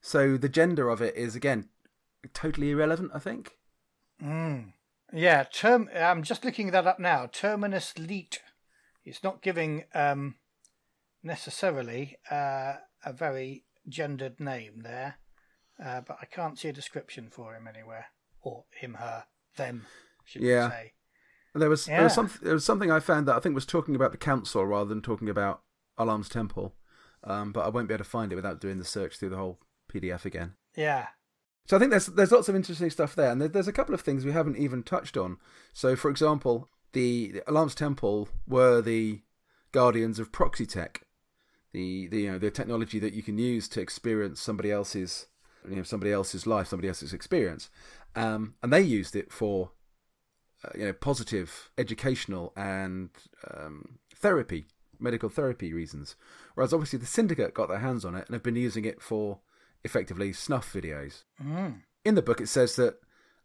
So 0.01 0.37
the 0.37 0.49
gender 0.49 0.89
of 0.89 1.01
it 1.01 1.17
is 1.17 1.37
again 1.37 1.69
totally 2.33 2.71
irrelevant. 2.71 3.13
I 3.15 3.19
think. 3.19 3.59
Mm. 4.23 4.73
Yeah, 5.13 5.45
term. 5.45 5.89
I'm 5.95 6.23
just 6.23 6.45
looking 6.45 6.71
that 6.71 6.87
up 6.87 6.99
now. 6.99 7.29
Terminus 7.31 7.99
leet. 7.99 8.41
It's 9.05 9.23
not 9.23 9.43
giving 9.43 9.85
um, 9.95 10.37
necessarily 11.23 12.17
uh, 12.31 12.75
a 13.05 13.13
very 13.13 13.65
gendered 13.89 14.39
name 14.41 14.83
there, 14.83 15.17
uh, 15.85 16.01
but 16.07 16.19
I 16.23 16.27
can't 16.27 16.59
see 16.59 16.69
a 16.69 16.73
description 16.73 17.29
for 17.31 17.55
him 17.55 17.67
anywhere, 17.67 18.07
or 18.41 18.65
him, 18.71 18.95
her, 18.95 19.25
them. 19.57 19.87
Should 20.25 20.43
yeah. 20.43 20.71
say. 20.71 20.93
There 21.55 21.69
was 21.69 21.87
yeah. 21.87 21.97
there 21.97 22.05
was, 22.05 22.15
some, 22.15 22.31
there 22.43 22.55
was 22.55 22.65
something 22.65 22.91
I 22.91 23.01
found 23.01 23.29
that 23.29 23.37
I 23.37 23.41
think 23.41 23.55
was 23.55 23.67
talking 23.67 23.95
about 23.95 24.13
the 24.13 24.19
council 24.19 24.67
rather 24.67 24.89
than 24.89 25.03
talking 25.03 25.29
about 25.29 25.63
Ahlam's 25.99 26.29
temple, 26.29 26.75
um, 27.25 27.53
but 27.53 27.67
I 27.67 27.69
won't 27.69 27.89
be 27.89 27.95
able 27.95 28.05
to 28.05 28.11
find 28.11 28.33
it 28.33 28.37
without 28.37 28.61
doing 28.61 28.79
the 28.79 28.85
search 28.85 29.19
through 29.19 29.31
the 29.31 29.37
whole 29.37 29.59
PDF 29.93 30.25
again. 30.25 30.55
Yeah. 30.75 31.09
So 31.67 31.77
I 31.77 31.79
think 31.79 31.91
there's 31.91 32.07
there's 32.07 32.33
lots 32.33 32.49
of 32.49 32.57
interesting 32.57 32.91
stuff 32.91 33.15
there, 33.15 33.31
and 33.31 33.41
there's 33.41 33.69
a 33.69 33.73
couple 33.73 33.95
of 33.95 34.01
things 34.01 34.25
we 34.25 34.33
haven't 34.33 34.57
even 34.57 34.83
touched 34.83 35.17
on. 35.17 35.37
So, 35.73 35.95
for 35.95 36.11
example, 36.11 36.69
the, 36.93 37.33
the 37.33 37.41
Ahlam's 37.43 37.75
temple 37.75 38.29
were 38.47 38.81
the 38.83 39.21
guardians 39.71 40.19
of 40.19 40.33
proxy 40.33 40.67
tech, 40.67 41.03
the, 41.73 42.07
the 42.09 42.21
you 42.23 42.33
know 42.33 42.39
the 42.39 42.51
technology 42.51 42.99
that 42.99 43.15
you 43.15 43.23
can 43.23 43.39
use 43.39 43.69
to 43.69 43.81
experience 43.81 44.41
somebody 44.41 44.71
else's 44.71 45.27
you 45.69 45.77
know 45.77 45.83
somebody 45.83 46.13
else's 46.13 46.47
life, 46.47 46.69
somebody 46.69 46.89
else's 46.89 47.13
experience, 47.13 47.71
um, 48.17 48.55
and 48.63 48.73
they 48.73 48.83
used 48.83 49.15
it 49.15 49.33
for 49.33 49.71
uh, 50.65 50.71
you 50.75 50.85
know 50.85 50.93
positive 50.93 51.71
educational 51.79 52.53
and 52.57 53.11
um, 53.53 53.99
therapy, 54.15 54.67
medical 54.99 55.29
therapy 55.29 55.73
reasons. 55.73 56.17
Whereas 56.55 56.73
obviously 56.73 56.99
the 56.99 57.07
syndicate 57.07 57.55
got 57.55 57.69
their 57.69 57.79
hands 57.79 58.05
on 58.05 58.15
it 58.15 58.27
and 58.27 58.35
have 58.35 58.43
been 58.43 58.57
using 58.57 58.85
it 58.85 59.03
for 59.03 59.41
effectively 59.85 60.33
snuff 60.33 60.73
videos. 60.73 61.25
Mm. 61.43 61.81
In 62.05 62.15
the 62.15 62.23
book, 62.23 62.41
it 62.41 62.49
says 62.49 62.77
that 62.77 63.01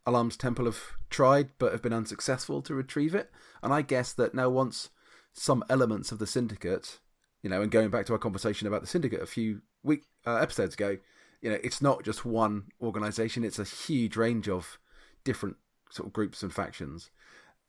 Ahlam's 0.06 0.36
Temple 0.36 0.64
have 0.66 0.82
tried 1.10 1.50
but 1.58 1.72
have 1.72 1.82
been 1.82 1.92
unsuccessful 1.92 2.62
to 2.62 2.74
retrieve 2.74 3.14
it, 3.14 3.30
and 3.62 3.72
I 3.72 3.82
guess 3.82 4.12
that 4.12 4.34
now 4.34 4.48
once 4.48 4.90
some 5.32 5.64
elements 5.68 6.10
of 6.10 6.18
the 6.18 6.26
syndicate 6.26 6.98
you 7.42 7.50
know, 7.50 7.62
and 7.62 7.70
going 7.70 7.90
back 7.90 8.06
to 8.06 8.12
our 8.12 8.18
conversation 8.18 8.66
about 8.66 8.80
the 8.80 8.86
syndicate 8.86 9.22
a 9.22 9.26
few 9.26 9.62
week 9.82 10.04
uh, 10.26 10.36
episodes 10.36 10.74
ago, 10.74 10.98
you 11.40 11.50
know, 11.50 11.58
it's 11.62 11.80
not 11.80 12.04
just 12.04 12.24
one 12.24 12.64
organization; 12.80 13.44
it's 13.44 13.58
a 13.58 13.64
huge 13.64 14.16
range 14.16 14.48
of 14.48 14.78
different 15.24 15.56
sort 15.90 16.06
of 16.06 16.12
groups 16.12 16.42
and 16.42 16.52
factions. 16.52 17.10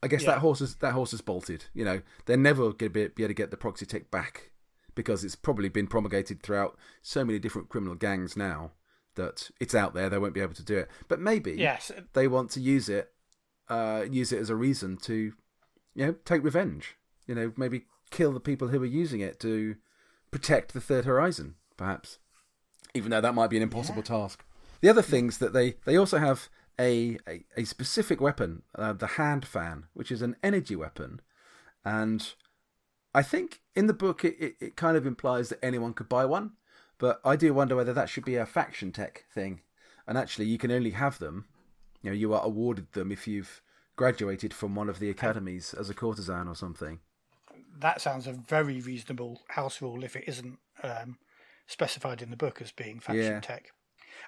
I 0.02 0.08
guess 0.08 0.24
yeah. 0.24 0.32
that 0.32 0.40
horse 0.40 0.62
is 0.62 0.76
that 0.76 0.94
horse 0.94 1.14
is 1.14 1.22
bolted. 1.22 1.66
You 1.74 1.86
know, 1.86 2.02
they're 2.26 2.38
never 2.38 2.64
going 2.72 2.78
to 2.78 2.90
be, 2.90 3.08
be 3.08 3.24
able 3.24 3.30
to 3.30 3.34
get 3.34 3.52
the 3.52 3.58
proxy 3.58 3.86
tech 3.86 4.10
back 4.10 4.52
because 4.96 5.24
it's 5.24 5.36
probably 5.36 5.70
been 5.70 5.88
promulgated 5.88 6.42
throughout 6.42 6.78
so 7.02 7.24
many 7.24 7.40
different 7.40 7.70
criminal 7.70 7.96
gangs 7.96 8.36
now 8.36 8.72
that 9.16 9.50
it's 9.60 9.76
out 9.76 9.94
there. 9.94 10.10
They 10.10 10.18
won't 10.18 10.34
be 10.34 10.42
able 10.42 10.54
to 10.56 10.64
do 10.64 10.78
it. 10.78 10.90
But 11.08 11.20
maybe 11.20 11.54
yes. 11.54 11.92
they 12.14 12.28
want 12.28 12.52
to 12.52 12.62
use 12.62 12.90
it 12.90 13.12
uh, 13.70 14.06
use 14.10 14.32
it 14.32 14.40
as 14.40 14.50
a 14.50 14.56
reason 14.56 14.98
to, 14.98 15.34
you 15.94 16.06
know, 16.06 16.16
take 16.26 16.44
revenge. 16.44 16.98
You 17.28 17.36
know, 17.36 17.54
maybe 17.56 17.86
kill 18.10 18.32
the 18.32 18.40
people 18.40 18.70
who 18.70 18.82
are 18.82 18.88
using 18.88 19.20
it 19.22 19.40
to 19.42 19.76
protect 20.32 20.74
the 20.74 20.82
Third 20.82 21.06
Horizon, 21.06 21.56
perhaps. 21.78 22.18
Even 22.96 23.12
though 23.12 23.22
that 23.22 23.36
might 23.36 23.52
be 23.52 23.58
an 23.58 23.64
impossible 23.64 24.04
yeah. 24.04 24.18
task. 24.18 24.44
The 24.82 24.90
other 24.90 25.02
things 25.02 25.38
that 25.38 25.54
they 25.54 25.76
they 25.86 25.98
also 25.98 26.18
have 26.18 26.50
a 26.80 27.18
a, 27.28 27.44
a 27.58 27.64
specific 27.66 28.22
weapon, 28.22 28.64
uh, 28.76 28.94
the 28.94 29.08
hand 29.08 29.46
fan, 29.46 29.86
which 29.94 30.12
is 30.12 30.22
an 30.22 30.36
energy 30.42 30.76
weapon, 30.76 31.22
and 31.84 32.34
I 33.14 33.22
think 33.24 33.62
in 33.76 33.88
the 33.88 33.94
book 33.94 34.24
it, 34.24 34.36
it, 34.40 34.56
it 34.60 34.76
kind 34.76 34.96
of 34.96 35.06
implies 35.06 35.50
that 35.50 35.64
anyone 35.64 35.94
could 35.94 36.10
buy 36.10 36.26
one, 36.26 36.54
but 36.98 37.20
I 37.26 37.36
do 37.36 37.54
wonder 37.54 37.76
whether 37.76 37.94
that 37.94 38.10
should 38.10 38.26
be 38.26 38.36
a 38.36 38.46
faction 38.46 38.92
tech 38.92 39.26
thing, 39.34 39.62
and 40.08 40.18
actually 40.18 40.46
you 40.46 40.58
can 40.58 40.72
only 40.72 40.92
have 40.92 41.20
them. 41.20 41.46
You 42.02 42.12
know, 42.12 42.16
you 42.16 42.34
are 42.34 42.44
awarded 42.44 42.94
them 42.94 43.12
if 43.12 43.28
you've 43.28 43.62
graduated 43.98 44.54
from 44.54 44.76
one 44.76 44.88
of 44.88 45.00
the 45.00 45.10
academies 45.10 45.74
as 45.74 45.90
a 45.90 45.94
courtesan 45.94 46.48
or 46.48 46.56
something. 46.56 47.00
That 47.78 48.00
sounds 48.00 48.28
a 48.28 48.32
very 48.32 48.80
reasonable 48.80 49.42
house 49.50 49.82
rule 49.82 50.04
if 50.04 50.16
it 50.16 50.24
isn't 50.28 50.60
um, 50.84 51.18
specified 51.68 52.22
in 52.22 52.30
the 52.30 52.38
book 52.38 52.62
as 52.62 52.72
being 52.72 53.00
faction 53.00 53.26
yeah. 53.26 53.40
tech. 53.42 53.72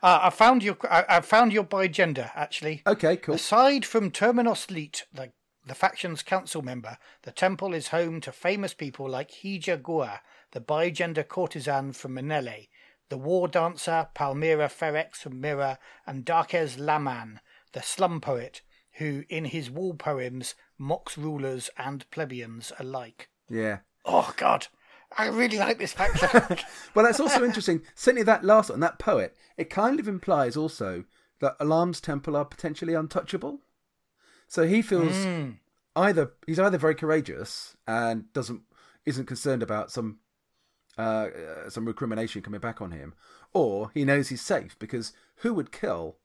Uh, 0.01 0.19
I 0.23 0.29
found 0.29 0.63
your 0.63 0.77
I, 0.89 1.05
I, 1.07 1.21
found 1.21 1.53
your 1.53 1.63
by 1.63 1.87
gender 1.87 2.31
actually. 2.35 2.81
Okay, 2.85 3.17
cool. 3.17 3.35
Aside 3.35 3.85
from 3.85 4.11
Terminos 4.11 4.69
Leet, 4.71 5.05
the 5.13 5.31
the 5.65 5.75
faction's 5.75 6.23
council 6.23 6.61
member, 6.61 6.97
the 7.21 7.31
temple 7.31 7.73
is 7.73 7.89
home 7.89 8.19
to 8.21 8.31
famous 8.31 8.73
people 8.73 9.07
like 9.07 9.31
Hija 9.31 9.81
Gua, 9.81 10.21
the 10.51 10.59
bi-gender 10.59 11.23
courtesan 11.23 11.93
from 11.93 12.15
Manele, 12.15 12.67
the 13.09 13.17
war 13.17 13.47
dancer 13.47 14.07
Palmyra 14.15 14.69
Ferex 14.69 15.17
from 15.17 15.39
Mira, 15.39 15.77
and 16.07 16.25
Darkes 16.25 16.79
Laman, 16.79 17.39
the 17.73 17.81
slum 17.81 18.21
poet, 18.21 18.61
who 18.93 19.23
in 19.29 19.45
his 19.45 19.69
wall 19.69 19.93
poems 19.93 20.55
mocks 20.77 21.17
rulers 21.17 21.69
and 21.77 22.09
plebeians 22.09 22.71
alike. 22.79 23.29
Yeah. 23.49 23.79
Oh 24.03 24.33
God. 24.35 24.67
I 25.17 25.27
really 25.27 25.57
like 25.57 25.77
this 25.77 25.93
faction. 25.93 26.29
well, 26.95 27.05
that's 27.05 27.19
also 27.19 27.43
interesting. 27.43 27.81
Certainly, 27.95 28.23
that 28.23 28.45
last 28.45 28.69
one, 28.69 28.79
that 28.79 28.99
poet, 28.99 29.35
it 29.57 29.69
kind 29.69 29.99
of 29.99 30.07
implies 30.07 30.55
also 30.55 31.03
that 31.39 31.59
Ahlam's 31.59 31.99
temple 31.99 32.37
are 32.37 32.45
potentially 32.45 32.93
untouchable. 32.93 33.59
So 34.47 34.67
he 34.67 34.81
feels 34.81 35.13
mm. 35.13 35.57
either 35.95 36.33
he's 36.45 36.59
either 36.59 36.77
very 36.77 36.95
courageous 36.95 37.75
and 37.87 38.31
doesn't 38.33 38.61
isn't 39.05 39.25
concerned 39.25 39.63
about 39.63 39.91
some 39.91 40.19
uh, 40.97 41.01
uh, 41.01 41.69
some 41.69 41.85
recrimination 41.85 42.41
coming 42.41 42.59
back 42.59 42.81
on 42.81 42.91
him, 42.91 43.13
or 43.53 43.91
he 43.93 44.05
knows 44.05 44.29
he's 44.29 44.41
safe 44.41 44.77
because 44.79 45.13
who 45.37 45.53
would 45.53 45.71
kill 45.71 46.17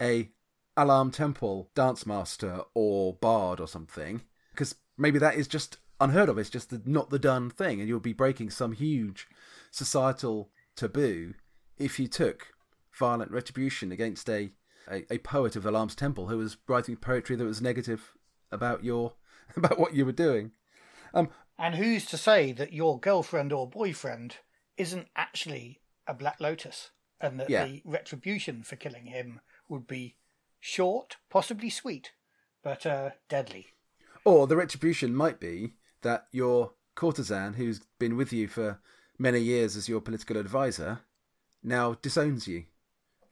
a 0.00 0.30
Ahlam 0.76 1.12
Temple 1.12 1.70
dance 1.74 2.06
master 2.06 2.62
or 2.74 3.14
bard 3.14 3.60
or 3.60 3.68
something? 3.68 4.22
Because 4.52 4.74
maybe 4.96 5.18
that 5.18 5.36
is 5.36 5.48
just 5.48 5.78
unheard 6.00 6.28
of. 6.28 6.38
It's 6.38 6.50
just 6.50 6.70
the, 6.70 6.80
not 6.84 7.10
the 7.10 7.18
done 7.18 7.50
thing, 7.50 7.80
and 7.80 7.88
you'll 7.88 8.00
be 8.00 8.12
breaking 8.12 8.50
some 8.50 8.72
huge 8.72 9.28
societal 9.70 10.50
taboo 10.76 11.34
if 11.76 11.98
you 11.98 12.08
took 12.08 12.48
violent 12.92 13.30
retribution 13.30 13.92
against 13.92 14.28
a 14.28 14.50
a, 14.90 15.04
a 15.12 15.18
poet 15.18 15.56
of 15.56 15.64
Ahlam's 15.64 15.94
Temple 15.94 16.28
who 16.28 16.38
was 16.38 16.56
writing 16.66 16.96
poetry 16.96 17.36
that 17.36 17.44
was 17.44 17.60
negative 17.60 18.12
about 18.50 18.84
your 18.84 19.14
about 19.56 19.78
what 19.78 19.94
you 19.94 20.04
were 20.04 20.12
doing. 20.12 20.52
Um, 21.14 21.30
and 21.58 21.74
who's 21.74 22.06
to 22.06 22.16
say 22.16 22.52
that 22.52 22.72
your 22.72 23.00
girlfriend 23.00 23.52
or 23.52 23.68
boyfriend 23.68 24.36
isn't 24.76 25.08
actually 25.16 25.80
a 26.06 26.14
Black 26.14 26.40
Lotus, 26.40 26.90
and 27.20 27.40
that 27.40 27.50
yeah. 27.50 27.64
the 27.64 27.82
retribution 27.84 28.62
for 28.62 28.76
killing 28.76 29.06
him 29.06 29.40
would 29.68 29.86
be 29.86 30.16
short, 30.60 31.16
possibly 31.28 31.70
sweet, 31.70 32.12
but 32.62 32.86
uh, 32.86 33.10
deadly. 33.28 33.68
Or 34.24 34.46
the 34.46 34.56
retribution 34.56 35.14
might 35.14 35.40
be 35.40 35.74
that 36.02 36.26
your 36.32 36.72
courtesan, 36.94 37.54
who's 37.54 37.80
been 37.98 38.16
with 38.16 38.32
you 38.32 38.48
for 38.48 38.80
many 39.18 39.40
years 39.40 39.76
as 39.76 39.88
your 39.88 40.00
political 40.00 40.36
advisor, 40.36 41.00
now 41.62 41.94
disowns 42.02 42.46
you 42.46 42.64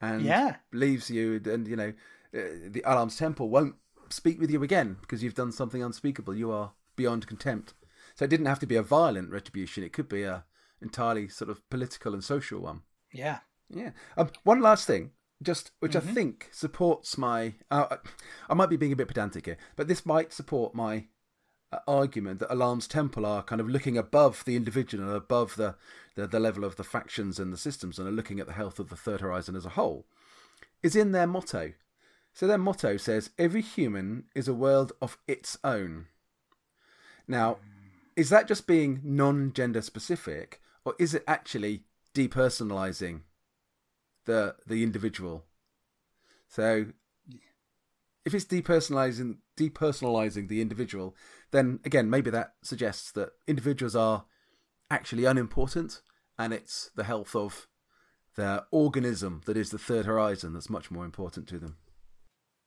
and 0.01 0.21
yeah. 0.21 0.57
leaves 0.71 1.09
you, 1.09 1.41
and 1.45 1.67
you 1.67 1.75
know 1.75 1.93
uh, 2.33 2.69
the 2.69 2.83
Ahlam's 2.85 3.17
Temple 3.17 3.49
won't 3.49 3.75
speak 4.09 4.39
with 4.39 4.51
you 4.51 4.63
again 4.63 4.97
because 5.01 5.23
you've 5.23 5.33
done 5.33 5.51
something 5.51 5.83
unspeakable. 5.83 6.35
You 6.35 6.51
are 6.51 6.71
beyond 6.95 7.27
contempt. 7.27 7.73
So 8.15 8.25
it 8.25 8.29
didn't 8.29 8.47
have 8.47 8.59
to 8.59 8.67
be 8.67 8.75
a 8.75 8.83
violent 8.83 9.31
retribution. 9.31 9.83
It 9.83 9.93
could 9.93 10.09
be 10.09 10.23
a 10.23 10.45
entirely 10.81 11.27
sort 11.27 11.49
of 11.49 11.67
political 11.69 12.13
and 12.13 12.23
social 12.23 12.59
one. 12.59 12.81
Yeah. 13.11 13.39
Yeah. 13.69 13.91
Um, 14.17 14.29
one 14.43 14.61
last 14.61 14.87
thing, 14.87 15.11
just 15.41 15.71
which 15.79 15.93
mm-hmm. 15.93 16.09
I 16.09 16.13
think 16.13 16.49
supports 16.51 17.17
my. 17.17 17.55
Uh, 17.69 17.97
I 18.49 18.53
might 18.53 18.69
be 18.69 18.77
being 18.77 18.93
a 18.93 18.95
bit 18.95 19.07
pedantic 19.07 19.45
here, 19.45 19.57
but 19.75 19.87
this 19.87 20.05
might 20.05 20.33
support 20.33 20.73
my 20.73 21.05
argument 21.87 22.39
that 22.39 22.49
Ahlam's 22.49 22.87
Temple 22.87 23.25
are 23.25 23.43
kind 23.43 23.59
of 23.59 23.69
looking 23.69 23.97
above 23.97 24.43
the 24.45 24.55
individual 24.55 25.03
and 25.03 25.15
above 25.15 25.55
the, 25.55 25.75
the, 26.15 26.27
the 26.27 26.39
level 26.39 26.63
of 26.63 26.75
the 26.75 26.83
factions 26.83 27.39
and 27.39 27.51
the 27.51 27.57
systems 27.57 27.99
and 27.99 28.07
are 28.07 28.11
looking 28.11 28.39
at 28.39 28.47
the 28.47 28.53
health 28.53 28.79
of 28.79 28.89
the 28.89 28.95
Third 28.95 29.21
Horizon 29.21 29.55
as 29.55 29.65
a 29.65 29.69
whole, 29.69 30.05
is 30.81 30.95
in 30.95 31.11
their 31.11 31.27
motto. 31.27 31.73
So 32.33 32.47
their 32.47 32.57
motto 32.57 32.97
says, 32.97 33.31
Every 33.37 33.61
human 33.61 34.25
is 34.35 34.47
a 34.47 34.53
world 34.53 34.93
of 35.01 35.17
its 35.27 35.57
own. 35.63 36.07
Now, 37.27 37.57
is 38.15 38.29
that 38.29 38.47
just 38.47 38.65
being 38.65 39.01
non 39.03 39.53
gender 39.53 39.81
specific, 39.81 40.61
or 40.85 40.95
is 40.97 41.13
it 41.13 41.23
actually 41.27 41.83
depersonalizing 42.15 43.21
the 44.25 44.55
the 44.65 44.83
individual? 44.83 45.43
So 46.47 46.87
if 48.27 48.33
it's 48.33 48.43
depersonalizing 48.43 49.37
depersonalizing 49.55 50.49
the 50.49 50.61
individual, 50.61 51.15
then 51.51 51.79
again 51.85 52.09
maybe 52.09 52.29
that 52.29 52.55
suggests 52.61 53.09
that 53.13 53.29
individuals 53.47 53.95
are 53.95 54.25
actually 54.91 55.23
unimportant, 55.23 56.01
and 56.37 56.53
it's 56.53 56.91
the 56.93 57.05
health 57.05 57.37
of 57.37 57.67
their 58.35 58.63
organism 58.69 59.41
that 59.45 59.55
is 59.55 59.69
the 59.69 59.79
third 59.79 60.05
horizon 60.05 60.53
that's 60.53 60.69
much 60.69 60.91
more 60.91 61.05
important 61.05 61.47
to 61.47 61.57
them. 61.57 61.77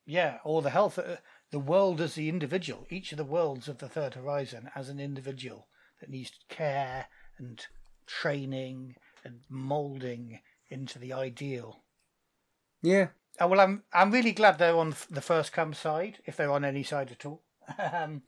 Yeah, 0.07 0.39
or 0.45 0.63
the 0.63 0.71
health, 0.71 0.99
uh, 0.99 1.17
the 1.51 1.59
world 1.59 2.01
as 2.01 2.15
the 2.15 2.31
individual, 2.31 2.87
each 2.89 3.13
of 3.13 3.19
the 3.19 3.25
worlds 3.25 3.69
of 3.69 3.79
the 3.79 3.89
third 3.89 4.15
horizon 4.15 4.71
as 4.75 4.89
an 4.89 4.99
individual 4.99 5.69
that 6.01 6.09
needs 6.09 6.33
care 6.49 7.07
and 7.39 7.67
training 8.07 8.97
and 9.25 9.41
molding 9.51 10.41
into 10.71 10.99
the 10.99 11.13
ideal. 11.13 11.85
Yeah, 12.81 13.09
Oh, 13.41 13.47
well, 13.47 13.61
I'm 13.61 13.82
I'm 13.93 14.11
really 14.11 14.32
glad 14.32 14.59
they're 14.59 14.76
on 14.76 14.95
the 15.11 15.22
first 15.22 15.53
come 15.53 15.72
side, 15.72 16.18
if 16.26 16.36
they're 16.36 16.53
on 16.53 16.64
any 16.64 16.82
side 16.82 17.11
at 17.11 17.24
all. 17.24 17.43
um, 17.93 18.22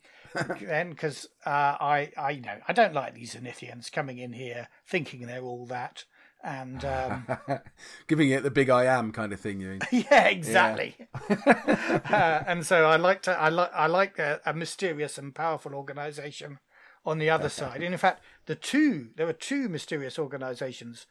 then, 0.59 0.89
because 0.89 1.27
uh, 1.45 1.49
I 1.79 2.11
I 2.17 2.35
know 2.35 2.57
I 2.67 2.73
don't 2.73 2.93
like 2.93 3.13
these 3.13 3.35
Zenithians 3.35 3.91
coming 3.91 4.17
in 4.17 4.33
here 4.33 4.69
thinking 4.87 5.27
they're 5.27 5.43
all 5.43 5.65
that 5.67 6.05
and 6.43 6.83
um, 6.83 7.25
giving 8.07 8.29
it 8.29 8.43
the 8.43 8.51
big 8.51 8.69
I 8.69 8.85
am 8.85 9.11
kind 9.11 9.31
of 9.31 9.39
thing. 9.39 9.61
You 9.61 9.69
mean? 9.69 9.79
yeah, 10.11 10.25
exactly. 10.25 10.95
Yeah. 11.29 11.99
uh, 12.09 12.43
and 12.45 12.65
so 12.65 12.85
I 12.85 12.97
like 12.97 13.21
to 13.23 13.31
I 13.31 13.49
like 13.49 13.71
I 13.73 13.87
like 13.87 14.19
a, 14.19 14.41
a 14.45 14.53
mysterious 14.53 15.17
and 15.17 15.33
powerful 15.33 15.73
organisation 15.73 16.59
on 17.05 17.19
the 17.19 17.29
other 17.29 17.49
side. 17.49 17.81
And 17.81 17.93
in 17.93 17.97
fact, 17.97 18.23
the 18.45 18.55
two 18.55 19.09
there 19.15 19.27
are 19.27 19.33
two 19.33 19.69
mysterious 19.69 20.19
organisations 20.19 21.05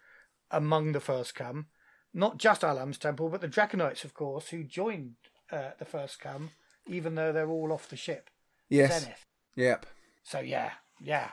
among 0.51 0.93
the 0.93 1.01
first 1.01 1.35
come 1.35 1.67
not 2.15 2.39
just 2.39 2.63
Ahlam's 2.63 2.99
temple, 2.99 3.29
but 3.29 3.41
the 3.41 3.49
Draconites, 3.49 4.05
of 4.05 4.15
course, 4.15 4.49
who 4.49 4.65
joined 4.65 5.15
uh, 5.51 5.71
the 5.79 5.85
first 5.85 6.21
come, 6.21 6.51
even 6.87 7.15
though 7.15 7.33
they're 7.33 7.51
all 7.51 7.73
off 7.73 7.89
the 7.89 7.97
ship. 7.97 8.31
Yes. 8.69 9.03
Zenith. 9.03 9.27
Yep. 9.57 9.87
So 10.23 10.41
yeah, 10.41 10.73
yeah. 11.01 11.29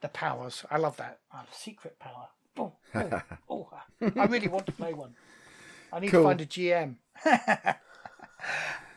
The 0.00 0.08
powers. 0.08 0.64
I 0.70 0.78
love 0.78 0.96
that. 0.96 1.18
Oh, 1.34 1.44
secret 1.50 1.98
power. 1.98 2.28
Oh, 2.56 2.72
oh, 2.94 3.22
oh. 3.48 3.68
I 4.16 4.24
really 4.24 4.48
want 4.48 4.66
to 4.66 4.72
play 4.72 4.94
one. 4.94 5.14
I 5.92 6.00
need 6.00 6.10
cool. 6.10 6.22
to 6.22 6.28
find 6.28 6.40
a 6.40 6.46
GM. 6.46 6.96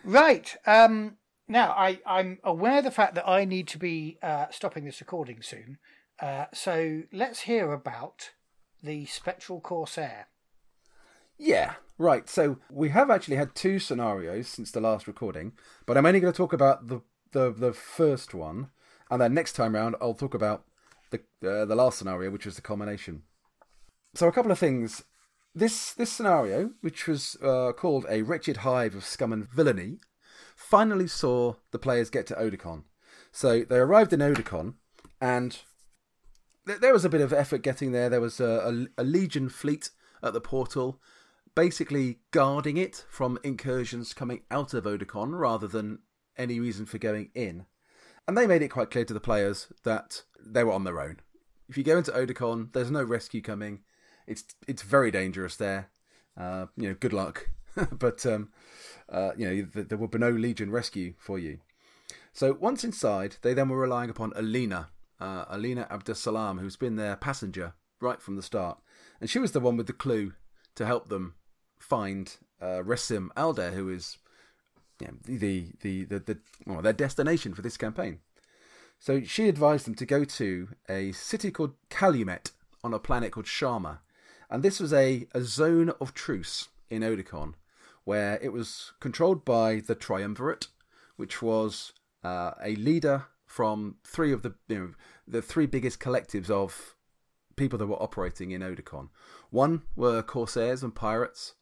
right. 0.04 0.56
Um, 0.66 1.18
now, 1.48 1.72
I, 1.72 2.00
I'm 2.06 2.40
aware 2.44 2.80
of 2.80 2.84
the 2.84 2.92
fact 2.92 3.16
that 3.16 3.28
I 3.28 3.46
need 3.46 3.68
to 3.70 3.78
be 3.78 4.18
uh, 4.22 4.48
stopping 4.52 4.86
this 4.86 5.02
recording 5.02 5.42
soon. 5.42 5.78
Uh, 6.22 6.46
so 6.54 7.04
let's 7.12 7.42
hear 7.42 7.74
about 7.74 8.32
the 8.82 9.06
Spectral 9.06 9.60
Corsair. 9.60 10.28
Yeah, 11.44 11.74
right. 11.98 12.30
So 12.30 12.60
we 12.72 12.88
have 12.90 13.12
actually 13.12 13.36
had 13.36 13.54
two 13.54 13.78
scenarios 13.78 14.48
since 14.48 14.72
the 14.72 14.80
last 14.80 15.08
recording, 15.08 15.52
but 15.86 15.98
I'm 15.98 16.06
only 16.06 16.22
going 16.22 16.32
to 16.32 16.38
talk 16.38 16.54
about 16.54 16.88
the 16.88 17.02
the, 17.34 17.52
the 17.52 17.74
first 17.74 18.34
one, 18.34 18.70
and 19.12 19.20
then 19.20 19.34
next 19.34 19.52
time 19.52 19.76
round 19.76 19.98
I'll 20.00 20.14
talk 20.14 20.34
about 20.34 20.64
the 21.12 21.18
uh, 21.46 21.66
the 21.66 21.76
last 21.76 21.98
scenario, 21.98 22.32
which 22.32 22.46
was 22.46 22.56
the 22.56 22.62
culmination. 22.62 23.24
So 24.14 24.30
a 24.30 24.32
couple 24.32 24.54
of 24.54 24.60
things. 24.60 25.04
This 25.54 25.94
this 25.94 26.10
scenario, 26.10 26.72
which 26.80 27.08
was 27.08 27.36
uh, 27.44 27.74
called 27.74 28.06
a 28.10 28.22
wretched 28.22 28.58
hive 28.58 28.96
of 28.96 29.04
scum 29.04 29.34
and 29.34 29.46
villainy, 29.52 29.98
finally 30.56 31.08
saw 31.08 31.56
the 31.72 31.80
players 31.80 32.10
get 32.10 32.26
to 32.28 32.36
Oedicon. 32.36 32.84
So 33.34 33.64
they 33.64 33.80
arrived 33.80 34.14
in 34.14 34.22
Oedicon, 34.22 34.76
and 35.20 35.60
th- 36.66 36.80
there 36.80 36.94
was 36.94 37.04
a 37.04 37.10
bit 37.10 37.20
of 37.20 37.34
effort 37.34 37.64
getting 37.64 37.92
there. 37.92 38.10
There 38.10 38.22
was 38.22 38.40
a, 38.40 38.88
a, 38.98 39.02
a 39.02 39.04
legion 39.04 39.50
fleet 39.50 39.90
at 40.24 40.32
the 40.32 40.40
portal 40.40 41.02
basically 41.56 42.20
guarding 42.32 42.78
it 42.78 43.06
from 43.10 43.40
incursions 43.44 44.14
coming 44.14 44.42
out 44.50 44.74
of 44.74 44.86
Oerlikon 44.86 45.38
rather 45.38 45.68
than 45.68 46.00
any 46.38 46.60
reason 46.60 46.86
for 46.86 46.98
going 46.98 47.30
in. 47.36 47.66
And 48.28 48.38
they 48.38 48.48
made 48.48 48.62
it 48.62 48.70
quite 48.70 48.92
clear 48.92 49.06
to 49.06 49.14
the 49.14 49.20
players 49.20 49.68
that 49.84 50.24
they 50.40 50.64
were 50.64 50.72
on 50.72 50.84
their 50.84 51.02
own. 51.02 51.20
If 51.70 51.78
you 51.78 51.84
go 51.84 51.98
into 51.98 52.12
Oerlikon, 52.12 52.74
there's 52.74 52.92
no 52.92 53.04
rescue 53.04 53.42
coming. 53.42 53.82
It's 54.28 54.44
it's 54.68 54.82
very 54.82 55.12
dangerous 55.12 55.56
there. 55.58 55.90
Uh, 56.38 56.68
you 56.78 56.90
know, 56.90 56.96
good 56.96 57.14
luck. 57.14 57.50
but 57.92 58.26
um, 58.26 58.50
uh, 59.10 59.32
you 59.38 59.48
know, 59.48 59.84
there 59.84 59.98
will 59.98 60.08
be 60.08 60.20
no 60.20 60.30
Legion 60.30 60.72
rescue 60.72 61.14
for 61.18 61.38
you. 61.38 61.60
So 62.32 62.54
once 62.60 62.84
inside, 62.84 63.38
they 63.42 63.54
then 63.54 63.70
were 63.70 63.78
relying 63.78 64.10
upon 64.10 64.34
Alina, 64.36 64.90
uh, 65.20 65.46
Alina 65.50 65.88
Abdesalam, 65.92 66.60
who's 66.60 66.78
been 66.78 66.96
their 66.96 67.16
passenger 67.16 67.74
right 68.00 68.22
from 68.22 68.36
the 68.36 68.42
start, 68.42 68.80
and 69.22 69.30
she 69.30 69.40
was 69.40 69.52
the 69.52 69.60
one 69.60 69.78
with 69.78 69.88
the 69.88 69.94
clue 69.94 70.34
to 70.76 70.86
help 70.86 71.10
them 71.10 71.36
find 71.84 72.38
uh, 72.62 72.82
Resim 72.82 73.30
Alder, 73.36 73.72
who 73.72 73.90
is 73.90 74.18
the, 75.00 75.72
the, 75.82 76.06
the, 76.06 76.20
the, 76.20 76.38
well, 76.66 76.82
their 76.82 76.94
destination 76.94 77.54
for 77.54 77.62
this 77.62 77.78
campaign. 77.78 78.20
So 79.00 79.22
she 79.24 79.50
advised 79.50 79.86
them 79.86 79.96
to 79.96 80.06
go 80.06 80.24
to 80.24 80.70
a 80.88 81.12
city 81.12 81.52
called 81.52 81.74
Calumet 81.90 82.52
on 82.84 82.94
a 82.94 83.00
planet 83.00 83.34
called 83.34 83.48
Sharma. 83.48 84.00
And 84.50 84.64
this 84.64 84.80
was 84.80 84.94
a, 84.94 85.28
a 85.34 85.42
zone 85.42 85.92
of 86.00 86.14
truce 86.14 86.70
in 86.90 87.02
Oerlikon, 87.02 87.56
where 88.06 88.40
it 88.42 88.54
was 88.54 88.94
controlled 89.00 89.44
by 89.44 89.82
the 89.86 89.96
Triumvirate, 89.96 90.68
which 91.18 91.42
was 91.42 91.92
uh, 92.24 92.52
a 92.64 92.76
leader 92.76 93.26
from 93.46 93.96
three 94.06 94.32
of 94.32 94.42
the 94.42 94.56
you 94.68 94.80
know, 94.80 94.90
the 95.28 95.42
three 95.42 95.66
biggest 95.66 96.00
collectives 96.00 96.50
of 96.50 96.96
people 97.56 97.78
that 97.78 97.88
were 97.88 98.02
operating 98.02 98.52
in 98.52 98.62
Oerlikon. 98.62 99.10
One 99.50 99.82
were 99.96 100.24
corsairs 100.24 100.82
and 100.82 100.96
pirates. 100.96 101.56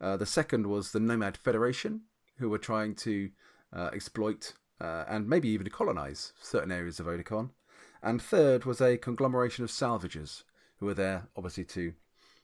Uh, 0.00 0.16
the 0.16 0.26
second 0.26 0.66
was 0.66 0.92
the 0.92 1.00
Nomad 1.00 1.36
Federation, 1.36 2.02
who 2.38 2.50
were 2.50 2.58
trying 2.58 2.94
to 2.96 3.30
uh, 3.72 3.90
exploit 3.92 4.52
uh, 4.80 5.04
and 5.08 5.28
maybe 5.28 5.48
even 5.48 5.64
to 5.64 5.70
colonize 5.70 6.32
certain 6.40 6.72
areas 6.72 7.00
of 7.00 7.06
Oerlikon. 7.06 7.50
And 8.02 8.20
third 8.20 8.64
was 8.64 8.80
a 8.80 8.98
conglomeration 8.98 9.64
of 9.64 9.70
salvagers 9.70 10.44
who 10.78 10.86
were 10.86 10.94
there, 10.94 11.28
obviously, 11.36 11.64
to 11.64 11.94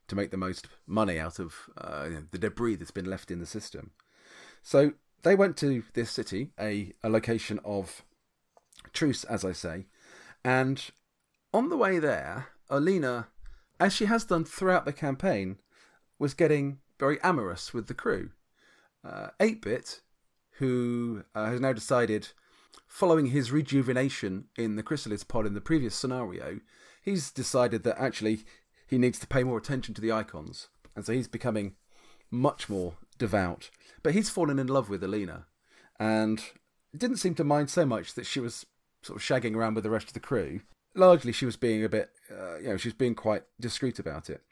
to 0.08 0.16
make 0.16 0.32
the 0.32 0.36
most 0.36 0.66
money 0.86 1.18
out 1.18 1.38
of 1.38 1.54
uh, 1.78 2.04
you 2.04 2.14
know, 2.14 2.24
the 2.32 2.38
debris 2.38 2.74
that's 2.74 2.90
been 2.90 3.08
left 3.08 3.30
in 3.30 3.38
the 3.38 3.46
system. 3.46 3.92
So 4.62 4.92
they 5.22 5.36
went 5.36 5.56
to 5.58 5.84
this 5.94 6.10
city, 6.10 6.50
a, 6.58 6.92
a 7.04 7.08
location 7.08 7.60
of 7.64 8.02
truce, 8.92 9.22
as 9.24 9.44
I 9.44 9.52
say, 9.52 9.86
and 10.44 10.90
on 11.54 11.68
the 11.68 11.76
way 11.76 11.98
there, 11.98 12.48
Alina, 12.68 13.28
as 13.78 13.92
she 13.92 14.06
has 14.06 14.24
done 14.24 14.44
throughout 14.44 14.84
the 14.84 14.92
campaign, 14.92 15.58
was 16.18 16.34
getting 16.34 16.78
very 17.02 17.18
amorous 17.24 17.74
with 17.74 17.88
the 17.88 17.94
crew. 17.94 18.30
Uh, 19.04 19.30
8-Bit, 19.40 20.02
who 20.58 21.24
uh, 21.34 21.46
has 21.46 21.60
now 21.60 21.72
decided, 21.72 22.28
following 22.86 23.26
his 23.26 23.50
rejuvenation 23.50 24.44
in 24.56 24.76
the 24.76 24.84
Chrysalis 24.84 25.24
pod 25.24 25.44
in 25.44 25.54
the 25.54 25.60
previous 25.60 25.96
scenario, 25.96 26.60
he's 27.02 27.32
decided 27.32 27.82
that 27.82 27.98
actually 27.98 28.44
he 28.86 28.98
needs 28.98 29.18
to 29.18 29.26
pay 29.26 29.42
more 29.42 29.58
attention 29.58 29.94
to 29.94 30.00
the 30.00 30.12
icons. 30.12 30.68
And 30.94 31.04
so 31.04 31.12
he's 31.12 31.26
becoming 31.26 31.74
much 32.30 32.68
more 32.68 32.94
devout. 33.18 33.70
But 34.04 34.14
he's 34.14 34.30
fallen 34.30 34.60
in 34.60 34.68
love 34.68 34.88
with 34.88 35.02
Alina 35.02 35.46
and 35.98 36.40
didn't 36.96 37.16
seem 37.16 37.34
to 37.34 37.42
mind 37.42 37.68
so 37.68 37.84
much 37.84 38.14
that 38.14 38.26
she 38.26 38.38
was 38.38 38.64
sort 39.02 39.16
of 39.16 39.24
shagging 39.24 39.56
around 39.56 39.74
with 39.74 39.82
the 39.82 39.90
rest 39.90 40.06
of 40.06 40.14
the 40.14 40.20
crew. 40.20 40.60
Largely, 40.94 41.32
she 41.32 41.46
was 41.46 41.56
being 41.56 41.82
a 41.82 41.88
bit, 41.88 42.10
uh, 42.30 42.58
you 42.58 42.68
know, 42.68 42.76
she 42.76 42.90
was 42.90 42.94
being 42.94 43.16
quite 43.16 43.42
discreet 43.58 43.98
about 43.98 44.30
it. 44.30 44.42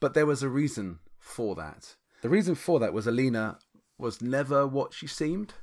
But 0.00 0.14
there 0.14 0.26
was 0.26 0.42
a 0.42 0.48
reason 0.48 0.98
for 1.26 1.54
that. 1.56 1.96
The 2.22 2.28
reason 2.28 2.54
for 2.54 2.80
that 2.80 2.92
was 2.94 3.06
Alina 3.06 3.58
was 3.98 4.22
never 4.22 4.66
what 4.66 4.94
she 4.94 5.06
seemed. 5.06 5.54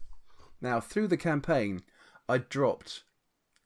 Now, 0.62 0.80
through 0.80 1.08
the 1.08 1.18
campaign, 1.18 1.82
I 2.28 2.38
dropped 2.38 3.04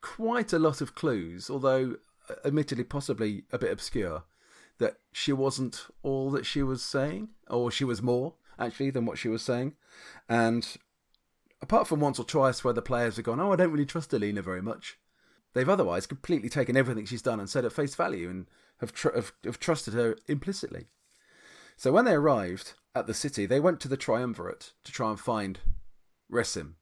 quite 0.02 0.54
a 0.54 0.60
lot 0.60 0.80
of 0.80 0.96
clues, 0.96 1.50
although 1.50 1.98
uh, 2.30 2.36
admittedly 2.46 2.84
possibly 2.84 3.44
a 3.52 3.58
bit 3.58 3.72
obscure, 3.72 4.24
that 4.78 4.98
she 5.12 5.34
wasn't 5.34 5.88
all 6.04 6.30
that 6.32 6.46
she 6.46 6.64
was 6.64 6.84
saying, 6.84 7.30
or 7.50 7.72
she 7.72 7.84
was 7.84 8.02
more 8.02 8.36
actually 8.60 8.92
than 8.92 9.06
what 9.06 9.18
she 9.18 9.28
was 9.28 9.42
saying. 9.42 9.74
And 10.30 10.78
apart 11.62 11.88
from 11.88 12.00
once 12.00 12.20
or 12.20 12.26
twice 12.26 12.64
where 12.64 12.74
the 12.74 12.82
players 12.82 13.16
have 13.16 13.26
gone, 13.26 13.40
"Oh, 13.40 13.52
I 13.52 13.56
don't 13.56 13.72
really 13.72 13.86
trust 13.86 14.14
Alina 14.14 14.42
very 14.42 14.62
much," 14.62 15.00
they've 15.54 15.68
otherwise 15.68 16.06
completely 16.06 16.50
taken 16.50 16.78
everything 16.78 17.06
she's 17.06 17.22
done 17.22 17.40
and 17.40 17.50
said 17.50 17.66
at 17.66 17.74
face 17.74 17.96
value 17.96 18.30
and 18.30 18.48
have, 18.80 18.94
tr- 18.94 19.16
have, 19.16 19.34
have 19.44 19.60
trusted 19.60 19.94
her 19.94 20.16
implicitly. 20.28 20.88
So 21.78 21.92
when 21.92 22.06
they 22.06 22.14
arrived 22.14 22.74
at 22.96 23.06
the 23.06 23.14
city, 23.14 23.46
they 23.46 23.60
went 23.60 23.80
to 23.82 23.88
the 23.88 23.98
Triumvirate 23.98 24.74
to 24.84 24.92
try 24.92 25.12
and 25.12 25.20
find 25.20 25.60
Resim, 26.32 26.74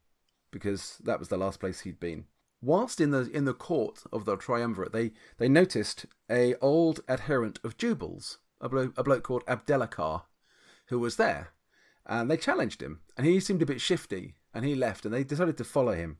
because 0.52 1.00
that 1.04 1.20
was 1.20 1.28
the 1.28 1.38
last 1.38 1.60
place 1.60 1.82
he'd 1.82 2.00
been. 2.00 2.26
Whilst 2.62 3.02
in 3.02 3.12
the 3.12 3.30
in 3.30 3.43
the 3.43 3.54
court 3.54 4.04
of 4.14 4.24
the 4.24 4.38
Triumvirate, 4.38 4.93
they, 4.93 5.12
they 5.38 5.50
noticed 5.50 6.06
a 6.32 6.56
old 6.62 7.02
adherent 7.10 7.60
of 7.64 7.78
Jubal's, 7.78 8.39
a, 8.62 8.70
blo- 8.70 8.93
a 8.96 9.04
bloke 9.04 9.24
called 9.24 9.46
Abdelakar, 9.46 10.24
who 10.88 10.98
was 10.98 11.18
there, 11.18 11.50
and 12.06 12.32
they 12.32 12.38
challenged 12.38 12.82
him, 12.82 13.02
and 13.18 13.28
he 13.28 13.41
seemed 13.41 13.62
a 13.62 13.68
bit 13.68 13.82
shifty, 13.82 14.36
and 14.54 14.64
he 14.64 14.76
left, 14.76 15.04
and 15.04 15.14
they 15.14 15.26
decided 15.26 15.58
to 15.58 15.66
follow 15.66 15.93
him, 15.93 16.20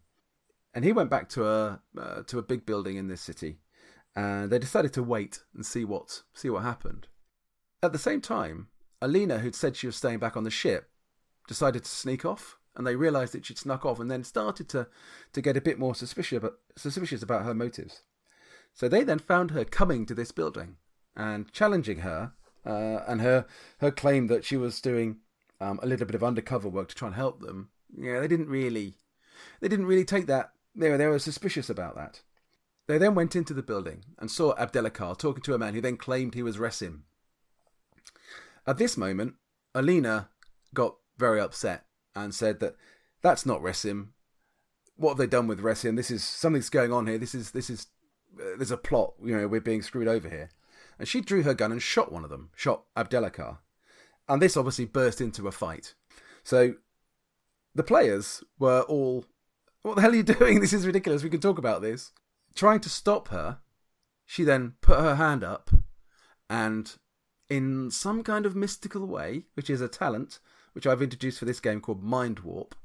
and 0.74 0.84
he 0.84 0.92
went 0.92 1.10
back 1.10 1.30
to 1.30 1.48
a 1.48 1.82
uh, 1.98 2.24
to 2.24 2.40
a 2.40 2.44
big 2.44 2.66
building 2.66 2.98
in 2.98 3.08
this 3.08 3.22
city, 3.22 3.60
and 4.14 4.50
they 4.50 4.60
decided 4.60 4.92
to 4.94 5.02
wait 5.02 5.44
and 5.56 5.66
see 5.66 5.86
what 5.86 6.24
see 6.34 6.50
what 6.50 6.64
happened. 6.64 7.08
At 7.86 7.92
the 7.92 8.00
same 8.00 8.20
time, 8.20 8.68
Alina, 9.00 9.40
who'd 9.40 9.54
said 9.54 9.76
she 9.76 9.86
was 9.86 9.96
staying 9.96 10.18
back 10.18 10.36
on 10.36 10.44
the 10.44 10.50
ship, 10.50 10.90
decided 11.48 11.84
to 11.84 11.90
sneak 11.90 12.26
off 12.26 12.58
and 12.76 12.86
they 12.86 12.96
realised 12.96 13.34
that 13.34 13.46
she'd 13.46 13.60
snuck 13.60 13.86
off 13.86 14.00
and 14.00 14.10
then 14.10 14.24
started 14.24 14.68
to, 14.70 14.88
to 15.34 15.42
get 15.42 15.56
a 15.56 15.62
bit 15.62 15.78
more 15.78 15.94
suspicious 15.94 16.38
about, 16.38 16.56
suspicious 16.76 17.22
about 17.22 17.46
her 17.46 17.54
motives. 17.54 18.02
So 18.74 18.90
they 18.90 19.04
then 19.04 19.20
found 19.20 19.52
her 19.52 19.64
coming 19.64 20.08
to 20.08 20.16
this 20.16 20.32
building 20.32 20.78
and 21.16 21.52
challenging 21.54 22.00
her 22.00 22.34
uh, 22.66 23.04
and 23.08 23.22
her 23.22 23.46
her 23.78 23.92
claim 23.92 24.26
that 24.28 24.44
she 24.44 24.58
was 24.58 24.82
doing 24.82 25.18
um, 25.62 25.80
a 25.84 25.86
little 25.86 26.08
bit 26.08 26.16
of 26.16 26.24
undercover 26.24 26.68
work 26.68 26.90
to 26.90 26.96
try 26.96 27.08
and 27.08 27.16
help 27.16 27.40
them. 27.40 27.70
Yeah, 27.96 28.20
they 28.20 28.28
didn't 28.28 28.50
really 28.50 28.96
they 29.62 29.68
didn't 29.68 29.86
really 29.86 30.04
take 30.04 30.26
that. 30.26 30.52
They 30.76 30.90
were, 30.90 30.98
they 30.98 31.08
were 31.08 31.20
suspicious 31.20 31.70
about 31.70 31.96
that. 31.96 32.24
They 32.88 32.98
then 32.98 33.16
went 33.16 33.36
into 33.36 33.54
the 33.54 33.64
building 33.64 34.04
and 34.18 34.30
saw 34.30 34.56
Abdelakar 34.56 35.18
talking 35.18 35.44
to 35.44 35.54
a 35.54 35.60
man 35.60 35.76
who 35.76 35.82
then 35.82 35.98
claimed 35.98 36.34
he 36.34 36.44
was 36.44 36.58
Resim. 36.58 37.02
At 38.68 38.78
this 38.78 38.98
moment, 38.98 39.36
Alina 39.74 40.30
got 40.74 40.96
very 41.18 41.40
upset 41.40 41.86
and 42.16 42.34
said 42.34 42.60
that 42.60 42.76
that's 43.22 43.46
not 43.46 43.62
Resim. 43.62 44.10
What 44.96 45.12
have 45.12 45.18
they 45.18 45.28
done 45.28 45.48
with 45.48 45.62
Resim? 45.62 45.96
This 45.96 46.12
is 46.12 46.24
something's 46.24 46.70
going 46.70 46.92
on 46.92 47.08
here. 47.08 47.18
This 47.18 47.36
is 47.36 47.52
this 47.52 47.70
is 47.70 47.88
uh, 48.40 48.58
there's 48.58 48.72
a 48.72 48.78
plot. 48.78 49.14
You 49.24 49.38
know, 49.38 49.48
we're 49.48 49.62
being 49.62 49.82
screwed 49.82 50.08
over 50.08 50.30
here. 50.30 50.50
And 50.98 51.08
she 51.08 51.22
drew 51.22 51.44
her 51.44 51.54
gun 51.54 51.72
and 51.72 51.82
shot 51.82 52.12
one 52.12 52.24
of 52.24 52.30
them, 52.30 52.52
shot 52.56 52.84
Abdelakar. 52.96 53.58
And 54.28 54.42
this 54.42 54.58
obviously 54.58 54.86
burst 54.86 55.22
into 55.22 55.48
a 55.48 55.52
fight. 55.52 55.94
So 56.44 56.76
the 57.74 57.84
players 57.84 58.44
were 58.58 58.82
all, 58.82 59.26
what 59.82 59.96
the 59.96 60.02
hell 60.02 60.12
are 60.12 60.16
you 60.16 60.24
doing? 60.24 60.62
This 60.62 60.74
is 60.74 60.88
ridiculous. 60.88 61.24
We 61.24 61.30
can 61.30 61.42
talk 61.42 61.58
about 61.58 61.82
this. 61.82 62.12
Trying 62.56 62.80
to 62.82 62.90
stop 62.90 63.28
her, 63.30 63.60
she 64.26 64.44
then 64.44 64.74
put 64.82 65.00
her 65.00 65.16
hand 65.16 65.44
up 65.44 65.70
and, 66.50 66.96
in 67.50 67.92
some 67.92 68.24
kind 68.24 68.46
of 68.46 68.56
mystical 68.56 69.06
way, 69.06 69.44
which 69.54 69.70
is 69.70 69.82
a 69.82 69.88
talent, 69.88 70.40
which 70.74 70.88
I've 70.88 71.02
introduced 71.02 71.40
for 71.40 71.46
this 71.46 71.60
game 71.60 71.82
called 71.82 72.04
Mind 72.04 72.40
Warp, 72.40 72.76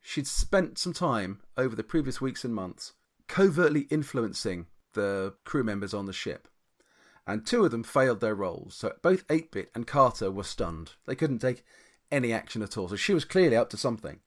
she'd 0.00 0.26
spent 0.26 0.78
some 0.78 0.92
time 0.92 1.40
over 1.56 1.74
the 1.74 1.82
previous 1.82 2.20
weeks 2.20 2.44
and 2.44 2.54
months 2.54 2.92
covertly 3.26 3.82
influencing 3.90 4.66
the 4.94 5.34
crew 5.44 5.62
members 5.62 5.92
on 5.92 6.06
the 6.06 6.12
ship. 6.12 6.48
And 7.26 7.46
two 7.46 7.64
of 7.64 7.70
them 7.70 7.82
failed 7.82 8.20
their 8.20 8.34
rolls, 8.34 8.74
so 8.74 8.94
both 9.02 9.24
8 9.28 9.52
Bit 9.52 9.70
and 9.74 9.86
Carter 9.86 10.30
were 10.30 10.44
stunned. 10.44 10.92
They 11.06 11.14
couldn't 11.14 11.40
take 11.40 11.62
any 12.10 12.32
action 12.32 12.62
at 12.62 12.78
all, 12.78 12.88
so 12.88 12.96
she 12.96 13.12
was 13.12 13.26
clearly 13.26 13.56
up 13.56 13.68
to 13.70 13.76
something. 13.76 14.20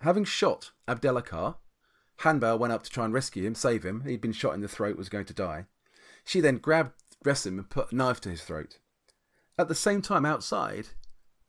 Having 0.00 0.24
shot 0.24 0.70
Abdelakar, 0.88 1.56
Hanbal 2.20 2.58
went 2.58 2.72
up 2.72 2.82
to 2.84 2.90
try 2.90 3.04
and 3.04 3.12
rescue 3.12 3.44
him, 3.44 3.54
save 3.54 3.84
him. 3.84 4.04
He'd 4.06 4.22
been 4.22 4.32
shot 4.32 4.54
in 4.54 4.62
the 4.62 4.68
throat, 4.68 4.96
was 4.96 5.10
going 5.10 5.26
to 5.26 5.34
die. 5.34 5.66
She 6.24 6.40
then 6.40 6.56
grabbed 6.56 6.99
Resim 7.24 7.58
and 7.58 7.70
put 7.70 7.92
a 7.92 7.94
knife 7.94 8.20
to 8.22 8.30
his 8.30 8.42
throat. 8.42 8.78
At 9.58 9.68
the 9.68 9.74
same 9.74 10.00
time, 10.00 10.24
outside, 10.24 10.88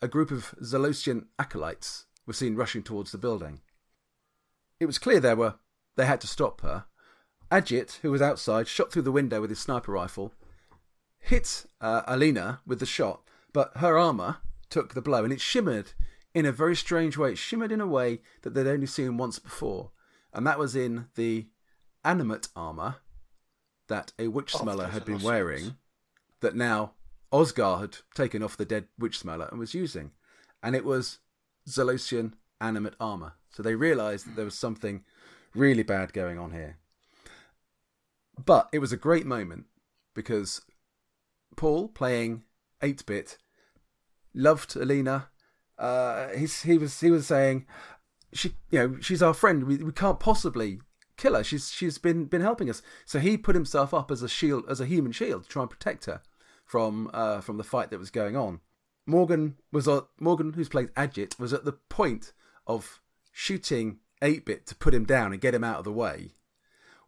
a 0.02 0.08
group 0.08 0.32
of 0.32 0.54
Zalosian 0.62 1.28
acolytes 1.40 2.06
were 2.26 2.34
seen 2.34 2.56
rushing 2.56 2.84
towards 2.84 3.12
the 3.12 3.18
building. 3.18 3.62
It 4.80 4.86
was 4.86 4.98
clear 4.98 5.20
they 5.20 5.34
were 5.34 5.56
they 5.96 6.06
had 6.06 6.22
to 6.22 6.28
stop 6.28 6.62
her. 6.62 6.86
Ajit, 7.52 8.00
who 8.02 8.12
was 8.12 8.22
outside, 8.22 8.68
shot 8.68 8.92
through 8.92 9.02
the 9.02 9.12
window 9.12 9.42
with 9.42 9.50
his 9.50 9.60
sniper 9.60 9.92
rifle, 9.92 10.34
hit 11.20 11.66
uh, 11.82 12.02
Alina 12.08 12.62
with 12.66 12.80
the 12.80 12.86
shot, 12.86 13.22
but 13.54 13.76
her 13.78 13.98
armour 13.98 14.38
took 14.70 14.94
the 14.94 15.02
blow 15.02 15.24
and 15.24 15.34
it 15.34 15.42
shimmered 15.42 15.92
in 16.34 16.46
a 16.46 16.52
very 16.52 16.76
strange 16.76 17.18
way. 17.18 17.34
It 17.34 17.38
shimmered 17.38 17.72
in 17.72 17.82
a 17.82 17.88
way 17.88 18.22
that 18.42 18.54
they'd 18.54 18.68
only 18.68 18.88
seen 18.88 19.18
once 19.18 19.38
before, 19.38 19.92
and 20.34 20.48
that 20.48 20.60
was 20.60 20.76
in 20.76 21.08
the 21.16 21.48
animate 22.04 22.48
armour 22.56 22.98
that 23.92 24.14
a 24.18 24.30
witch 24.30 24.56
smeller 24.56 24.88
had 24.88 25.04
been 25.04 25.22
wearing, 25.22 25.76
that 26.40 26.56
now 26.56 26.94
Osgar 27.34 27.82
had 27.82 27.98
taken 28.16 28.42
off 28.42 28.56
the 28.56 28.64
dead 28.64 28.86
witch 28.98 29.20
smeller 29.20 29.50
and 29.52 29.60
was 29.60 29.74
using. 29.74 30.12
And 30.64 30.78
it 30.78 30.86
was 30.86 31.20
Zalosian 31.68 32.34
animate 32.62 32.96
armor. 33.02 33.34
So 33.50 33.62
they 33.62 33.76
realized 33.76 34.26
that 34.26 34.38
there 34.38 34.46
was 34.46 34.58
something 34.58 35.04
really 35.54 35.84
bad 35.84 36.14
going 36.14 36.40
on 36.40 36.52
here. 36.52 36.78
But 38.44 38.70
it 38.72 38.80
was 38.80 38.94
a 38.94 38.98
great 38.98 39.26
moment 39.26 39.66
because 40.16 40.62
Paul, 41.58 41.90
playing 41.90 42.44
8 42.82 43.06
bit, 43.06 43.38
loved 44.34 44.78
Alina. 44.78 45.28
Uh, 45.78 46.30
he's, 46.30 46.62
he 46.62 46.78
was 46.78 46.98
he 47.02 47.12
was 47.12 47.28
saying, 47.28 47.66
she 48.32 48.54
you 48.70 48.80
know 48.80 48.98
she's 49.02 49.22
our 49.22 49.34
friend. 49.34 49.66
We, 49.66 49.78
we 49.78 49.92
can't 49.92 50.20
possibly 50.20 50.80
kill 51.22 51.36
her. 51.36 51.44
She's 51.44 51.72
she's 51.72 51.98
been 51.98 52.26
been 52.26 52.42
helping 52.42 52.70
us. 52.70 52.82
So 53.06 53.20
he 53.20 53.38
put 53.38 53.56
himself 53.56 53.94
up 53.94 54.12
as 54.12 54.22
a 54.22 54.30
shield, 54.30 54.66
as 54.68 54.82
a 54.82 54.86
human 54.86 55.12
shield, 55.12 55.44
to 55.44 55.50
try 55.50 55.62
and 55.62 55.70
protect 55.70 56.06
her 56.06 56.22
from 56.66 57.10
uh, 57.14 57.42
from 57.42 57.58
the 57.58 57.64
fight 57.64 57.92
that 57.92 58.00
was 58.00 58.10
going 58.10 58.36
on. 58.36 58.62
Morgan 59.06 59.58
was 59.72 59.88
uh, 59.88 60.02
Morgan, 60.20 60.54
who's 60.54 60.70
played 60.70 60.94
Ajit, 60.96 61.40
was 61.40 61.54
at 61.54 61.66
the 61.66 61.74
point 61.74 62.34
of 62.68 63.02
shooting 63.32 64.00
8 64.22 64.46
bit 64.46 64.68
to 64.68 64.76
put 64.76 64.94
him 64.94 65.06
down 65.06 65.32
and 65.32 65.42
get 65.42 65.56
him 65.56 65.64
out 65.64 65.80
of 65.80 65.84
the 65.84 65.92
way 65.92 66.32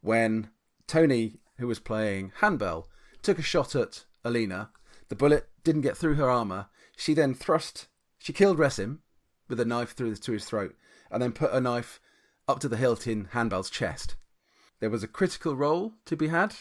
when 0.02 0.50
Tony, 0.88 1.38
who 1.58 1.68
was 1.68 1.80
playing 1.80 2.32
Hanbal, 2.42 2.86
took 3.22 3.40
a 3.40 3.44
shot 3.44 3.76
at 3.76 4.06
Alina. 4.24 4.70
The 5.10 5.16
bullet 5.16 5.50
didn't 5.64 5.82
get 5.82 5.98
through 5.98 6.16
her 6.16 6.30
armor. 6.30 6.68
She 6.98 7.14
then 7.14 7.34
thrust, 7.34 7.88
she 8.20 8.34
killed 8.34 8.58
Resim 8.58 9.00
with 9.48 9.60
a 9.60 9.66
knife 9.66 9.96
through 9.96 10.16
to 10.16 10.32
his 10.32 10.46
throat, 10.46 10.76
and 11.12 11.22
then 11.22 11.32
put 11.32 11.54
a 11.54 11.62
knife 11.62 12.00
up 12.48 12.60
to 12.60 12.70
the 12.70 12.78
hilt 12.78 13.08
in 13.08 13.26
Hanbal's 13.32 13.70
chest. 13.70 14.16
There 14.80 14.90
was 14.90 15.04
a 15.04 15.08
critical 15.08 15.56
roll 15.56 15.94
to 16.06 16.16
be 16.16 16.28
had. 16.28 16.56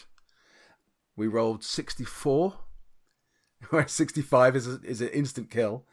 We 1.15 1.27
rolled 1.27 1.63
64, 1.63 2.55
where 3.69 3.87
65 3.87 4.55
is, 4.55 4.67
a, 4.67 4.79
is 4.83 5.01
an 5.01 5.09
instant 5.09 5.49
kill. 5.49 5.85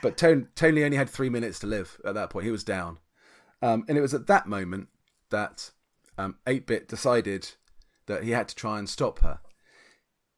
But 0.00 0.16
Tony, 0.16 0.46
Tony 0.54 0.84
only 0.84 0.96
had 0.96 1.10
three 1.10 1.28
minutes 1.28 1.58
to 1.60 1.66
live 1.66 2.00
at 2.04 2.14
that 2.14 2.30
point. 2.30 2.44
He 2.44 2.52
was 2.52 2.64
down. 2.64 2.98
Um, 3.60 3.84
and 3.88 3.98
it 3.98 4.00
was 4.00 4.14
at 4.14 4.28
that 4.28 4.46
moment 4.46 4.88
that 5.30 5.70
um, 6.16 6.36
8-Bit 6.46 6.88
decided 6.88 7.50
that 8.06 8.24
he 8.24 8.30
had 8.30 8.48
to 8.48 8.54
try 8.54 8.78
and 8.78 8.88
stop 8.88 9.20
her. 9.20 9.40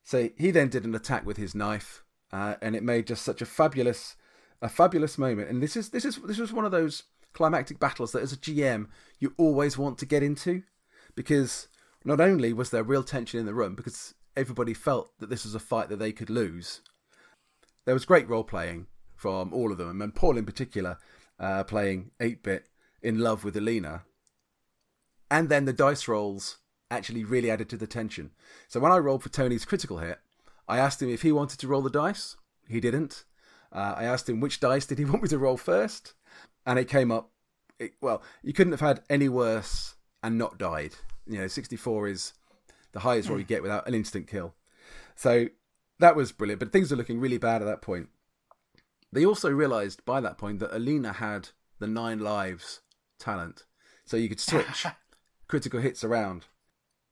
So 0.02 0.30
he 0.36 0.50
then 0.50 0.68
did 0.68 0.84
an 0.84 0.94
attack 0.94 1.24
with 1.24 1.38
his 1.38 1.54
knife, 1.54 2.04
uh, 2.30 2.56
and 2.60 2.76
it 2.76 2.82
made 2.82 3.06
just 3.06 3.22
such 3.22 3.40
a 3.40 3.46
fabulous, 3.46 4.16
a 4.60 4.68
fabulous 4.68 5.16
moment. 5.16 5.48
And 5.48 5.62
this 5.62 5.76
is 5.76 5.90
this 5.90 6.04
is 6.04 6.16
this 6.16 6.38
was 6.38 6.52
one 6.52 6.66
of 6.66 6.72
those 6.72 7.04
climactic 7.34 7.78
battles 7.78 8.12
that, 8.12 8.22
as 8.22 8.32
a 8.32 8.38
GM, 8.38 8.86
you 9.18 9.34
always 9.36 9.76
want 9.76 9.98
to 9.98 10.06
get 10.06 10.22
into, 10.22 10.62
because 11.14 11.68
not 12.04 12.20
only 12.20 12.52
was 12.52 12.70
there 12.70 12.82
real 12.82 13.02
tension 13.02 13.38
in 13.38 13.46
the 13.46 13.54
room, 13.54 13.74
because 13.74 14.14
everybody 14.36 14.72
felt 14.72 15.10
that 15.18 15.28
this 15.28 15.44
was 15.44 15.54
a 15.54 15.60
fight 15.60 15.88
that 15.88 15.98
they 15.98 16.12
could 16.12 16.30
lose. 16.30 16.80
There 17.84 17.94
was 17.94 18.04
great 18.04 18.28
role 18.28 18.44
playing 18.44 18.86
from 19.16 19.52
all 19.52 19.70
of 19.70 19.78
them, 19.78 20.00
and 20.00 20.14
Paul 20.14 20.38
in 20.38 20.46
particular, 20.46 20.98
uh, 21.38 21.64
playing 21.64 22.10
8 22.20 22.42
bit 22.42 22.66
in 23.02 23.18
love 23.18 23.44
with 23.44 23.56
Alina. 23.56 24.02
And 25.30 25.48
then 25.48 25.64
the 25.64 25.72
dice 25.72 26.08
rolls 26.08 26.58
actually 26.90 27.24
really 27.24 27.50
added 27.50 27.68
to 27.70 27.76
the 27.76 27.86
tension. 27.86 28.30
So 28.68 28.80
when 28.80 28.92
I 28.92 28.98
rolled 28.98 29.22
for 29.22 29.28
Tony's 29.28 29.64
critical 29.64 29.98
hit, 29.98 30.18
I 30.68 30.78
asked 30.78 31.02
him 31.02 31.10
if 31.10 31.22
he 31.22 31.32
wanted 31.32 31.58
to 31.60 31.68
roll 31.68 31.82
the 31.82 31.90
dice. 31.90 32.36
He 32.68 32.80
didn't. 32.80 33.24
Uh, 33.72 33.94
I 33.96 34.04
asked 34.04 34.28
him 34.28 34.40
which 34.40 34.60
dice 34.60 34.86
did 34.86 34.98
he 34.98 35.04
want 35.06 35.22
me 35.22 35.28
to 35.28 35.38
roll 35.38 35.56
first, 35.56 36.14
and 36.66 36.78
it 36.78 36.88
came 36.88 37.10
up. 37.10 37.30
It, 37.78 37.94
well, 38.00 38.22
you 38.42 38.52
couldn't 38.52 38.72
have 38.72 38.80
had 38.80 39.02
any 39.10 39.28
worse 39.28 39.94
and 40.22 40.38
not 40.38 40.58
died. 40.58 40.94
You 41.26 41.38
know, 41.38 41.46
64 41.46 42.08
is 42.08 42.32
the 42.92 43.00
highest 43.00 43.28
roll 43.28 43.38
you 43.38 43.44
get 43.44 43.62
without 43.62 43.88
an 43.88 43.94
instant 43.94 44.28
kill. 44.28 44.54
So 45.16 45.46
that 45.98 46.16
was 46.16 46.32
brilliant. 46.32 46.60
But 46.60 46.72
things 46.72 46.90
were 46.90 46.96
looking 46.96 47.20
really 47.20 47.38
bad 47.38 47.62
at 47.62 47.66
that 47.66 47.82
point. 47.82 48.08
They 49.12 49.24
also 49.24 49.50
realised 49.50 50.04
by 50.04 50.20
that 50.20 50.38
point 50.38 50.58
that 50.60 50.74
Alina 50.74 51.12
had 51.12 51.50
the 51.78 51.86
nine 51.86 52.18
lives 52.18 52.80
talent, 53.18 53.64
so 54.04 54.16
you 54.16 54.28
could 54.28 54.40
switch 54.40 54.86
critical 55.48 55.80
hits 55.80 56.02
around. 56.02 56.46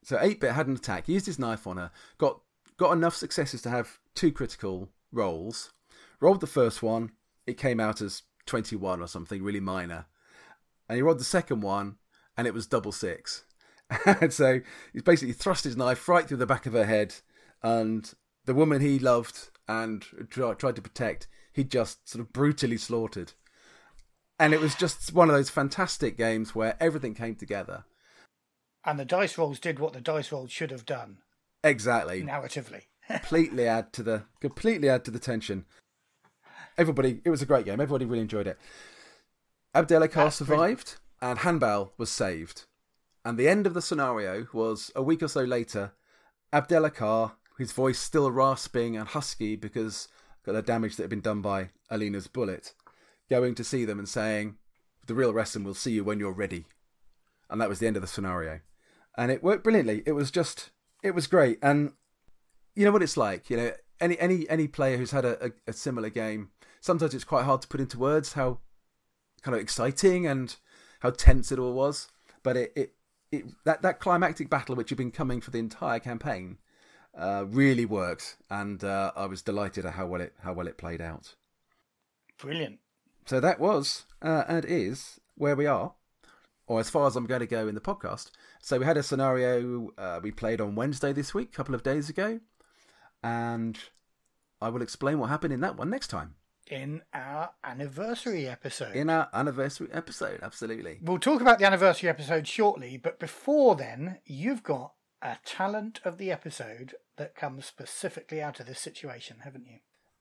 So 0.03 0.17
8-Bit 0.17 0.51
had 0.51 0.67
an 0.67 0.75
attack, 0.75 1.07
used 1.07 1.27
his 1.27 1.39
knife 1.39 1.65
on 1.65 1.77
her, 1.77 1.91
got 2.17 2.41
got 2.75 2.91
enough 2.91 3.15
successes 3.15 3.61
to 3.61 3.69
have 3.69 3.99
two 4.15 4.31
critical 4.31 4.89
rolls, 5.13 5.71
rolled 6.19 6.41
the 6.41 6.47
first 6.47 6.83
one, 6.83 7.11
it 7.45 7.57
came 7.57 7.79
out 7.79 8.01
as 8.01 8.23
21 8.45 9.01
or 9.01 9.07
something 9.07 9.43
really 9.43 9.59
minor. 9.59 10.05
And 10.87 10.95
he 10.95 11.01
rolled 11.01 11.19
the 11.19 11.25
second 11.25 11.61
one, 11.61 11.97
and 12.37 12.47
it 12.47 12.53
was 12.53 12.67
double 12.67 12.91
six. 12.91 13.45
and 14.05 14.33
so 14.33 14.61
he 14.93 15.01
basically 15.01 15.33
thrust 15.33 15.63
his 15.63 15.77
knife 15.77 16.07
right 16.07 16.27
through 16.27 16.37
the 16.37 16.45
back 16.45 16.65
of 16.65 16.73
her 16.73 16.85
head, 16.85 17.15
and 17.61 18.13
the 18.45 18.53
woman 18.53 18.81
he 18.81 18.99
loved 18.99 19.49
and 19.67 20.05
tried 20.29 20.75
to 20.75 20.81
protect, 20.81 21.27
he 21.53 21.63
just 21.63 22.09
sort 22.09 22.21
of 22.21 22.33
brutally 22.33 22.77
slaughtered. 22.77 23.33
And 24.39 24.53
it 24.53 24.59
was 24.59 24.75
just 24.75 25.13
one 25.13 25.29
of 25.29 25.35
those 25.35 25.49
fantastic 25.49 26.17
games 26.17 26.53
where 26.53 26.75
everything 26.79 27.13
came 27.13 27.35
together. 27.35 27.85
And 28.83 28.99
the 28.99 29.05
dice 29.05 29.37
rolls 29.37 29.59
did 29.59 29.79
what 29.79 29.93
the 29.93 30.01
dice 30.01 30.31
rolls 30.31 30.51
should 30.51 30.71
have 30.71 30.85
done. 30.85 31.19
Exactly. 31.63 32.23
Narratively. 32.23 32.83
completely 33.07 33.67
add 33.67 33.93
to 33.93 34.03
the 34.03 34.23
completely 34.41 34.89
add 34.89 35.05
to 35.05 35.11
the 35.11 35.19
tension. 35.19 35.65
Everybody, 36.77 37.21
it 37.23 37.29
was 37.29 37.41
a 37.41 37.45
great 37.45 37.65
game. 37.65 37.79
Everybody 37.79 38.05
really 38.05 38.21
enjoyed 38.21 38.47
it. 38.47 38.57
Abdelakar 39.75 40.31
survived, 40.31 40.97
and 41.21 41.39
Hanbal 41.39 41.91
was 41.97 42.09
saved. 42.09 42.65
And 43.25 43.37
the 43.37 43.47
end 43.47 43.65
of 43.65 43.73
the 43.73 43.81
scenario 43.81 44.47
was 44.53 44.91
a 44.95 45.01
week 45.01 45.23
or 45.23 45.27
so 45.27 45.43
later. 45.43 45.93
Abdelakar, 46.51 47.33
his 47.57 47.71
voice 47.71 47.99
still 47.99 48.31
rasping 48.31 48.97
and 48.97 49.07
husky 49.07 49.55
because 49.55 50.07
of 50.45 50.53
the 50.53 50.61
damage 50.61 50.97
that 50.97 51.03
had 51.03 51.09
been 51.09 51.21
done 51.21 51.41
by 51.41 51.69
Alina's 51.89 52.27
bullet, 52.27 52.73
going 53.29 53.55
to 53.55 53.63
see 53.63 53.85
them 53.85 53.99
and 53.99 54.09
saying, 54.09 54.57
"The 55.07 55.15
real 55.15 55.33
Resim 55.33 55.63
will 55.63 55.73
see 55.73 55.93
you 55.93 56.03
when 56.03 56.19
you're 56.19 56.33
ready." 56.33 56.65
And 57.49 57.61
that 57.61 57.69
was 57.69 57.79
the 57.79 57.87
end 57.87 57.95
of 57.95 58.01
the 58.01 58.07
scenario 58.07 58.59
and 59.15 59.31
it 59.31 59.43
worked 59.43 59.63
brilliantly. 59.63 60.03
It 60.05 60.13
was 60.13 60.31
just, 60.31 60.71
it 61.03 61.13
was 61.13 61.27
great, 61.27 61.59
and 61.61 61.93
you 62.75 62.85
know 62.85 62.91
what 62.91 63.03
it's 63.03 63.17
like. 63.17 63.49
You 63.49 63.57
know, 63.57 63.71
any 64.03 64.19
any 64.19 64.49
any 64.49 64.67
player 64.67 64.97
who's 64.97 65.11
had 65.11 65.25
a, 65.25 65.45
a, 65.45 65.51
a 65.67 65.73
similar 65.73 66.09
game, 66.09 66.49
sometimes 66.81 67.13
it's 67.13 67.23
quite 67.23 67.45
hard 67.45 67.61
to 67.61 67.67
put 67.67 67.79
into 67.79 67.97
words 67.97 68.33
how 68.33 68.59
kind 69.41 69.55
of 69.55 69.61
exciting 69.61 70.27
and 70.27 70.55
how 70.99 71.11
tense 71.11 71.51
it 71.51 71.59
all 71.59 71.73
was. 71.73 72.07
But 72.43 72.57
it, 72.57 72.73
it, 72.75 72.93
it 73.31 73.45
that 73.65 73.81
that 73.81 73.99
climactic 73.99 74.49
battle 74.49 74.75
which 74.75 74.89
had 74.89 74.97
been 74.97 75.11
coming 75.11 75.41
for 75.41 75.51
the 75.51 75.59
entire 75.59 75.99
campaign 75.99 76.57
uh, 77.17 77.45
really 77.47 77.85
worked, 77.85 78.37
and 78.49 78.83
uh, 78.83 79.11
I 79.15 79.25
was 79.25 79.41
delighted 79.41 79.85
at 79.85 79.93
how 79.93 80.07
well 80.07 80.21
it 80.21 80.33
how 80.43 80.53
well 80.53 80.67
it 80.67 80.77
played 80.77 81.01
out. 81.01 81.35
Brilliant. 82.37 82.79
So 83.25 83.39
that 83.39 83.59
was 83.59 84.05
uh, 84.21 84.43
and 84.47 84.65
is 84.65 85.19
where 85.35 85.55
we 85.55 85.65
are 85.65 85.93
or 86.67 86.79
as 86.79 86.89
far 86.89 87.07
as 87.07 87.15
I'm 87.15 87.25
going 87.25 87.41
to 87.41 87.47
go 87.47 87.67
in 87.67 87.75
the 87.75 87.81
podcast. 87.81 88.31
So 88.61 88.79
we 88.79 88.85
had 88.85 88.97
a 88.97 89.03
scenario 89.03 89.89
uh, 89.97 90.19
we 90.23 90.31
played 90.31 90.61
on 90.61 90.75
Wednesday 90.75 91.13
this 91.13 91.33
week, 91.33 91.49
a 91.49 91.55
couple 91.55 91.75
of 91.75 91.83
days 91.83 92.09
ago, 92.09 92.39
and 93.23 93.77
I 94.61 94.69
will 94.69 94.81
explain 94.81 95.19
what 95.19 95.29
happened 95.29 95.53
in 95.53 95.61
that 95.61 95.77
one 95.77 95.89
next 95.89 96.07
time. 96.07 96.35
In 96.69 97.01
our 97.13 97.51
anniversary 97.63 98.47
episode. 98.47 98.95
In 98.95 99.09
our 99.09 99.29
anniversary 99.33 99.89
episode, 99.91 100.39
absolutely. 100.41 100.99
We'll 101.01 101.19
talk 101.19 101.41
about 101.41 101.59
the 101.59 101.65
anniversary 101.65 102.09
episode 102.09 102.47
shortly, 102.47 102.97
but 102.97 103.19
before 103.19 103.75
then, 103.75 104.19
you've 104.25 104.63
got 104.63 104.93
a 105.21 105.37
talent 105.45 105.99
of 106.05 106.17
the 106.17 106.31
episode 106.31 106.95
that 107.17 107.35
comes 107.35 107.65
specifically 107.65 108.41
out 108.41 108.59
of 108.59 108.65
this 108.65 108.79
situation, 108.79 109.37
haven't 109.43 109.67
you? 109.67 109.79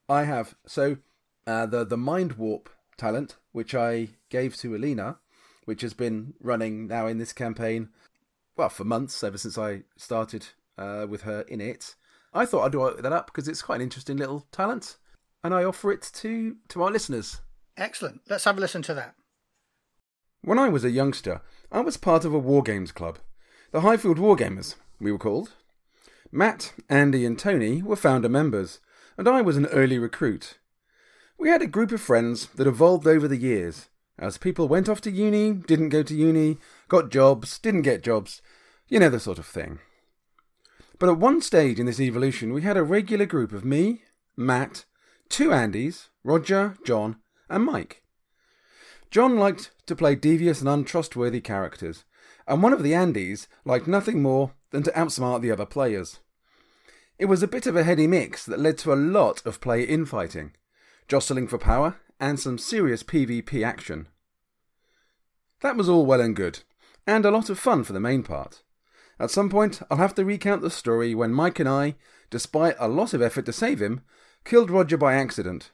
I 0.09 0.25
have. 0.25 0.55
So 0.67 0.99
uh, 1.47 1.67
the 1.67 1.85
the 1.85 1.97
mind 1.97 2.35
warp 2.35 2.69
talent, 2.97 3.37
which 3.53 3.75
I 3.75 4.09
gave 4.29 4.57
to 4.59 4.75
Alina, 4.75 5.19
which 5.65 5.83
has 5.83 5.95
been 5.95 6.35
running 6.41 6.89
now 6.89 7.07
in 7.07 7.19
this 7.19 7.33
campaign, 7.33 7.89
well, 8.57 8.69
for 8.69 8.85
months, 8.85 9.23
ever 9.23 9.39
since 9.39 9.57
I 9.57 9.83
started 9.97 10.49
uh, 10.77 11.07
with 11.09 11.23
her 11.23 11.43
in 11.43 11.61
it. 11.61 11.95
I 12.33 12.47
thought 12.47 12.65
I'd 12.65 12.73
do 12.73 12.97
that 13.01 13.13
up 13.13 13.27
because 13.27 13.49
it's 13.49 13.63
quite 13.63 13.77
an 13.77 13.83
interesting 13.83 14.17
little 14.17 14.47
talent, 14.53 14.97
and 15.45 15.53
I 15.55 15.65
offer 15.65 15.93
it 15.93 16.11
to, 16.15 16.57
to 16.69 16.83
our 16.83 16.91
listeners. 16.91 17.41
Excellent. 17.77 18.23
Let's 18.29 18.45
have 18.45 18.59
a 18.59 18.61
listen 18.61 18.83
to 18.83 18.95
that. 18.95 19.15
When 20.43 20.59
I 20.59 20.69
was 20.69 20.85
a 20.85 20.91
youngster, 20.91 21.41
I 21.71 21.81
was 21.81 21.97
part 21.97 22.25
of 22.25 22.35
a 22.35 22.39
war 22.39 22.63
games 22.63 22.93
club. 22.93 23.19
The 23.71 23.83
Highfield 23.83 24.19
Wargamers, 24.19 24.75
we 25.01 25.13
were 25.13 25.19
called. 25.19 25.53
Matt, 26.31 26.73
Andy, 26.89 27.25
and 27.25 27.39
Tony 27.39 27.83
were 27.83 27.97
founder 27.97 28.29
members, 28.29 28.81
and 29.17 29.29
I 29.29 29.43
was 29.43 29.57
an 29.57 29.67
early 29.67 29.99
recruit. 29.99 30.59
We 31.39 31.49
had 31.49 31.63
a 31.63 31.67
group 31.67 31.93
of 31.93 32.01
friends 32.01 32.47
that 32.55 32.67
evolved 32.67 33.07
over 33.07 33.29
the 33.29 33.37
years, 33.37 33.89
as 34.19 34.39
people 34.39 34.69
went 34.69 34.89
off 34.89 35.01
to 35.03 35.11
uni, 35.11 35.53
didn't 35.53 35.89
go 35.91 36.03
to 36.03 36.15
uni, 36.15 36.59
got 36.89 37.11
jobs, 37.11 37.59
didn't 37.59 37.83
get 37.83 38.03
jobs, 38.03 38.41
you 38.89 38.99
know 38.99 39.09
the 39.09 39.21
sort 39.21 39.39
of 39.39 39.47
thing. 39.47 39.79
But 41.03 41.09
at 41.09 41.19
one 41.19 41.41
stage 41.41 41.81
in 41.81 41.87
this 41.87 41.99
evolution, 41.99 42.53
we 42.53 42.63
had 42.63 42.77
a 42.77 42.85
regular 42.85 43.27
group 43.27 43.51
of 43.53 43.65
me, 43.65 44.03
Matt, 44.37 44.85
two 45.29 45.49
Andys, 45.49 46.11
Roger, 46.23 46.77
John, 46.87 47.17
and 47.49 47.65
Mike. 47.65 48.05
John 49.11 49.37
liked 49.37 49.73
to 49.87 49.97
play 49.97 50.15
devious 50.15 50.61
and 50.61 50.69
untrustworthy 50.69 51.41
characters, 51.41 52.05
and 52.47 52.63
one 52.63 52.73
of 52.73 52.85
the 52.85 52.93
Andys 52.93 53.49
liked 53.65 53.89
nothing 53.89 54.23
more 54.23 54.53
than 54.71 54.85
to 54.85 54.93
outsmart 54.93 55.43
the 55.43 55.51
other 55.51 55.67
players. 55.67 56.21
It 57.19 57.25
was 57.25 57.43
a 57.43 57.49
bit 57.49 57.67
of 57.67 57.75
a 57.75 57.83
heady 57.83 58.07
mix 58.07 58.47
that 58.47 58.61
led 58.61 58.79
to 58.79 58.93
a 58.93 58.95
lot 58.95 59.45
of 59.45 59.61
player 59.61 59.85
infighting, 59.85 60.53
jostling 61.09 61.49
for 61.49 61.59
power, 61.59 61.97
and 62.21 62.39
some 62.39 62.59
serious 62.59 63.03
PvP 63.03 63.67
action. 63.67 64.07
That 65.63 65.77
was 65.77 65.89
all 65.89 66.07
well 66.07 66.21
and 66.21 66.37
good, 66.37 66.61
and 67.09 67.25
a 67.25 67.33
lot 67.33 67.51
of 67.51 67.59
fun 67.59 67.83
for 67.83 67.93
the 67.93 67.99
main 67.99 68.23
part. 68.23 68.63
At 69.23 69.31
some 69.31 69.49
point, 69.49 69.81
I'll 69.89 69.99
have 69.99 70.17
to 70.17 70.25
recount 70.25 70.63
the 70.63 70.71
story 70.71 71.15
when 71.15 71.33
Mike 71.33 71.61
and 71.61 71.69
I, 71.69 71.95
despite 72.29 72.75
a 72.81 72.89
lot 72.89 73.15
of 73.15 73.23
effort 73.23 73.47
to 73.47 73.53
save 73.53 73.81
him, 73.81 74.01
killed 74.45 74.69
Roger 74.69 74.97
by 74.97 75.15
accident. 75.15 75.71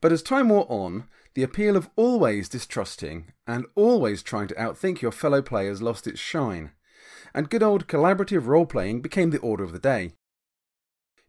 But 0.00 0.10
as 0.10 0.20
time 0.20 0.48
wore 0.48 0.66
on, 0.68 1.04
the 1.34 1.44
appeal 1.44 1.76
of 1.76 1.88
always 1.94 2.48
distrusting 2.48 3.32
and 3.46 3.66
always 3.76 4.20
trying 4.20 4.48
to 4.48 4.54
outthink 4.56 5.00
your 5.00 5.12
fellow 5.12 5.42
players 5.42 5.80
lost 5.80 6.08
its 6.08 6.18
shine, 6.18 6.72
and 7.32 7.48
good 7.48 7.62
old 7.62 7.86
collaborative 7.86 8.48
role 8.48 8.66
playing 8.66 9.00
became 9.00 9.30
the 9.30 9.38
order 9.38 9.62
of 9.62 9.70
the 9.70 9.78
day. 9.78 10.14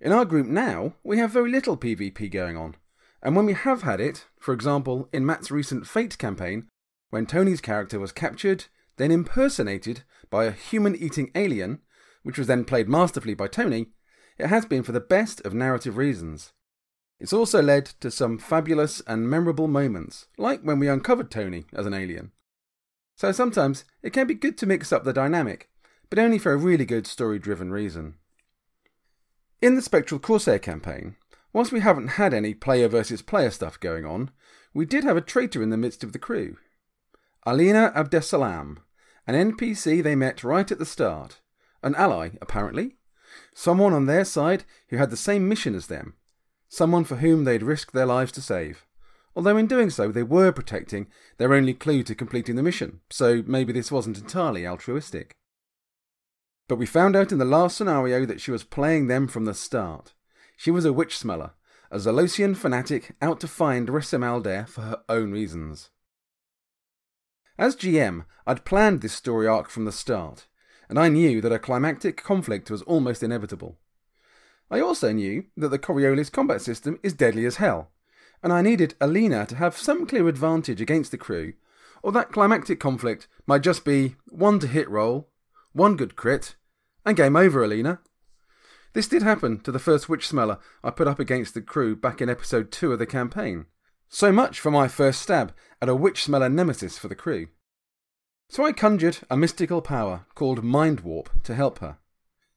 In 0.01 0.11
our 0.11 0.25
group 0.25 0.47
now, 0.47 0.93
we 1.03 1.19
have 1.19 1.29
very 1.29 1.51
little 1.51 1.77
PvP 1.77 2.31
going 2.31 2.57
on, 2.57 2.77
and 3.21 3.35
when 3.35 3.45
we 3.45 3.53
have 3.53 3.83
had 3.83 4.01
it, 4.01 4.25
for 4.39 4.55
example, 4.55 5.07
in 5.13 5.23
Matt's 5.23 5.51
recent 5.51 5.85
Fate 5.85 6.17
campaign, 6.17 6.67
when 7.11 7.27
Tony's 7.27 7.61
character 7.61 7.99
was 7.99 8.11
captured, 8.11 8.65
then 8.97 9.11
impersonated 9.11 10.03
by 10.29 10.45
a 10.45 10.51
human 10.51 10.95
eating 10.95 11.31
alien, 11.35 11.79
which 12.23 12.37
was 12.37 12.47
then 12.47 12.65
played 12.65 12.89
masterfully 12.89 13.33
by 13.33 13.47
Tony, 13.47 13.87
it 14.37 14.47
has 14.47 14.65
been 14.65 14.83
for 14.83 14.91
the 14.91 14.99
best 14.99 15.41
of 15.45 15.53
narrative 15.53 15.97
reasons. 15.97 16.53
It's 17.19 17.33
also 17.33 17.61
led 17.61 17.85
to 18.01 18.11
some 18.11 18.37
fabulous 18.37 19.01
and 19.07 19.29
memorable 19.29 19.67
moments, 19.67 20.27
like 20.37 20.61
when 20.61 20.79
we 20.79 20.87
uncovered 20.87 21.31
Tony 21.31 21.65
as 21.73 21.85
an 21.85 21.93
alien. 21.93 22.31
So 23.15 23.31
sometimes 23.31 23.85
it 24.03 24.13
can 24.13 24.27
be 24.27 24.35
good 24.35 24.57
to 24.59 24.67
mix 24.67 24.91
up 24.91 25.03
the 25.03 25.13
dynamic, 25.13 25.69
but 26.09 26.19
only 26.19 26.37
for 26.37 26.51
a 26.51 26.57
really 26.57 26.85
good 26.85 27.07
story 27.07 27.39
driven 27.39 27.71
reason. 27.71 28.15
In 29.59 29.75
the 29.75 29.81
Spectral 29.81 30.19
Corsair 30.19 30.59
campaign, 30.59 31.15
whilst 31.51 31.71
we 31.71 31.79
haven't 31.79 32.09
had 32.09 32.33
any 32.33 32.53
player 32.53 32.87
versus 32.87 33.23
player 33.23 33.49
stuff 33.49 33.79
going 33.79 34.05
on, 34.05 34.29
we 34.73 34.85
did 34.85 35.03
have 35.03 35.17
a 35.17 35.21
traitor 35.21 35.63
in 35.63 35.71
the 35.71 35.77
midst 35.77 36.03
of 36.03 36.13
the 36.13 36.19
crew. 36.19 36.57
Alina 37.47 37.91
Abdesalam, 37.95 38.77
an 39.28 39.51
NPC 39.51 40.01
they 40.01 40.15
met 40.15 40.43
right 40.43 40.71
at 40.71 40.80
the 40.80 40.86
start, 40.86 41.41
an 41.84 41.93
ally, 41.95 42.30
apparently, 42.41 42.95
someone 43.53 43.93
on 43.93 44.05
their 44.05 44.23
side 44.23 44.63
who 44.88 44.97
had 44.97 45.09
the 45.09 45.17
same 45.17 45.47
mission 45.47 45.75
as 45.75 45.88
them, 45.88 46.15
someone 46.69 47.03
for 47.03 47.17
whom 47.17 47.43
they'd 47.43 47.63
risked 47.63 47.93
their 47.93 48.05
lives 48.05 48.32
to 48.32 48.41
save. 48.41 48.86
Although 49.36 49.57
in 49.57 49.67
doing 49.67 49.89
so, 49.89 50.11
they 50.11 50.23
were 50.23 50.51
protecting 50.51 51.07
their 51.38 51.53
only 51.53 51.73
clue 51.73 52.03
to 52.03 52.15
completing 52.15 52.55
the 52.55 52.63
mission, 52.63 53.01
so 53.09 53.43
maybe 53.45 53.73
this 53.73 53.91
wasn't 53.91 54.17
entirely 54.17 54.65
altruistic. 54.65 55.36
But 56.67 56.78
we 56.78 56.86
found 56.86 57.15
out 57.15 57.32
in 57.32 57.38
the 57.38 57.45
last 57.45 57.78
scenario 57.78 58.25
that 58.25 58.41
she 58.41 58.51
was 58.51 58.63
playing 58.63 59.07
them 59.07 59.28
from 59.28 59.45
the 59.45 59.53
start. 59.53 60.13
She 60.57 60.71
was 60.71 60.86
a 60.86 60.93
witch 60.93 61.17
smeller, 61.17 61.51
a 61.91 61.97
Zalosian 61.97 62.55
fanatic 62.57 63.15
out 63.21 63.39
to 63.41 63.47
find 63.47 63.88
Rissim 63.89 64.23
Aldair 64.23 64.67
for 64.67 64.82
her 64.82 65.01
own 65.07 65.32
reasons. 65.32 65.91
As 67.58 67.76
GM, 67.76 68.26
I'd 68.45 68.66
planned 68.66 69.01
this 69.01 69.14
story 69.14 69.47
arc 69.47 69.70
from 69.70 69.86
the 69.86 69.91
start, 69.91 70.45
and 70.89 70.99
I 70.99 71.10
knew 71.10 71.41
that 71.41 71.51
a 71.51 71.58
climactic 71.58 72.22
conflict 72.22 72.70
was 72.70 72.84
almost 72.84 73.24
inevitable. 73.24 73.80
I 74.70 74.80
also 74.80 75.12
knew 75.12 75.45
that 75.55 75.70
the 75.70 75.80
Coriolis 75.80 76.32
combat 76.32 76.62
system 76.62 76.99
is 77.01 77.14
deadly 77.14 77.45
as 77.45 77.55
hell, 77.55 77.89
and 78.43 78.53
I 78.53 78.62
needed 78.62 78.93
Alina 79.01 79.47
to 79.47 79.55
have 79.55 79.76
some 79.76 80.05
clear 80.05 80.28
advantage 80.28 80.82
against 80.82 81.10
the 81.10 81.18
crew, 81.18 81.53
or 82.03 82.12
that 82.12 82.32
climactic 82.32 82.80
conflict 82.80 83.28
might 83.47 83.64
just 83.64 83.84
be 83.84 84.18
one 84.30 84.60
to 84.60 84.68
hit 84.68 84.88
roll, 84.88 85.30
one 85.74 85.95
good 85.95 86.16
crit, 86.16 86.55
and 87.05 87.18
game 87.18 87.36
over, 87.36 87.64
Alina. 87.64 87.99
This 88.93 89.08
did 89.08 89.24
happen 89.24 89.62
to 89.62 89.72
the 89.72 89.80
first 89.80 90.08
witch 90.08 90.28
smeller 90.28 90.60
I 90.84 90.91
put 90.91 91.08
up 91.08 91.20
against 91.20 91.55
the 91.55 91.62
crew 91.62 91.95
back 91.95 92.22
in 92.22 92.30
episode 92.30 92.72
2 92.72 92.93
of 92.93 92.99
the 92.99 93.08
campaign. 93.08 93.66
So 94.10 94.32
much 94.32 94.60
for 94.60 94.72
my 94.72 94.88
first 94.88 95.22
stab 95.22 95.53
at 95.82 95.89
a 95.89 95.95
witch 95.95 96.24
smeller 96.24 96.49
nemesis 96.49 96.97
for 96.97 97.08
the 97.08 97.16
crew. 97.16 97.47
So 98.49 98.66
I 98.66 98.72
conjured 98.72 99.20
a 99.30 99.36
mystical 99.36 99.82
power 99.82 100.26
called 100.34 100.64
Mind 100.64 101.01
Warp 101.01 101.43
to 101.43 101.53
help 101.53 101.80
her. 101.80 101.97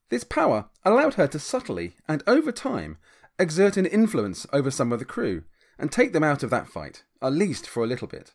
This 0.08 0.24
power 0.24 0.66
allowed 0.84 1.14
her 1.14 1.26
to 1.28 1.38
subtly 1.38 1.94
and 2.08 2.22
over 2.26 2.52
time 2.52 2.98
exert 3.38 3.76
an 3.76 3.86
influence 3.86 4.46
over 4.52 4.70
some 4.70 4.92
of 4.92 4.98
the 4.98 5.04
crew 5.04 5.44
and 5.78 5.90
take 5.90 6.12
them 6.12 6.22
out 6.22 6.42
of 6.42 6.50
that 6.50 6.68
fight, 6.68 7.04
at 7.22 7.32
least 7.32 7.66
for 7.66 7.82
a 7.82 7.86
little 7.86 8.06
bit. 8.06 8.34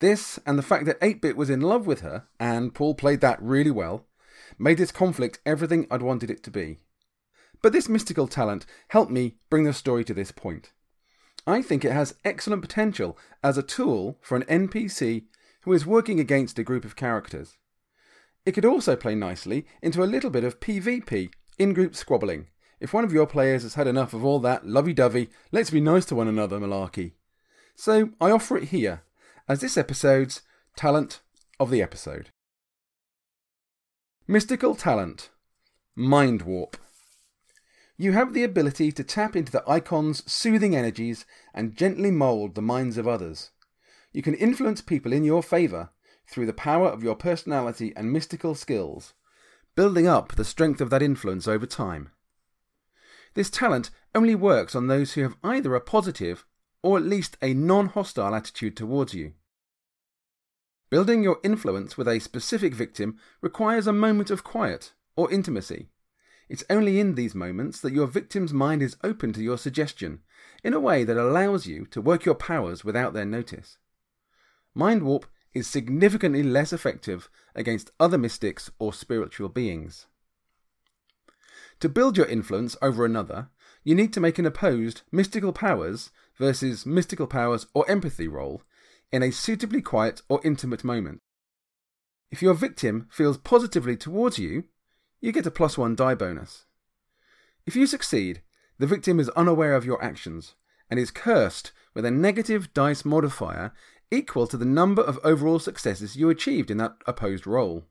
This, 0.00 0.38
and 0.46 0.56
the 0.58 0.62
fact 0.62 0.84
that 0.86 0.98
8 1.02 1.20
Bit 1.20 1.36
was 1.36 1.50
in 1.50 1.60
love 1.60 1.86
with 1.86 2.00
her, 2.00 2.28
and 2.38 2.74
Paul 2.74 2.94
played 2.94 3.20
that 3.22 3.42
really 3.42 3.70
well, 3.70 4.06
made 4.58 4.78
this 4.78 4.92
conflict 4.92 5.40
everything 5.44 5.86
I'd 5.90 6.02
wanted 6.02 6.30
it 6.30 6.44
to 6.44 6.50
be. 6.50 6.78
But 7.62 7.72
this 7.72 7.88
mystical 7.88 8.28
talent 8.28 8.64
helped 8.88 9.10
me 9.10 9.38
bring 9.50 9.64
the 9.64 9.72
story 9.72 10.04
to 10.04 10.14
this 10.14 10.30
point. 10.30 10.72
I 11.48 11.62
think 11.62 11.82
it 11.82 11.92
has 11.92 12.14
excellent 12.26 12.60
potential 12.60 13.16
as 13.42 13.56
a 13.56 13.62
tool 13.62 14.18
for 14.20 14.36
an 14.36 14.44
NPC 14.44 15.24
who 15.62 15.72
is 15.72 15.86
working 15.86 16.20
against 16.20 16.58
a 16.58 16.62
group 16.62 16.84
of 16.84 16.94
characters. 16.94 17.56
It 18.44 18.52
could 18.52 18.66
also 18.66 18.96
play 18.96 19.14
nicely 19.14 19.66
into 19.80 20.04
a 20.04 20.04
little 20.04 20.28
bit 20.28 20.44
of 20.44 20.60
PvP, 20.60 21.30
in 21.58 21.72
group 21.72 21.96
squabbling, 21.96 22.48
if 22.80 22.92
one 22.92 23.02
of 23.02 23.14
your 23.14 23.26
players 23.26 23.62
has 23.62 23.74
had 23.74 23.86
enough 23.86 24.12
of 24.12 24.26
all 24.26 24.40
that 24.40 24.66
lovey 24.66 24.92
dovey, 24.92 25.30
let's 25.50 25.70
be 25.70 25.80
nice 25.80 26.04
to 26.06 26.14
one 26.14 26.28
another 26.28 26.60
malarkey. 26.60 27.12
So 27.74 28.10
I 28.20 28.30
offer 28.30 28.58
it 28.58 28.64
here, 28.64 29.04
as 29.48 29.60
this 29.60 29.78
episode's 29.78 30.42
talent 30.76 31.20
of 31.58 31.70
the 31.70 31.80
episode. 31.80 32.28
Mystical 34.26 34.74
talent 34.74 35.30
Mind 35.96 36.42
Warp. 36.42 36.76
You 38.00 38.12
have 38.12 38.32
the 38.32 38.44
ability 38.44 38.92
to 38.92 39.02
tap 39.02 39.34
into 39.34 39.50
the 39.50 39.68
icon's 39.68 40.30
soothing 40.30 40.76
energies 40.76 41.26
and 41.52 41.74
gently 41.74 42.12
mould 42.12 42.54
the 42.54 42.62
minds 42.62 42.96
of 42.96 43.08
others. 43.08 43.50
You 44.12 44.22
can 44.22 44.34
influence 44.34 44.80
people 44.80 45.12
in 45.12 45.24
your 45.24 45.42
favour 45.42 45.90
through 46.30 46.46
the 46.46 46.52
power 46.52 46.86
of 46.86 47.02
your 47.02 47.16
personality 47.16 47.92
and 47.96 48.12
mystical 48.12 48.54
skills, 48.54 49.14
building 49.74 50.06
up 50.06 50.36
the 50.36 50.44
strength 50.44 50.80
of 50.80 50.90
that 50.90 51.02
influence 51.02 51.48
over 51.48 51.66
time. 51.66 52.10
This 53.34 53.50
talent 53.50 53.90
only 54.14 54.36
works 54.36 54.76
on 54.76 54.86
those 54.86 55.14
who 55.14 55.22
have 55.22 55.36
either 55.42 55.74
a 55.74 55.80
positive 55.80 56.46
or 56.84 56.98
at 56.98 57.04
least 57.04 57.36
a 57.42 57.52
non 57.52 57.88
hostile 57.88 58.32
attitude 58.32 58.76
towards 58.76 59.12
you. 59.12 59.32
Building 60.88 61.24
your 61.24 61.40
influence 61.42 61.98
with 61.98 62.06
a 62.06 62.20
specific 62.20 62.74
victim 62.74 63.18
requires 63.40 63.88
a 63.88 63.92
moment 63.92 64.30
of 64.30 64.44
quiet 64.44 64.92
or 65.16 65.30
intimacy. 65.32 65.88
It's 66.48 66.64
only 66.70 66.98
in 66.98 67.14
these 67.14 67.34
moments 67.34 67.80
that 67.80 67.92
your 67.92 68.06
victim's 68.06 68.52
mind 68.52 68.82
is 68.82 68.96
open 69.04 69.32
to 69.34 69.42
your 69.42 69.58
suggestion 69.58 70.20
in 70.64 70.72
a 70.72 70.80
way 70.80 71.04
that 71.04 71.16
allows 71.16 71.66
you 71.66 71.86
to 71.86 72.00
work 72.00 72.24
your 72.24 72.34
powers 72.34 72.84
without 72.84 73.12
their 73.12 73.26
notice. 73.26 73.76
Mind 74.74 75.02
warp 75.02 75.26
is 75.52 75.66
significantly 75.66 76.42
less 76.42 76.72
effective 76.72 77.28
against 77.54 77.90
other 78.00 78.18
mystics 78.18 78.70
or 78.78 78.92
spiritual 78.92 79.48
beings. 79.48 80.06
To 81.80 81.88
build 81.88 82.16
your 82.16 82.26
influence 82.26 82.76
over 82.80 83.04
another, 83.04 83.48
you 83.84 83.94
need 83.94 84.12
to 84.14 84.20
make 84.20 84.38
an 84.38 84.46
opposed 84.46 85.02
mystical 85.12 85.52
powers 85.52 86.10
versus 86.36 86.86
mystical 86.86 87.26
powers 87.26 87.66
or 87.74 87.88
empathy 87.90 88.28
roll 88.28 88.62
in 89.12 89.22
a 89.22 89.30
suitably 89.30 89.80
quiet 89.80 90.22
or 90.28 90.40
intimate 90.44 90.84
moment. 90.84 91.20
If 92.30 92.42
your 92.42 92.54
victim 92.54 93.08
feels 93.10 93.38
positively 93.38 93.96
towards 93.96 94.38
you, 94.38 94.64
you 95.20 95.32
get 95.32 95.46
a 95.46 95.50
plus 95.50 95.76
one 95.76 95.94
die 95.94 96.14
bonus. 96.14 96.66
If 97.66 97.76
you 97.76 97.86
succeed, 97.86 98.42
the 98.78 98.86
victim 98.86 99.18
is 99.18 99.28
unaware 99.30 99.74
of 99.74 99.84
your 99.84 100.02
actions 100.02 100.54
and 100.90 100.98
is 100.98 101.10
cursed 101.10 101.72
with 101.94 102.04
a 102.04 102.10
negative 102.10 102.72
dice 102.72 103.04
modifier 103.04 103.72
equal 104.10 104.46
to 104.46 104.56
the 104.56 104.64
number 104.64 105.02
of 105.02 105.18
overall 105.22 105.58
successes 105.58 106.16
you 106.16 106.30
achieved 106.30 106.70
in 106.70 106.78
that 106.78 106.96
opposed 107.06 107.46
roll. 107.46 107.84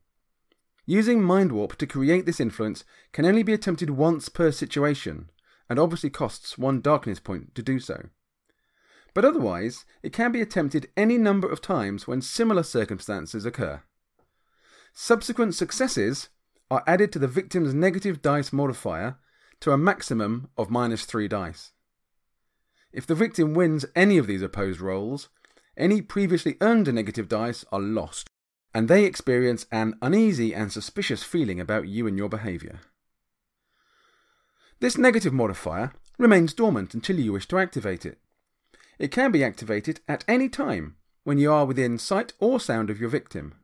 Using 0.86 1.22
Mind 1.22 1.52
Warp 1.52 1.76
to 1.76 1.86
create 1.86 2.24
this 2.24 2.40
influence 2.40 2.84
can 3.12 3.26
only 3.26 3.42
be 3.42 3.52
attempted 3.52 3.90
once 3.90 4.28
per 4.28 4.50
situation, 4.50 5.30
and 5.68 5.78
obviously 5.78 6.08
costs 6.08 6.56
one 6.56 6.80
darkness 6.80 7.20
point 7.20 7.54
to 7.54 7.62
do 7.62 7.78
so. 7.78 8.08
But 9.14 9.24
otherwise, 9.24 9.84
it 10.02 10.12
can 10.12 10.32
be 10.32 10.40
attempted 10.40 10.88
any 10.96 11.18
number 11.18 11.48
of 11.48 11.60
times 11.60 12.06
when 12.06 12.22
similar 12.22 12.62
circumstances 12.62 13.44
occur. 13.44 13.82
Subsequent 14.94 15.54
successes 15.54 16.30
are 16.70 16.84
added 16.86 17.12
to 17.12 17.18
the 17.18 17.28
victim's 17.28 17.74
negative 17.74 18.22
dice 18.22 18.52
modifier 18.52 19.16
to 19.60 19.72
a 19.72 19.78
maximum 19.78 20.50
of 20.56 20.70
minus 20.70 21.04
3 21.04 21.28
dice. 21.28 21.72
If 22.92 23.06
the 23.06 23.14
victim 23.14 23.54
wins 23.54 23.84
any 23.94 24.18
of 24.18 24.26
these 24.26 24.42
opposed 24.42 24.80
rolls, 24.80 25.28
any 25.76 26.02
previously 26.02 26.56
earned 26.60 26.92
negative 26.92 27.28
dice 27.28 27.64
are 27.70 27.80
lost, 27.80 28.28
and 28.74 28.88
they 28.88 29.04
experience 29.04 29.66
an 29.70 29.94
uneasy 30.02 30.54
and 30.54 30.72
suspicious 30.72 31.22
feeling 31.22 31.60
about 31.60 31.88
you 31.88 32.06
and 32.06 32.18
your 32.18 32.28
behaviour. 32.28 32.80
This 34.80 34.98
negative 34.98 35.32
modifier 35.32 35.92
remains 36.18 36.54
dormant 36.54 36.94
until 36.94 37.18
you 37.18 37.32
wish 37.32 37.48
to 37.48 37.58
activate 37.58 38.06
it. 38.06 38.18
It 38.98 39.12
can 39.12 39.30
be 39.30 39.44
activated 39.44 40.00
at 40.08 40.24
any 40.26 40.48
time 40.48 40.96
when 41.24 41.38
you 41.38 41.52
are 41.52 41.64
within 41.64 41.98
sight 41.98 42.32
or 42.38 42.58
sound 42.58 42.90
of 42.90 43.00
your 43.00 43.10
victim. 43.10 43.54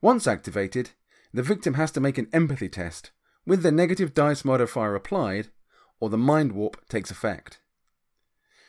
Once 0.00 0.26
activated, 0.26 0.90
the 1.38 1.44
victim 1.44 1.74
has 1.74 1.92
to 1.92 2.00
make 2.00 2.18
an 2.18 2.26
empathy 2.32 2.68
test, 2.68 3.12
with 3.46 3.62
the 3.62 3.70
negative 3.70 4.12
dice 4.12 4.44
modifier 4.44 4.96
applied, 4.96 5.46
or 6.00 6.10
the 6.10 6.18
mind 6.18 6.50
warp 6.50 6.84
takes 6.88 7.12
effect. 7.12 7.60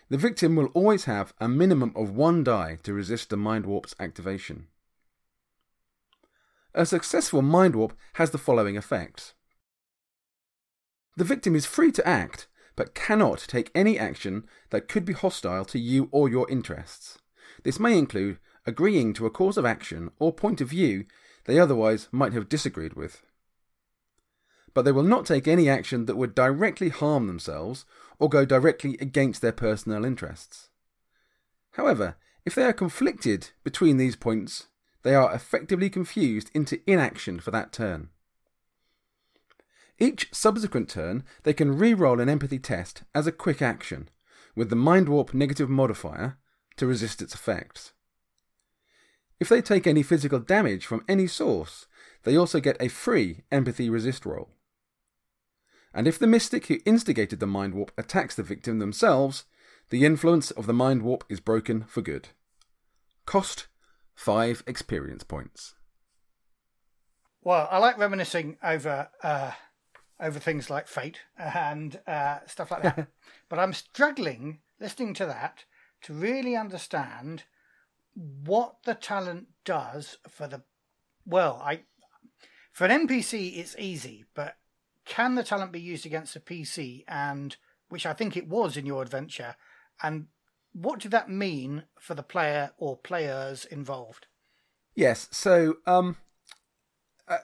The 0.10 0.20
victim 0.20 0.56
will 0.56 0.68
always 0.76 1.06
have 1.06 1.34
a 1.40 1.50
minimum 1.50 1.92
of 1.96 2.12
one 2.12 2.44
die 2.44 2.78
to 2.84 2.94
resist 2.94 3.32
the 3.32 3.38
mind 3.38 3.66
warp's 3.66 3.96
activation. 4.00 4.68
A 6.76 6.86
successful 6.86 7.42
mind 7.42 7.76
warp 7.76 7.98
has 8.14 8.30
the 8.30 8.38
following 8.38 8.76
effects. 8.76 9.34
The 11.18 11.24
victim 11.24 11.56
is 11.56 11.66
free 11.66 11.92
to 11.94 12.08
act, 12.08 12.48
but 12.76 12.94
cannot 12.94 13.40
take 13.48 13.72
any 13.74 13.98
action 13.98 14.44
that 14.70 14.88
could 14.88 15.06
be 15.06 15.14
hostile 15.14 15.66
to 15.66 15.80
you 15.80 16.08
or 16.12 16.30
your 16.30 16.48
interests. 16.52 17.18
This 17.64 17.80
may 17.80 17.98
include 17.98 18.38
agreeing 18.68 19.14
to 19.14 19.26
a 19.26 19.32
course 19.32 19.58
of 19.58 19.66
action 19.66 20.12
or 20.20 20.32
point 20.32 20.62
of 20.62 20.70
view 20.70 21.06
they 21.50 21.58
otherwise 21.60 22.08
might 22.12 22.32
have 22.32 22.48
disagreed 22.48 22.94
with. 22.94 23.24
But 24.76 24.84
they 24.84 24.92
will 24.92 25.02
not 25.02 25.26
take 25.26 25.48
any 25.48 25.68
action 25.68 26.06
that 26.06 26.16
would 26.16 26.36
directly 26.36 26.90
harm 26.90 27.26
themselves 27.26 27.86
or 28.20 28.30
go 28.30 28.46
directly 28.46 29.00
against 29.02 29.42
their 29.42 29.52
personal 29.52 30.06
interests. 30.06 30.70
However, 31.72 32.18
if 32.46 32.54
they 32.54 32.66
are 32.66 32.72
conflicted 32.72 33.50
between 33.64 33.98
these 33.98 34.16
points, 34.16 34.68
they 35.02 35.16
are 35.16 35.34
effectively 35.34 35.90
confused 35.90 36.52
into 36.54 36.82
inaction 36.86 37.40
for 37.40 37.50
that 37.50 37.74
turn. 37.74 38.10
Each 39.98 40.30
subsequent 40.32 40.88
turn, 40.88 41.24
they 41.42 41.54
can 41.54 41.80
re-roll 41.80 42.20
an 42.20 42.30
empathy 42.30 42.60
test 42.60 43.02
as 43.16 43.26
a 43.26 43.32
quick 43.32 43.60
action, 43.60 44.10
with 44.56 44.70
the 44.70 44.76
Mind 44.76 45.10
Warp 45.10 45.34
negative 45.34 45.70
modifier 45.70 46.38
to 46.78 46.86
resist 46.86 47.24
its 47.24 47.34
effects. 47.34 47.94
If 49.40 49.50
they 49.50 49.62
take 49.62 49.88
any 49.88 50.04
physical 50.04 50.40
damage 50.40 50.86
from 50.86 51.06
any 51.08 51.28
source, 51.28 51.88
they 52.24 52.36
also 52.36 52.60
get 52.60 52.78
a 52.82 52.90
free 52.90 53.44
empathy 53.52 53.90
resist 53.90 54.26
roll. 54.26 54.50
And 55.94 56.08
if 56.08 56.20
the 56.20 56.28
mystic 56.28 56.68
who 56.68 56.80
instigated 56.86 57.40
the 57.40 57.48
mind 57.48 57.74
warp 57.74 57.92
attacks 57.98 58.36
the 58.36 58.44
victim 58.44 58.80
themselves, 58.80 59.46
the 59.90 60.06
influence 60.06 60.52
of 60.52 60.68
the 60.68 60.74
mind 60.74 61.02
warp 61.02 61.24
is 61.30 61.40
broken 61.40 61.84
for 61.86 62.02
good. 62.02 62.30
Cost 63.26 63.68
5 64.16 64.64
experience 64.68 65.24
points. 65.24 65.76
Well, 67.42 67.68
I 67.72 67.78
like 67.78 67.98
reminiscing 67.98 68.58
over 68.62 69.10
uh, 69.24 69.52
over 70.20 70.40
things 70.40 70.70
like 70.70 70.88
fate 70.88 71.22
and 71.38 72.00
uh, 72.06 72.40
stuff 72.46 72.72
like 72.72 72.84
that. 72.84 73.08
but 73.50 73.60
I'm 73.60 73.74
struggling 73.74 74.60
listening 74.80 75.14
to 75.16 75.26
that 75.26 75.64
to 76.02 76.14
really 76.14 76.56
understand 76.56 77.46
what 78.44 78.76
the 78.84 78.96
talent 78.96 79.48
does 79.64 80.18
for 80.28 80.48
the 80.48 80.62
well, 81.26 81.62
I 81.64 81.82
for 82.72 82.86
an 82.86 83.08
NPC 83.08 83.58
it's 83.58 83.76
easy, 83.78 84.26
but 84.34 84.58
can 85.06 85.36
the 85.36 85.44
talent 85.44 85.72
be 85.72 85.80
used 85.80 86.06
against 86.06 86.36
a 86.36 86.40
PC 86.40 87.04
and 87.08 87.56
which 87.88 88.06
I 88.06 88.14
think 88.14 88.36
it 88.36 88.48
was 88.48 88.78
in 88.78 88.86
your 88.86 89.02
adventure 89.02 89.56
and 90.04 90.28
what 90.74 91.00
did 91.00 91.12
that 91.12 91.30
mean 91.30 91.84
for 92.00 92.14
the 92.14 92.24
player 92.24 92.72
or 92.78 92.98
players 92.98 93.66
involved? 93.66 94.28
Yes, 94.96 95.30
so 95.32 95.78
um 95.86 96.18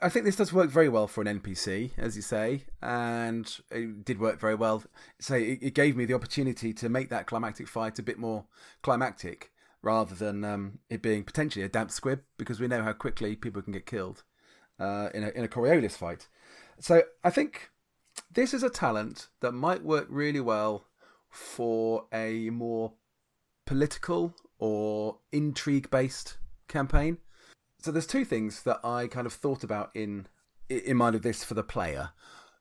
I 0.02 0.10
think 0.10 0.26
this 0.26 0.36
does 0.36 0.52
work 0.52 0.72
very 0.72 0.90
well 0.90 1.08
for 1.08 1.22
an 1.22 1.40
NPC, 1.40 1.92
as 1.96 2.16
you 2.16 2.24
say, 2.24 2.64
and 2.82 3.56
it 3.70 4.04
did 4.04 4.20
work 4.20 4.40
very 4.40 4.56
well. 4.56 4.84
So 5.20 5.36
it 5.36 5.76
gave 5.76 5.96
me 5.96 6.06
the 6.06 6.16
opportunity 6.16 6.74
to 6.74 6.90
make 6.90 7.10
that 7.10 7.28
climactic 7.28 7.68
fight 7.68 8.00
a 8.00 8.04
bit 8.04 8.18
more 8.18 8.46
climactic 8.82 9.52
rather 9.86 10.16
than 10.16 10.44
um, 10.44 10.80
it 10.90 11.02
being 11.02 11.24
potentially 11.24 11.64
a 11.64 11.70
damp 11.70 11.92
squib, 11.92 12.22
because 12.38 12.60
we 12.60 12.68
know 12.68 12.82
how 12.82 12.92
quickly 12.92 13.36
people 13.36 13.62
can 13.62 13.72
get 13.72 13.86
killed 13.86 14.24
uh, 14.80 15.10
in 15.14 15.24
a 15.24 15.30
in 15.30 15.46
a 15.46 15.48
Coriolis 15.48 15.96
fight. 15.96 16.28
So 16.80 17.04
I 17.24 17.30
think 17.30 17.70
this 18.32 18.54
is 18.54 18.64
a 18.64 18.70
talent 18.70 19.28
that 19.40 19.52
might 19.52 19.84
work 19.84 20.08
really 20.10 20.42
well 20.42 20.88
for 21.30 22.06
a 22.12 22.50
more 22.50 22.94
political 23.66 24.34
or 24.58 25.20
intrigue 25.32 25.90
based 25.92 26.38
campaign. 26.68 27.20
So 27.80 27.92
there's 27.92 28.08
two 28.08 28.26
things 28.26 28.64
that 28.64 28.80
I 28.84 29.08
kind 29.08 29.28
of 29.28 29.34
thought 29.34 29.64
about 29.64 29.92
in 29.94 30.28
in 30.68 30.98
mind 30.98 31.16
of 31.16 31.22
this 31.22 31.44
for 31.44 31.54
the 31.54 31.64
player. 31.64 32.10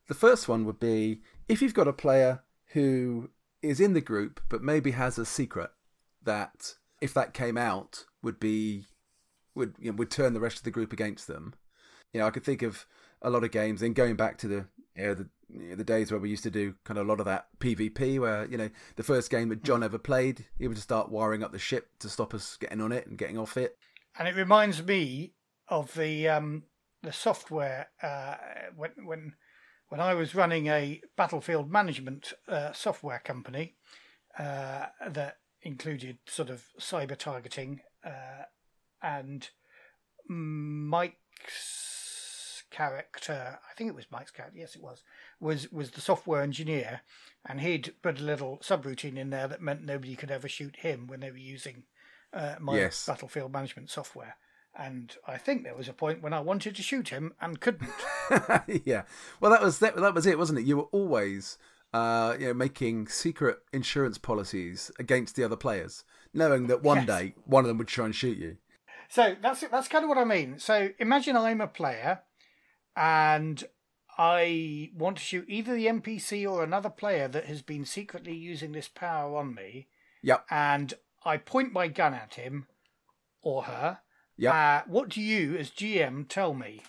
The 0.08 0.14
first 0.14 0.46
one 0.46 0.66
would 0.66 0.78
be 0.78 1.22
if 1.48 1.62
you've 1.62 1.72
got 1.72 1.88
a 1.88 1.92
player 1.92 2.42
who 2.72 3.30
is 3.62 3.80
in 3.80 3.94
the 3.94 4.02
group 4.02 4.42
but 4.50 4.62
maybe 4.62 4.90
has 4.90 5.16
a 5.16 5.24
secret 5.24 5.70
that 6.22 6.74
if 7.04 7.12
that 7.12 7.34
came 7.34 7.58
out, 7.58 8.06
would 8.22 8.40
be 8.40 8.86
would 9.54 9.74
you 9.78 9.90
know, 9.90 9.96
would 9.96 10.10
turn 10.10 10.32
the 10.32 10.40
rest 10.40 10.56
of 10.56 10.64
the 10.64 10.70
group 10.70 10.92
against 10.92 11.26
them. 11.28 11.54
You 12.14 12.20
know, 12.20 12.26
I 12.26 12.30
could 12.30 12.44
think 12.44 12.62
of 12.62 12.86
a 13.20 13.28
lot 13.28 13.44
of 13.44 13.50
games, 13.50 13.82
and 13.82 13.94
going 13.94 14.16
back 14.16 14.38
to 14.38 14.48
the 14.48 14.66
you 14.96 15.06
know, 15.06 15.14
the 15.14 15.28
you 15.50 15.68
know, 15.68 15.76
the 15.76 15.84
days 15.84 16.10
where 16.10 16.18
we 16.18 16.30
used 16.30 16.44
to 16.44 16.50
do 16.50 16.74
kind 16.84 16.98
of 16.98 17.06
a 17.06 17.08
lot 17.08 17.20
of 17.20 17.26
that 17.26 17.48
PvP, 17.60 18.18
where 18.18 18.46
you 18.46 18.56
know 18.56 18.70
the 18.96 19.02
first 19.02 19.30
game 19.30 19.50
that 19.50 19.62
John 19.62 19.82
ever 19.82 19.98
played, 19.98 20.46
he 20.58 20.66
would 20.66 20.76
just 20.76 20.88
start 20.88 21.10
wiring 21.10 21.44
up 21.44 21.52
the 21.52 21.58
ship 21.58 21.90
to 21.98 22.08
stop 22.08 22.32
us 22.32 22.56
getting 22.56 22.80
on 22.80 22.90
it 22.90 23.06
and 23.06 23.18
getting 23.18 23.36
off 23.36 23.58
it. 23.58 23.76
And 24.18 24.26
it 24.26 24.34
reminds 24.34 24.82
me 24.82 25.34
of 25.68 25.92
the 25.92 26.26
um, 26.28 26.62
the 27.02 27.12
software 27.12 27.88
uh, 28.02 28.36
when 28.74 28.92
when 29.04 29.34
when 29.88 30.00
I 30.00 30.14
was 30.14 30.34
running 30.34 30.68
a 30.68 31.02
battlefield 31.18 31.70
management 31.70 32.32
uh, 32.48 32.72
software 32.72 33.20
company 33.22 33.74
uh, 34.38 34.86
that 35.06 35.36
included 35.64 36.18
sort 36.26 36.50
of 36.50 36.66
cyber 36.78 37.16
targeting 37.16 37.80
uh, 38.04 38.44
and 39.02 39.48
Mike's 40.28 41.24
character. 42.70 43.58
I 43.68 43.74
think 43.74 43.88
it 43.88 43.96
was 43.96 44.06
Mike's 44.10 44.30
character. 44.30 44.58
Yes, 44.58 44.76
it 44.76 44.82
was. 44.82 45.02
Was 45.40 45.72
was 45.72 45.90
the 45.92 46.00
software 46.00 46.42
engineer, 46.42 47.00
and 47.44 47.60
he'd 47.60 47.94
put 48.02 48.20
a 48.20 48.24
little 48.24 48.58
subroutine 48.62 49.16
in 49.16 49.30
there 49.30 49.48
that 49.48 49.62
meant 49.62 49.84
nobody 49.84 50.16
could 50.16 50.30
ever 50.30 50.48
shoot 50.48 50.76
him 50.76 51.06
when 51.06 51.20
they 51.20 51.30
were 51.30 51.36
using 51.36 51.84
uh, 52.32 52.56
my 52.60 52.76
yes. 52.76 53.06
battlefield 53.06 53.52
management 53.52 53.90
software. 53.90 54.36
And 54.76 55.14
I 55.26 55.38
think 55.38 55.62
there 55.62 55.76
was 55.76 55.88
a 55.88 55.92
point 55.92 56.20
when 56.20 56.32
I 56.32 56.40
wanted 56.40 56.74
to 56.74 56.82
shoot 56.82 57.10
him 57.10 57.32
and 57.40 57.60
couldn't. 57.60 57.90
yeah, 58.84 59.04
well, 59.40 59.52
that 59.52 59.62
was 59.62 59.78
that, 59.78 59.94
that 59.96 60.14
was 60.14 60.26
it, 60.26 60.38
wasn't 60.38 60.58
it? 60.58 60.64
You 60.64 60.78
were 60.78 60.88
always 60.90 61.58
uh, 61.94 62.36
you 62.40 62.48
know, 62.48 62.54
making 62.54 63.06
secret 63.06 63.60
insurance 63.72 64.18
policies 64.18 64.90
against 64.98 65.36
the 65.36 65.44
other 65.44 65.54
players, 65.54 66.02
knowing 66.34 66.66
that 66.66 66.82
one 66.82 66.98
yes. 66.98 67.06
day 67.06 67.34
one 67.44 67.62
of 67.62 67.68
them 67.68 67.78
would 67.78 67.86
try 67.86 68.04
and 68.04 68.14
shoot 68.14 68.36
you. 68.36 68.56
So 69.08 69.36
that's 69.40 69.60
that's 69.60 69.86
kind 69.86 70.04
of 70.04 70.08
what 70.08 70.18
I 70.18 70.24
mean. 70.24 70.58
So 70.58 70.90
imagine 70.98 71.36
I'm 71.36 71.60
a 71.60 71.68
player, 71.68 72.22
and 72.96 73.62
I 74.18 74.90
want 74.96 75.18
to 75.18 75.22
shoot 75.22 75.44
either 75.48 75.72
the 75.72 75.86
NPC 75.86 76.50
or 76.50 76.64
another 76.64 76.90
player 76.90 77.28
that 77.28 77.44
has 77.44 77.62
been 77.62 77.84
secretly 77.84 78.34
using 78.34 78.72
this 78.72 78.88
power 78.88 79.36
on 79.36 79.54
me. 79.54 79.86
Yep. 80.22 80.46
And 80.50 80.94
I 81.24 81.36
point 81.36 81.72
my 81.72 81.86
gun 81.86 82.12
at 82.12 82.34
him 82.34 82.66
or 83.40 83.64
her. 83.64 83.98
Yeah. 84.36 84.52
Uh, 84.52 84.82
what 84.88 85.10
do 85.10 85.20
you, 85.20 85.56
as 85.56 85.70
GM, 85.70 86.28
tell 86.28 86.54
me? 86.54 86.82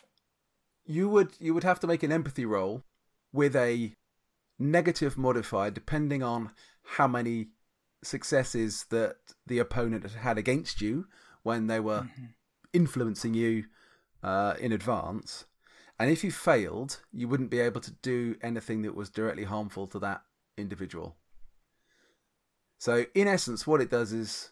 You 0.84 1.08
would 1.10 1.34
you 1.40 1.54
would 1.54 1.64
have 1.64 1.80
to 1.82 1.88
make 1.88 2.02
an 2.02 2.12
empathy 2.12 2.46
roll 2.46 2.82
with 3.32 3.56
a 3.56 3.94
negative 4.58 5.18
modifier 5.18 5.72
depending 5.72 6.24
on 6.24 6.52
how 6.84 7.08
many 7.08 7.48
successes 8.04 8.86
that 8.90 9.18
the 9.46 9.60
opponent 9.60 10.04
had 10.04 10.12
had 10.12 10.38
against 10.38 10.82
you 10.82 11.08
when 11.44 11.68
they 11.68 11.80
were 11.80 12.02
mm-hmm. 12.02 12.26
influencing 12.74 13.34
you 13.34 13.66
uh, 14.24 14.56
in 14.60 14.72
advance. 14.72 15.46
And 16.00 16.12
if 16.12 16.24
you 16.24 16.32
failed, 16.32 17.00
you 17.14 17.28
wouldn't 17.28 17.50
be 17.50 17.60
able 17.60 17.82
to 17.82 17.92
do 17.92 18.36
anything 18.42 18.82
that 18.82 18.96
was 18.96 19.10
directly 19.10 19.46
harmful 19.46 19.88
to 19.88 20.00
that 20.00 20.24
individual. 20.58 21.16
So, 22.78 23.06
in 23.16 23.28
essence, 23.28 23.66
what 23.66 23.82
it 23.82 23.90
does 23.90 24.12
is 24.12 24.50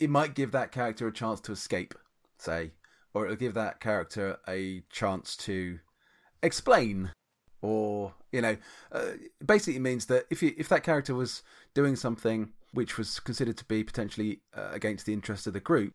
it 0.00 0.08
might 0.08 0.34
give 0.34 0.52
that 0.52 0.72
character 0.72 1.06
a 1.06 1.12
chance 1.12 1.40
to 1.42 1.52
escape, 1.52 1.94
say, 2.38 2.72
or 3.12 3.24
it'll 3.24 3.36
give 3.36 3.54
that 3.54 3.80
character 3.80 4.38
a 4.48 4.82
chance 4.90 5.36
to 5.38 5.78
explain 6.42 7.12
or 7.62 8.14
you 8.32 8.40
know, 8.40 8.56
uh, 8.92 9.12
basically 9.44 9.80
means 9.80 10.06
that 10.06 10.26
if 10.30 10.42
you, 10.42 10.54
if 10.56 10.68
that 10.68 10.82
character 10.82 11.14
was 11.14 11.42
doing 11.74 11.96
something 11.96 12.52
which 12.72 12.98
was 12.98 13.20
considered 13.20 13.56
to 13.56 13.64
be 13.64 13.82
potentially 13.82 14.40
uh, 14.56 14.68
against 14.72 15.06
the 15.06 15.12
interest 15.12 15.46
of 15.46 15.54
the 15.54 15.60
group, 15.60 15.94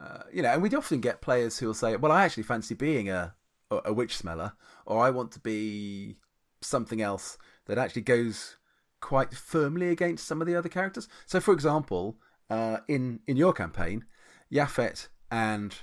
uh, 0.00 0.22
you 0.32 0.42
know, 0.42 0.52
and 0.52 0.62
we'd 0.62 0.74
often 0.74 1.00
get 1.00 1.20
players 1.20 1.58
who 1.58 1.66
will 1.66 1.74
say, 1.74 1.96
"Well, 1.96 2.12
I 2.12 2.24
actually 2.24 2.42
fancy 2.44 2.74
being 2.74 3.08
a 3.08 3.34
a 3.70 3.92
witch 3.92 4.16
smeller, 4.16 4.52
or 4.84 5.00
I 5.00 5.10
want 5.10 5.32
to 5.32 5.40
be 5.40 6.16
something 6.60 7.02
else 7.02 7.36
that 7.66 7.78
actually 7.78 8.02
goes 8.02 8.56
quite 9.00 9.34
firmly 9.34 9.88
against 9.88 10.26
some 10.26 10.40
of 10.40 10.46
the 10.46 10.56
other 10.56 10.68
characters." 10.68 11.08
So, 11.26 11.40
for 11.40 11.52
example, 11.52 12.16
uh, 12.50 12.78
in 12.88 13.20
in 13.26 13.36
your 13.36 13.52
campaign, 13.52 14.04
Yafet 14.50 15.08
and 15.30 15.74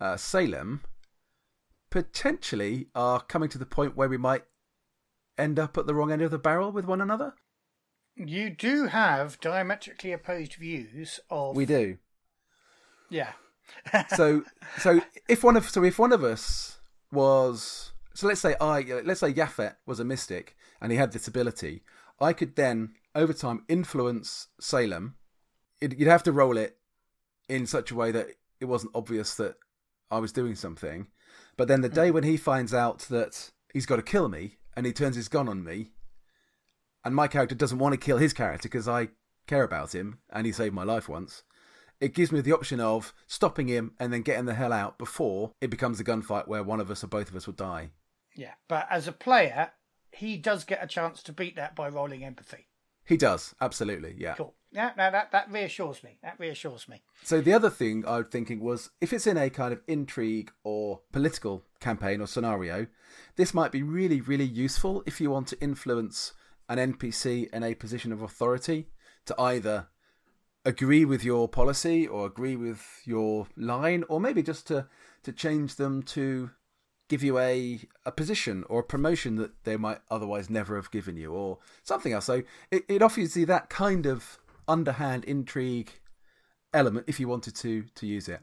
uh, 0.00 0.16
Salem 0.16 0.82
potentially 1.90 2.88
are 2.94 3.20
coming 3.20 3.48
to 3.50 3.58
the 3.58 3.66
point 3.66 3.96
where 3.96 4.08
we 4.08 4.16
might 4.16 4.44
end 5.36 5.58
up 5.58 5.78
at 5.78 5.86
the 5.86 5.94
wrong 5.94 6.12
end 6.12 6.22
of 6.22 6.30
the 6.30 6.38
barrel 6.38 6.72
with 6.72 6.86
one 6.86 7.00
another? 7.00 7.34
You 8.16 8.50
do 8.50 8.86
have 8.86 9.40
diametrically 9.40 10.12
opposed 10.12 10.54
views 10.54 11.20
of. 11.30 11.56
We 11.56 11.66
do. 11.66 11.98
Yeah. 13.10 13.32
so, 14.16 14.44
so 14.78 15.00
if 15.28 15.44
one 15.44 15.56
of 15.56 15.68
so 15.68 15.84
if 15.84 15.98
one 15.98 16.12
of 16.12 16.24
us 16.24 16.80
was 17.12 17.92
so 18.14 18.26
let's 18.26 18.40
say 18.40 18.56
I 18.60 18.80
let's 19.04 19.20
say 19.20 19.32
Yaphet 19.32 19.76
was 19.86 20.00
a 20.00 20.04
mystic 20.04 20.56
and 20.80 20.90
he 20.90 20.98
had 20.98 21.12
this 21.12 21.28
ability. 21.28 21.82
I 22.20 22.32
could 22.32 22.56
then 22.56 22.94
over 23.14 23.32
time 23.32 23.64
influence 23.68 24.48
Salem. 24.60 25.14
It, 25.80 25.96
you'd 25.96 26.08
have 26.08 26.24
to 26.24 26.32
roll 26.32 26.56
it 26.56 26.76
in 27.48 27.66
such 27.66 27.92
a 27.92 27.94
way 27.94 28.10
that 28.10 28.26
it 28.60 28.64
wasn't 28.64 28.92
obvious 28.94 29.36
that 29.36 29.54
I 30.10 30.18
was 30.18 30.32
doing 30.32 30.56
something. 30.56 31.06
But 31.58 31.68
then 31.68 31.82
the 31.82 31.90
day 31.90 32.08
mm. 32.08 32.14
when 32.14 32.24
he 32.24 32.38
finds 32.38 32.72
out 32.72 33.00
that 33.10 33.50
he's 33.74 33.84
got 33.84 33.96
to 33.96 34.02
kill 34.02 34.30
me 34.30 34.56
and 34.74 34.86
he 34.86 34.92
turns 34.92 35.16
his 35.16 35.28
gun 35.28 35.48
on 35.48 35.62
me, 35.62 35.90
and 37.04 37.14
my 37.14 37.28
character 37.28 37.54
doesn't 37.54 37.80
want 37.80 37.92
to 37.92 37.98
kill 37.98 38.16
his 38.16 38.32
character 38.32 38.68
because 38.68 38.88
I 38.88 39.08
care 39.46 39.64
about 39.64 39.94
him 39.94 40.20
and 40.30 40.46
he 40.46 40.52
saved 40.52 40.74
my 40.74 40.84
life 40.84 41.08
once, 41.08 41.42
it 42.00 42.14
gives 42.14 42.30
me 42.30 42.40
the 42.40 42.52
option 42.52 42.80
of 42.80 43.12
stopping 43.26 43.66
him 43.66 43.92
and 43.98 44.12
then 44.12 44.22
getting 44.22 44.44
the 44.44 44.54
hell 44.54 44.72
out 44.72 44.98
before 44.98 45.52
it 45.60 45.68
becomes 45.68 45.98
a 45.98 46.04
gunfight 46.04 46.46
where 46.46 46.62
one 46.62 46.80
of 46.80 46.90
us 46.90 47.02
or 47.02 47.08
both 47.08 47.28
of 47.28 47.36
us 47.36 47.46
will 47.46 47.54
die. 47.54 47.90
Yeah, 48.36 48.54
but 48.68 48.86
as 48.88 49.08
a 49.08 49.12
player, 49.12 49.72
he 50.12 50.36
does 50.36 50.62
get 50.62 50.82
a 50.82 50.86
chance 50.86 51.24
to 51.24 51.32
beat 51.32 51.56
that 51.56 51.74
by 51.74 51.88
rolling 51.88 52.24
empathy. 52.24 52.68
He 53.04 53.16
does, 53.16 53.54
absolutely, 53.60 54.14
yeah. 54.16 54.34
Cool. 54.34 54.54
Yeah, 54.70 54.92
no, 54.96 55.10
that, 55.10 55.32
that 55.32 55.50
reassures 55.50 56.02
me. 56.04 56.18
That 56.22 56.38
reassures 56.38 56.88
me. 56.88 57.02
So 57.22 57.40
the 57.40 57.54
other 57.54 57.70
thing 57.70 58.04
I 58.06 58.18
was 58.18 58.26
thinking 58.30 58.60
was 58.60 58.90
if 59.00 59.12
it's 59.12 59.26
in 59.26 59.38
a 59.38 59.48
kind 59.48 59.72
of 59.72 59.80
intrigue 59.86 60.52
or 60.62 61.00
political 61.10 61.64
campaign 61.80 62.20
or 62.20 62.26
scenario, 62.26 62.86
this 63.36 63.54
might 63.54 63.72
be 63.72 63.82
really, 63.82 64.20
really 64.20 64.44
useful 64.44 65.02
if 65.06 65.20
you 65.20 65.30
want 65.30 65.48
to 65.48 65.60
influence 65.60 66.34
an 66.68 66.78
NPC 66.92 67.50
in 67.50 67.62
a 67.62 67.74
position 67.74 68.12
of 68.12 68.20
authority 68.20 68.88
to 69.24 69.40
either 69.40 69.88
agree 70.64 71.04
with 71.04 71.24
your 71.24 71.48
policy 71.48 72.06
or 72.06 72.26
agree 72.26 72.56
with 72.56 72.84
your 73.04 73.46
line, 73.56 74.04
or 74.08 74.20
maybe 74.20 74.42
just 74.42 74.66
to, 74.66 74.86
to 75.22 75.32
change 75.32 75.76
them 75.76 76.02
to 76.02 76.50
give 77.08 77.22
you 77.22 77.38
a, 77.38 77.80
a 78.04 78.12
position 78.12 78.64
or 78.68 78.80
a 78.80 78.84
promotion 78.84 79.36
that 79.36 79.64
they 79.64 79.78
might 79.78 80.00
otherwise 80.10 80.50
never 80.50 80.76
have 80.76 80.90
given 80.90 81.16
you 81.16 81.32
or 81.32 81.58
something 81.82 82.12
else. 82.12 82.26
So 82.26 82.42
it, 82.70 82.84
it 82.86 83.02
offers 83.02 83.34
you 83.34 83.46
that 83.46 83.70
kind 83.70 84.04
of 84.04 84.38
underhand 84.68 85.24
intrigue 85.24 85.92
element 86.72 87.06
if 87.08 87.18
you 87.18 87.26
wanted 87.26 87.56
to 87.56 87.84
to 87.94 88.06
use 88.06 88.28
it. 88.28 88.40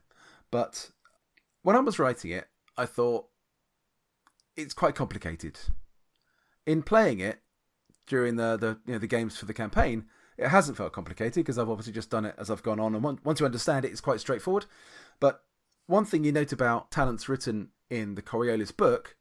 But 0.51 0.91
when 1.61 1.76
I 1.76 1.80
was 1.80 1.99
writing 1.99 2.32
it, 2.32 2.47
I 2.78 2.86
thought 2.86 3.28
it's 4.57 4.73
quite 4.73 4.95
complicated. 4.95 5.59
In 6.65 6.82
playing 6.82 7.19
it 7.19 7.41
during 8.07 8.36
the 8.36 8.57
the 8.57 8.78
you 8.86 8.93
know 8.93 8.99
the 8.99 9.07
games 9.07 9.38
for 9.38 9.45
the 9.45 9.53
campaign, 9.53 10.05
it 10.38 10.49
hasn't 10.49 10.78
felt 10.78 10.93
complicated 10.93 11.36
because 11.36 11.57
I've 11.57 11.69
obviously 11.69 11.93
just 11.93 12.09
done 12.09 12.26
it 12.26 12.36
as 12.38 12.49
I've 12.49 12.63
gone 12.63 12.80
on, 12.80 12.95
and 12.95 13.03
once 13.23 13.39
you 13.39 13.45
understand 13.45 13.86
it, 13.86 13.91
it's 13.91 14.01
quite 14.01 14.19
straightforward. 14.19 14.65
But 15.19 15.43
one 15.88 16.05
thing 16.05 16.23
you 16.23 16.32
note 16.32 16.51
about 16.51 16.91
talents 16.91 17.30
written 17.30 17.69
in 17.89 18.15
the 18.15 18.21
Coriolis 18.21 18.76
book, 18.76 19.15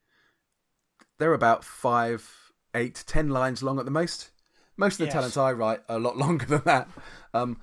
they're 1.19 1.35
about 1.35 1.65
five, 1.65 2.53
eight, 2.75 3.05
ten 3.07 3.29
lines 3.29 3.63
long 3.63 3.79
at 3.79 3.85
the 3.85 3.91
most. 3.91 4.31
Most 4.77 4.95
of 4.95 4.99
the 4.99 5.05
yes. 5.07 5.15
talents 5.15 5.37
I 5.37 5.53
write 5.53 5.81
are 5.89 5.97
a 5.97 6.01
lot 6.01 6.17
longer 6.25 6.47
than 6.47 6.63
that. 6.65 6.89
Um, 7.33 7.61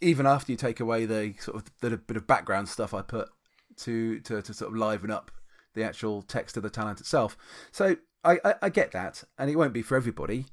even 0.00 0.26
after 0.26 0.52
you 0.52 0.58
take 0.58 0.80
away 0.80 1.06
the 1.06 1.34
sort 1.38 1.56
of 1.56 1.64
the 1.80 1.96
bit 1.96 2.16
of 2.16 2.26
background 2.26 2.68
stuff 2.68 2.92
I 2.92 3.02
put 3.02 3.28
to 3.78 4.20
to, 4.20 4.42
to 4.42 4.54
sort 4.54 4.72
of 4.72 4.76
liven 4.76 5.10
up 5.10 5.30
the 5.74 5.84
actual 5.84 6.22
text 6.22 6.56
of 6.56 6.62
the 6.62 6.70
talent 6.70 7.00
itself. 7.00 7.36
So 7.70 7.96
I, 8.24 8.38
I, 8.44 8.54
I 8.62 8.68
get 8.68 8.92
that, 8.92 9.24
and 9.38 9.50
it 9.50 9.56
won't 9.56 9.72
be 9.72 9.82
for 9.82 9.96
everybody. 9.96 10.46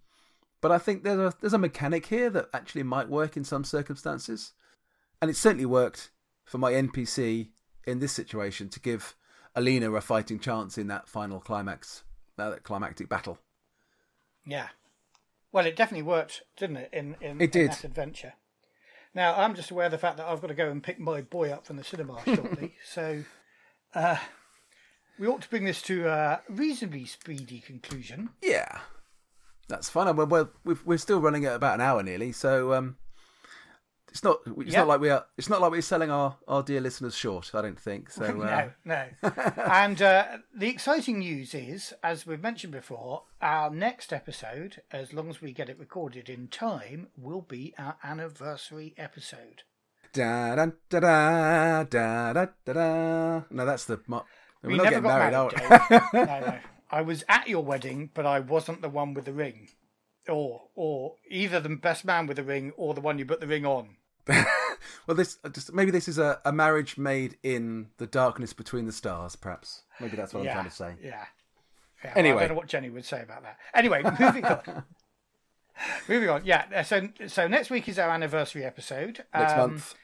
But 0.62 0.72
I 0.72 0.78
think 0.78 1.04
there's 1.04 1.20
a 1.20 1.34
there's 1.40 1.54
a 1.54 1.58
mechanic 1.58 2.06
here 2.08 2.30
that 2.30 2.50
actually 2.54 2.84
might 2.84 3.10
work 3.10 3.38
in 3.38 3.44
some 3.44 3.64
circumstances, 3.64 4.54
and 5.22 5.30
it 5.30 5.38
certainly 5.38 5.66
worked 5.66 6.12
for 6.46 6.58
my 6.58 6.74
NPC 6.74 7.50
in 7.86 8.00
this 8.00 8.12
situation 8.12 8.70
to 8.70 8.80
give 8.80 9.16
Alina 9.56 9.92
a 9.92 10.02
fighting 10.02 10.40
chance 10.40 10.78
in 10.78 10.88
that 10.88 11.08
final 11.08 11.40
climax, 11.40 12.04
that 12.38 12.64
climactic 12.64 13.10
battle. 13.10 13.40
Yeah, 14.46 14.68
well, 15.52 15.66
it 15.66 15.76
definitely 15.76 16.04
worked, 16.04 16.44
didn't 16.58 16.78
it? 16.78 16.90
In 16.94 17.16
in, 17.22 17.42
it 17.42 17.52
did. 17.52 17.62
in 17.62 17.68
that 17.68 17.84
adventure. 17.84 18.34
Now 19.14 19.36
I'm 19.36 19.56
just 19.56 19.72
aware 19.72 19.88
of 19.88 19.92
the 19.92 19.98
fact 19.98 20.18
that 20.18 20.28
I've 20.28 20.42
got 20.42 20.48
to 20.48 20.54
go 20.54 20.70
and 20.70 20.84
pick 20.84 21.00
my 21.00 21.22
boy 21.22 21.50
up 21.50 21.66
from 21.66 21.78
the 21.78 21.84
cinema 21.84 22.22
shortly, 22.26 22.76
so 22.86 23.24
uh, 23.96 24.18
we 25.18 25.28
ought 25.28 25.42
to 25.42 25.50
bring 25.50 25.66
this 25.66 25.82
to 25.84 26.08
a 26.08 26.42
reasonably 26.48 27.06
speedy 27.06 27.60
conclusion. 27.60 28.30
Yeah, 28.42 28.80
that's 29.68 29.90
fine. 29.90 30.16
Well, 30.16 30.52
we're 30.64 30.98
still 30.98 31.20
running 31.20 31.46
at 31.46 31.56
about 31.56 31.76
an 31.76 31.82
hour 31.82 32.04
nearly, 32.04 32.32
so 32.32 32.74
um, 32.74 32.98
it's 34.12 34.24
not. 34.24 34.40
It's 34.58 34.76
not 34.76 34.88
like 34.88 35.00
we 35.00 35.10
are. 35.10 35.26
It's 35.38 35.50
not 35.50 35.62
like 35.62 35.72
we're 35.72 35.82
selling 35.82 36.12
our, 36.12 36.38
our 36.48 36.64
dear 36.64 36.82
listeners 36.82 37.16
short. 37.16 37.52
I 37.54 37.62
don't 37.62 37.80
think 37.80 38.10
so. 38.10 38.26
Uh... 38.40 38.70
no, 38.86 39.06
no. 39.24 39.32
and 39.72 40.02
uh, 40.02 40.26
the 40.56 40.70
exciting 40.70 41.20
news 41.20 41.54
is, 41.54 41.94
as 42.04 42.26
we've 42.26 42.42
mentioned 42.42 42.72
before, 42.72 43.24
our 43.42 43.70
next 43.70 44.14
episode, 44.14 44.82
as 44.92 45.14
long 45.14 45.30
as 45.30 45.42
we 45.42 45.52
get 45.52 45.70
it 45.70 45.80
recorded 45.80 46.30
in 46.30 46.48
time, 46.48 47.08
will 47.18 47.42
be 47.42 47.74
our 47.78 47.98
anniversary 48.04 48.94
episode. 48.98 49.64
Da 50.14 50.56
da 50.56 50.68
da 50.90 51.00
da 51.00 51.84
da 51.84 52.34
da 52.34 52.74
da. 52.74 53.42
No, 53.50 53.66
that's 53.66 53.86
the. 53.86 54.00
We're 54.08 54.22
we 54.64 54.78
not 54.78 54.84
getting 54.84 55.04
married, 55.04 55.34
married 55.34 55.54
no, 56.14 56.24
no. 56.24 56.60
I 56.92 57.02
was 57.02 57.24
at 57.30 57.48
your 57.48 57.64
wedding, 57.64 58.10
but 58.14 58.26
I 58.26 58.40
wasn't 58.40 58.82
the 58.82 58.90
one 58.90 59.14
with 59.14 59.26
the 59.26 59.34
ring 59.34 59.70
or 60.28 60.64
or 60.76 61.16
either 61.30 61.60
the 61.60 61.70
best 61.70 62.06
man 62.06 62.28
with 62.28 62.38
the 62.38 62.44
ring 62.44 62.72
or 62.78 62.94
the 62.94 63.02
one 63.02 63.20
you 63.20 63.26
put 63.26 63.40
the 63.40 63.48
ring 63.48 63.66
on. 63.66 63.96
well, 65.08 65.16
this 65.16 65.38
uh, 65.44 65.50
just 65.50 65.74
maybe 65.74 65.92
this 65.92 66.08
is 66.08 66.18
a, 66.18 66.40
a 66.46 66.52
marriage 66.52 66.98
made 66.98 67.38
in 67.44 67.88
the 67.98 68.08
darkness 68.08 68.54
between 68.54 68.86
the 68.86 68.92
stars. 68.92 69.36
Perhaps 69.36 69.84
maybe 70.00 70.16
that's 70.16 70.34
what 70.34 70.44
yeah, 70.44 70.52
I'm 70.52 70.56
trying 70.56 70.70
to 70.70 70.76
say. 70.76 70.96
Yeah. 71.04 71.26
yeah 72.04 72.14
anyway, 72.16 72.36
well, 72.36 72.38
I 72.38 72.48
don't 72.48 72.56
know 72.56 72.60
what 72.60 72.68
Jenny 72.68 72.90
would 72.90 73.06
say 73.06 73.22
about 73.22 73.44
that. 73.44 73.58
Anyway, 73.74 74.04
moving 74.20 74.46
on. 74.46 74.84
moving 76.10 76.30
on. 76.30 76.42
Yeah. 76.46 76.82
So 76.84 77.10
so 77.28 77.48
next 77.48 77.70
week 77.70 77.88
is 77.88 78.00
our 78.00 78.10
anniversary 78.10 78.64
episode. 78.64 79.26
Next 79.34 79.54
um, 79.54 79.58
month. 79.72 79.96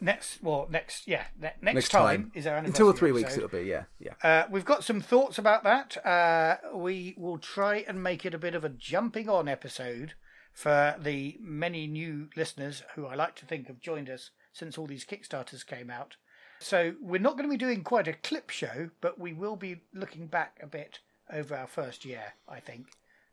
Next, 0.00 0.40
well, 0.44 0.68
next, 0.70 1.08
yeah, 1.08 1.24
ne- 1.36 1.54
next, 1.60 1.74
next 1.74 1.88
time, 1.88 2.22
time, 2.22 2.32
is 2.36 2.46
our 2.46 2.54
anniversary. 2.54 2.70
In 2.70 2.76
two 2.76 2.86
or 2.86 2.96
three 2.96 3.10
episode. 3.10 3.26
weeks, 3.26 3.36
it'll 3.36 3.48
be, 3.48 3.68
yeah, 3.68 3.84
yeah. 3.98 4.12
Uh, 4.22 4.46
we've 4.48 4.64
got 4.64 4.84
some 4.84 5.00
thoughts 5.00 5.38
about 5.38 5.64
that. 5.64 6.06
Uh, 6.06 6.58
we 6.72 7.16
will 7.18 7.38
try 7.38 7.84
and 7.88 8.00
make 8.00 8.24
it 8.24 8.32
a 8.32 8.38
bit 8.38 8.54
of 8.54 8.64
a 8.64 8.68
jumping 8.68 9.28
on 9.28 9.48
episode 9.48 10.14
for 10.58 10.96
the 10.98 11.38
many 11.40 11.86
new 11.86 12.28
listeners 12.34 12.82
who 12.96 13.06
I 13.06 13.14
like 13.14 13.36
to 13.36 13.46
think 13.46 13.68
have 13.68 13.78
joined 13.78 14.10
us 14.10 14.30
since 14.52 14.76
all 14.76 14.88
these 14.88 15.04
Kickstarters 15.04 15.64
came 15.64 15.88
out. 15.88 16.16
So 16.58 16.94
we're 17.00 17.20
not 17.20 17.36
going 17.36 17.48
to 17.48 17.52
be 17.52 17.56
doing 17.56 17.84
quite 17.84 18.08
a 18.08 18.12
clip 18.12 18.50
show, 18.50 18.90
but 19.00 19.20
we 19.20 19.32
will 19.32 19.54
be 19.54 19.82
looking 19.94 20.26
back 20.26 20.58
a 20.60 20.66
bit 20.66 20.98
over 21.32 21.54
our 21.54 21.68
first 21.68 22.04
year, 22.04 22.32
I 22.48 22.58
think. 22.58 22.88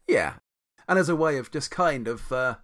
Yeah, 0.08 0.36
and 0.88 1.00
as 1.00 1.10
a 1.10 1.16
way 1.16 1.40
of 1.40 1.50
just 1.50 1.72
kind 1.72 2.08
of 2.08 2.32
uh, 2.32 2.58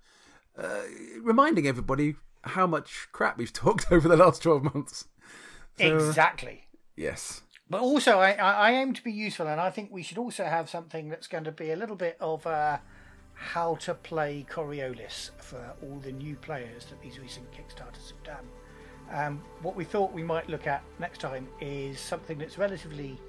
uh, 0.55 0.81
reminding 1.19 1.65
everybody 1.65 2.13
how 2.43 2.67
much 2.67 3.07
crap 3.11 3.39
we've 3.39 3.53
talked 3.63 3.91
over 3.91 4.07
the 4.07 4.15
last 4.15 4.43
12 4.43 4.75
months. 4.75 5.05
So, 5.79 5.97
exactly. 5.97 6.67
Yes. 6.95 7.41
But 7.67 7.81
also, 7.81 8.19
I, 8.19 8.33
I 8.33 8.73
aim 8.73 8.93
to 8.93 9.03
be 9.03 9.11
useful, 9.11 9.47
and 9.47 9.59
I 9.59 9.71
think 9.71 9.89
we 9.91 10.03
should 10.03 10.19
also 10.19 10.45
have 10.45 10.69
something 10.69 11.09
that's 11.09 11.25
going 11.25 11.45
to 11.45 11.51
be 11.51 11.71
a 11.71 11.75
little 11.75 11.95
bit 11.95 12.17
of 12.19 12.45
uh, 12.45 12.77
how 13.41 13.73
to 13.73 13.95
play 13.95 14.45
Coriolis 14.47 15.31
for 15.39 15.73
all 15.81 15.99
the 16.03 16.11
new 16.11 16.35
players 16.35 16.85
that 16.85 17.01
these 17.01 17.19
recent 17.19 17.45
Kickstarters 17.51 18.11
have 18.11 18.23
done. 18.23 18.47
Um, 19.11 19.41
what 19.63 19.75
we 19.75 19.83
thought 19.83 20.13
we 20.13 20.21
might 20.21 20.47
look 20.47 20.67
at 20.67 20.83
next 20.99 21.19
time 21.21 21.47
is 21.59 21.99
something 21.99 22.37
that's 22.37 22.59
relatively, 22.59 23.19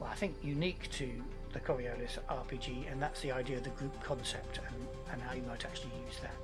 well, 0.00 0.10
I 0.12 0.16
think 0.16 0.34
unique 0.42 0.90
to 0.92 1.08
the 1.52 1.60
Coriolis 1.60 2.18
RPG, 2.28 2.90
and 2.90 3.00
that's 3.00 3.20
the 3.20 3.30
idea 3.30 3.58
of 3.58 3.64
the 3.64 3.70
group 3.70 3.98
concept 4.02 4.58
and, 4.58 4.88
and 5.12 5.22
how 5.22 5.34
you 5.34 5.42
might 5.42 5.64
actually 5.64 5.92
use 6.04 6.18
that. 6.20 6.34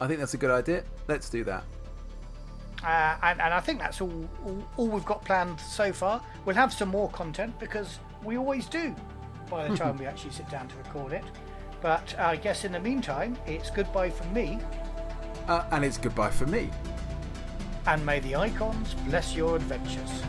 I 0.00 0.06
think 0.06 0.20
that's 0.20 0.34
a 0.34 0.38
good 0.38 0.52
idea. 0.52 0.84
Let's 1.08 1.28
do 1.28 1.42
that. 1.44 1.64
Uh, 2.84 3.16
and, 3.22 3.40
and, 3.40 3.52
I 3.52 3.60
think 3.60 3.80
that's 3.80 4.00
all, 4.00 4.28
all, 4.46 4.64
all 4.76 4.88
we've 4.88 5.04
got 5.04 5.24
planned 5.24 5.60
so 5.60 5.92
far. 5.92 6.22
We'll 6.46 6.56
have 6.56 6.72
some 6.72 6.88
more 6.88 7.10
content 7.10 7.58
because 7.58 7.98
we 8.24 8.38
always 8.38 8.66
do 8.66 8.94
by 9.50 9.68
the 9.68 9.76
time 9.82 9.98
we 9.98 10.06
actually 10.06 10.30
sit 10.30 10.48
down 10.48 10.68
to 10.68 10.76
record 10.76 11.12
it. 11.12 11.24
But 11.80 12.18
I 12.18 12.36
guess 12.36 12.64
in 12.64 12.72
the 12.72 12.80
meantime, 12.80 13.36
it's 13.46 13.70
goodbye 13.70 14.10
from 14.10 14.32
me. 14.32 14.58
Uh, 15.48 15.64
and 15.72 15.84
it's 15.84 15.98
goodbye 15.98 16.30
from 16.30 16.50
me. 16.50 16.70
And 17.86 18.04
may 18.04 18.20
the 18.20 18.36
icons 18.36 18.94
bless 18.94 19.34
your 19.34 19.56
adventures. 19.56 20.22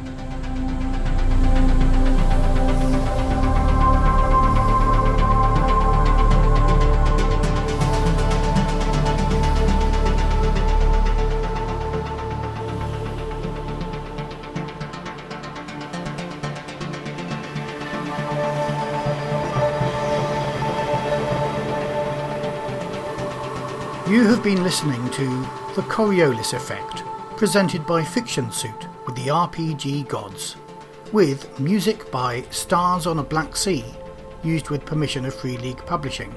You 24.12 24.28
have 24.28 24.44
been 24.44 24.62
listening 24.62 25.10
to 25.12 25.26
The 25.74 25.84
Coriolis 25.84 26.54
Effect, 26.54 27.02
presented 27.38 27.88
by 27.88 28.04
Fiction 28.04 28.52
Suit 28.52 28.86
with 29.06 29.16
the 29.16 29.28
RPG 29.28 30.10
Gods. 30.10 30.58
with 31.14 31.58
music 31.62 32.12
by 32.12 32.42
Stars 32.50 33.08
on 33.08 33.20
a 33.20 33.24
Black 33.24 33.56
Sea, 33.56 33.86
used 34.44 34.70
with 34.70 34.86
permission 34.86 35.24
of 35.24 35.34
Free 35.34 35.58
League 35.60 35.86
Publishing. 35.86 36.36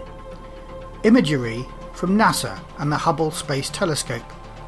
Imagery 1.02 1.64
from 1.94 2.16
NASA 2.16 2.56
and 2.78 2.92
the 2.92 2.96
Hubble 2.96 3.32
Space 3.32 3.70
Telescope, 3.70 4.22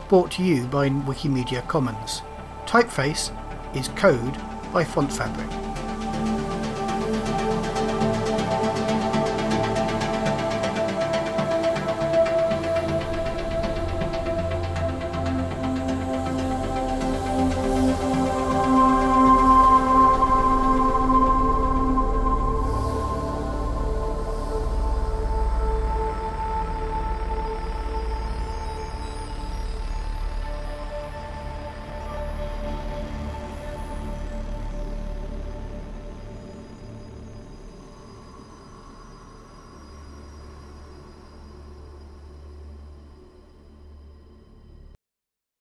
brought 0.08 0.32
to 0.32 0.42
you 0.42 0.64
by 0.66 0.88
Wikimedia 0.88 1.64
Commons. 1.68 2.22
Typeface 2.66 3.30
is 3.76 3.86
Code 3.90 4.36
by 4.72 4.82
Font 4.82 5.12
Fabric. 5.12 5.65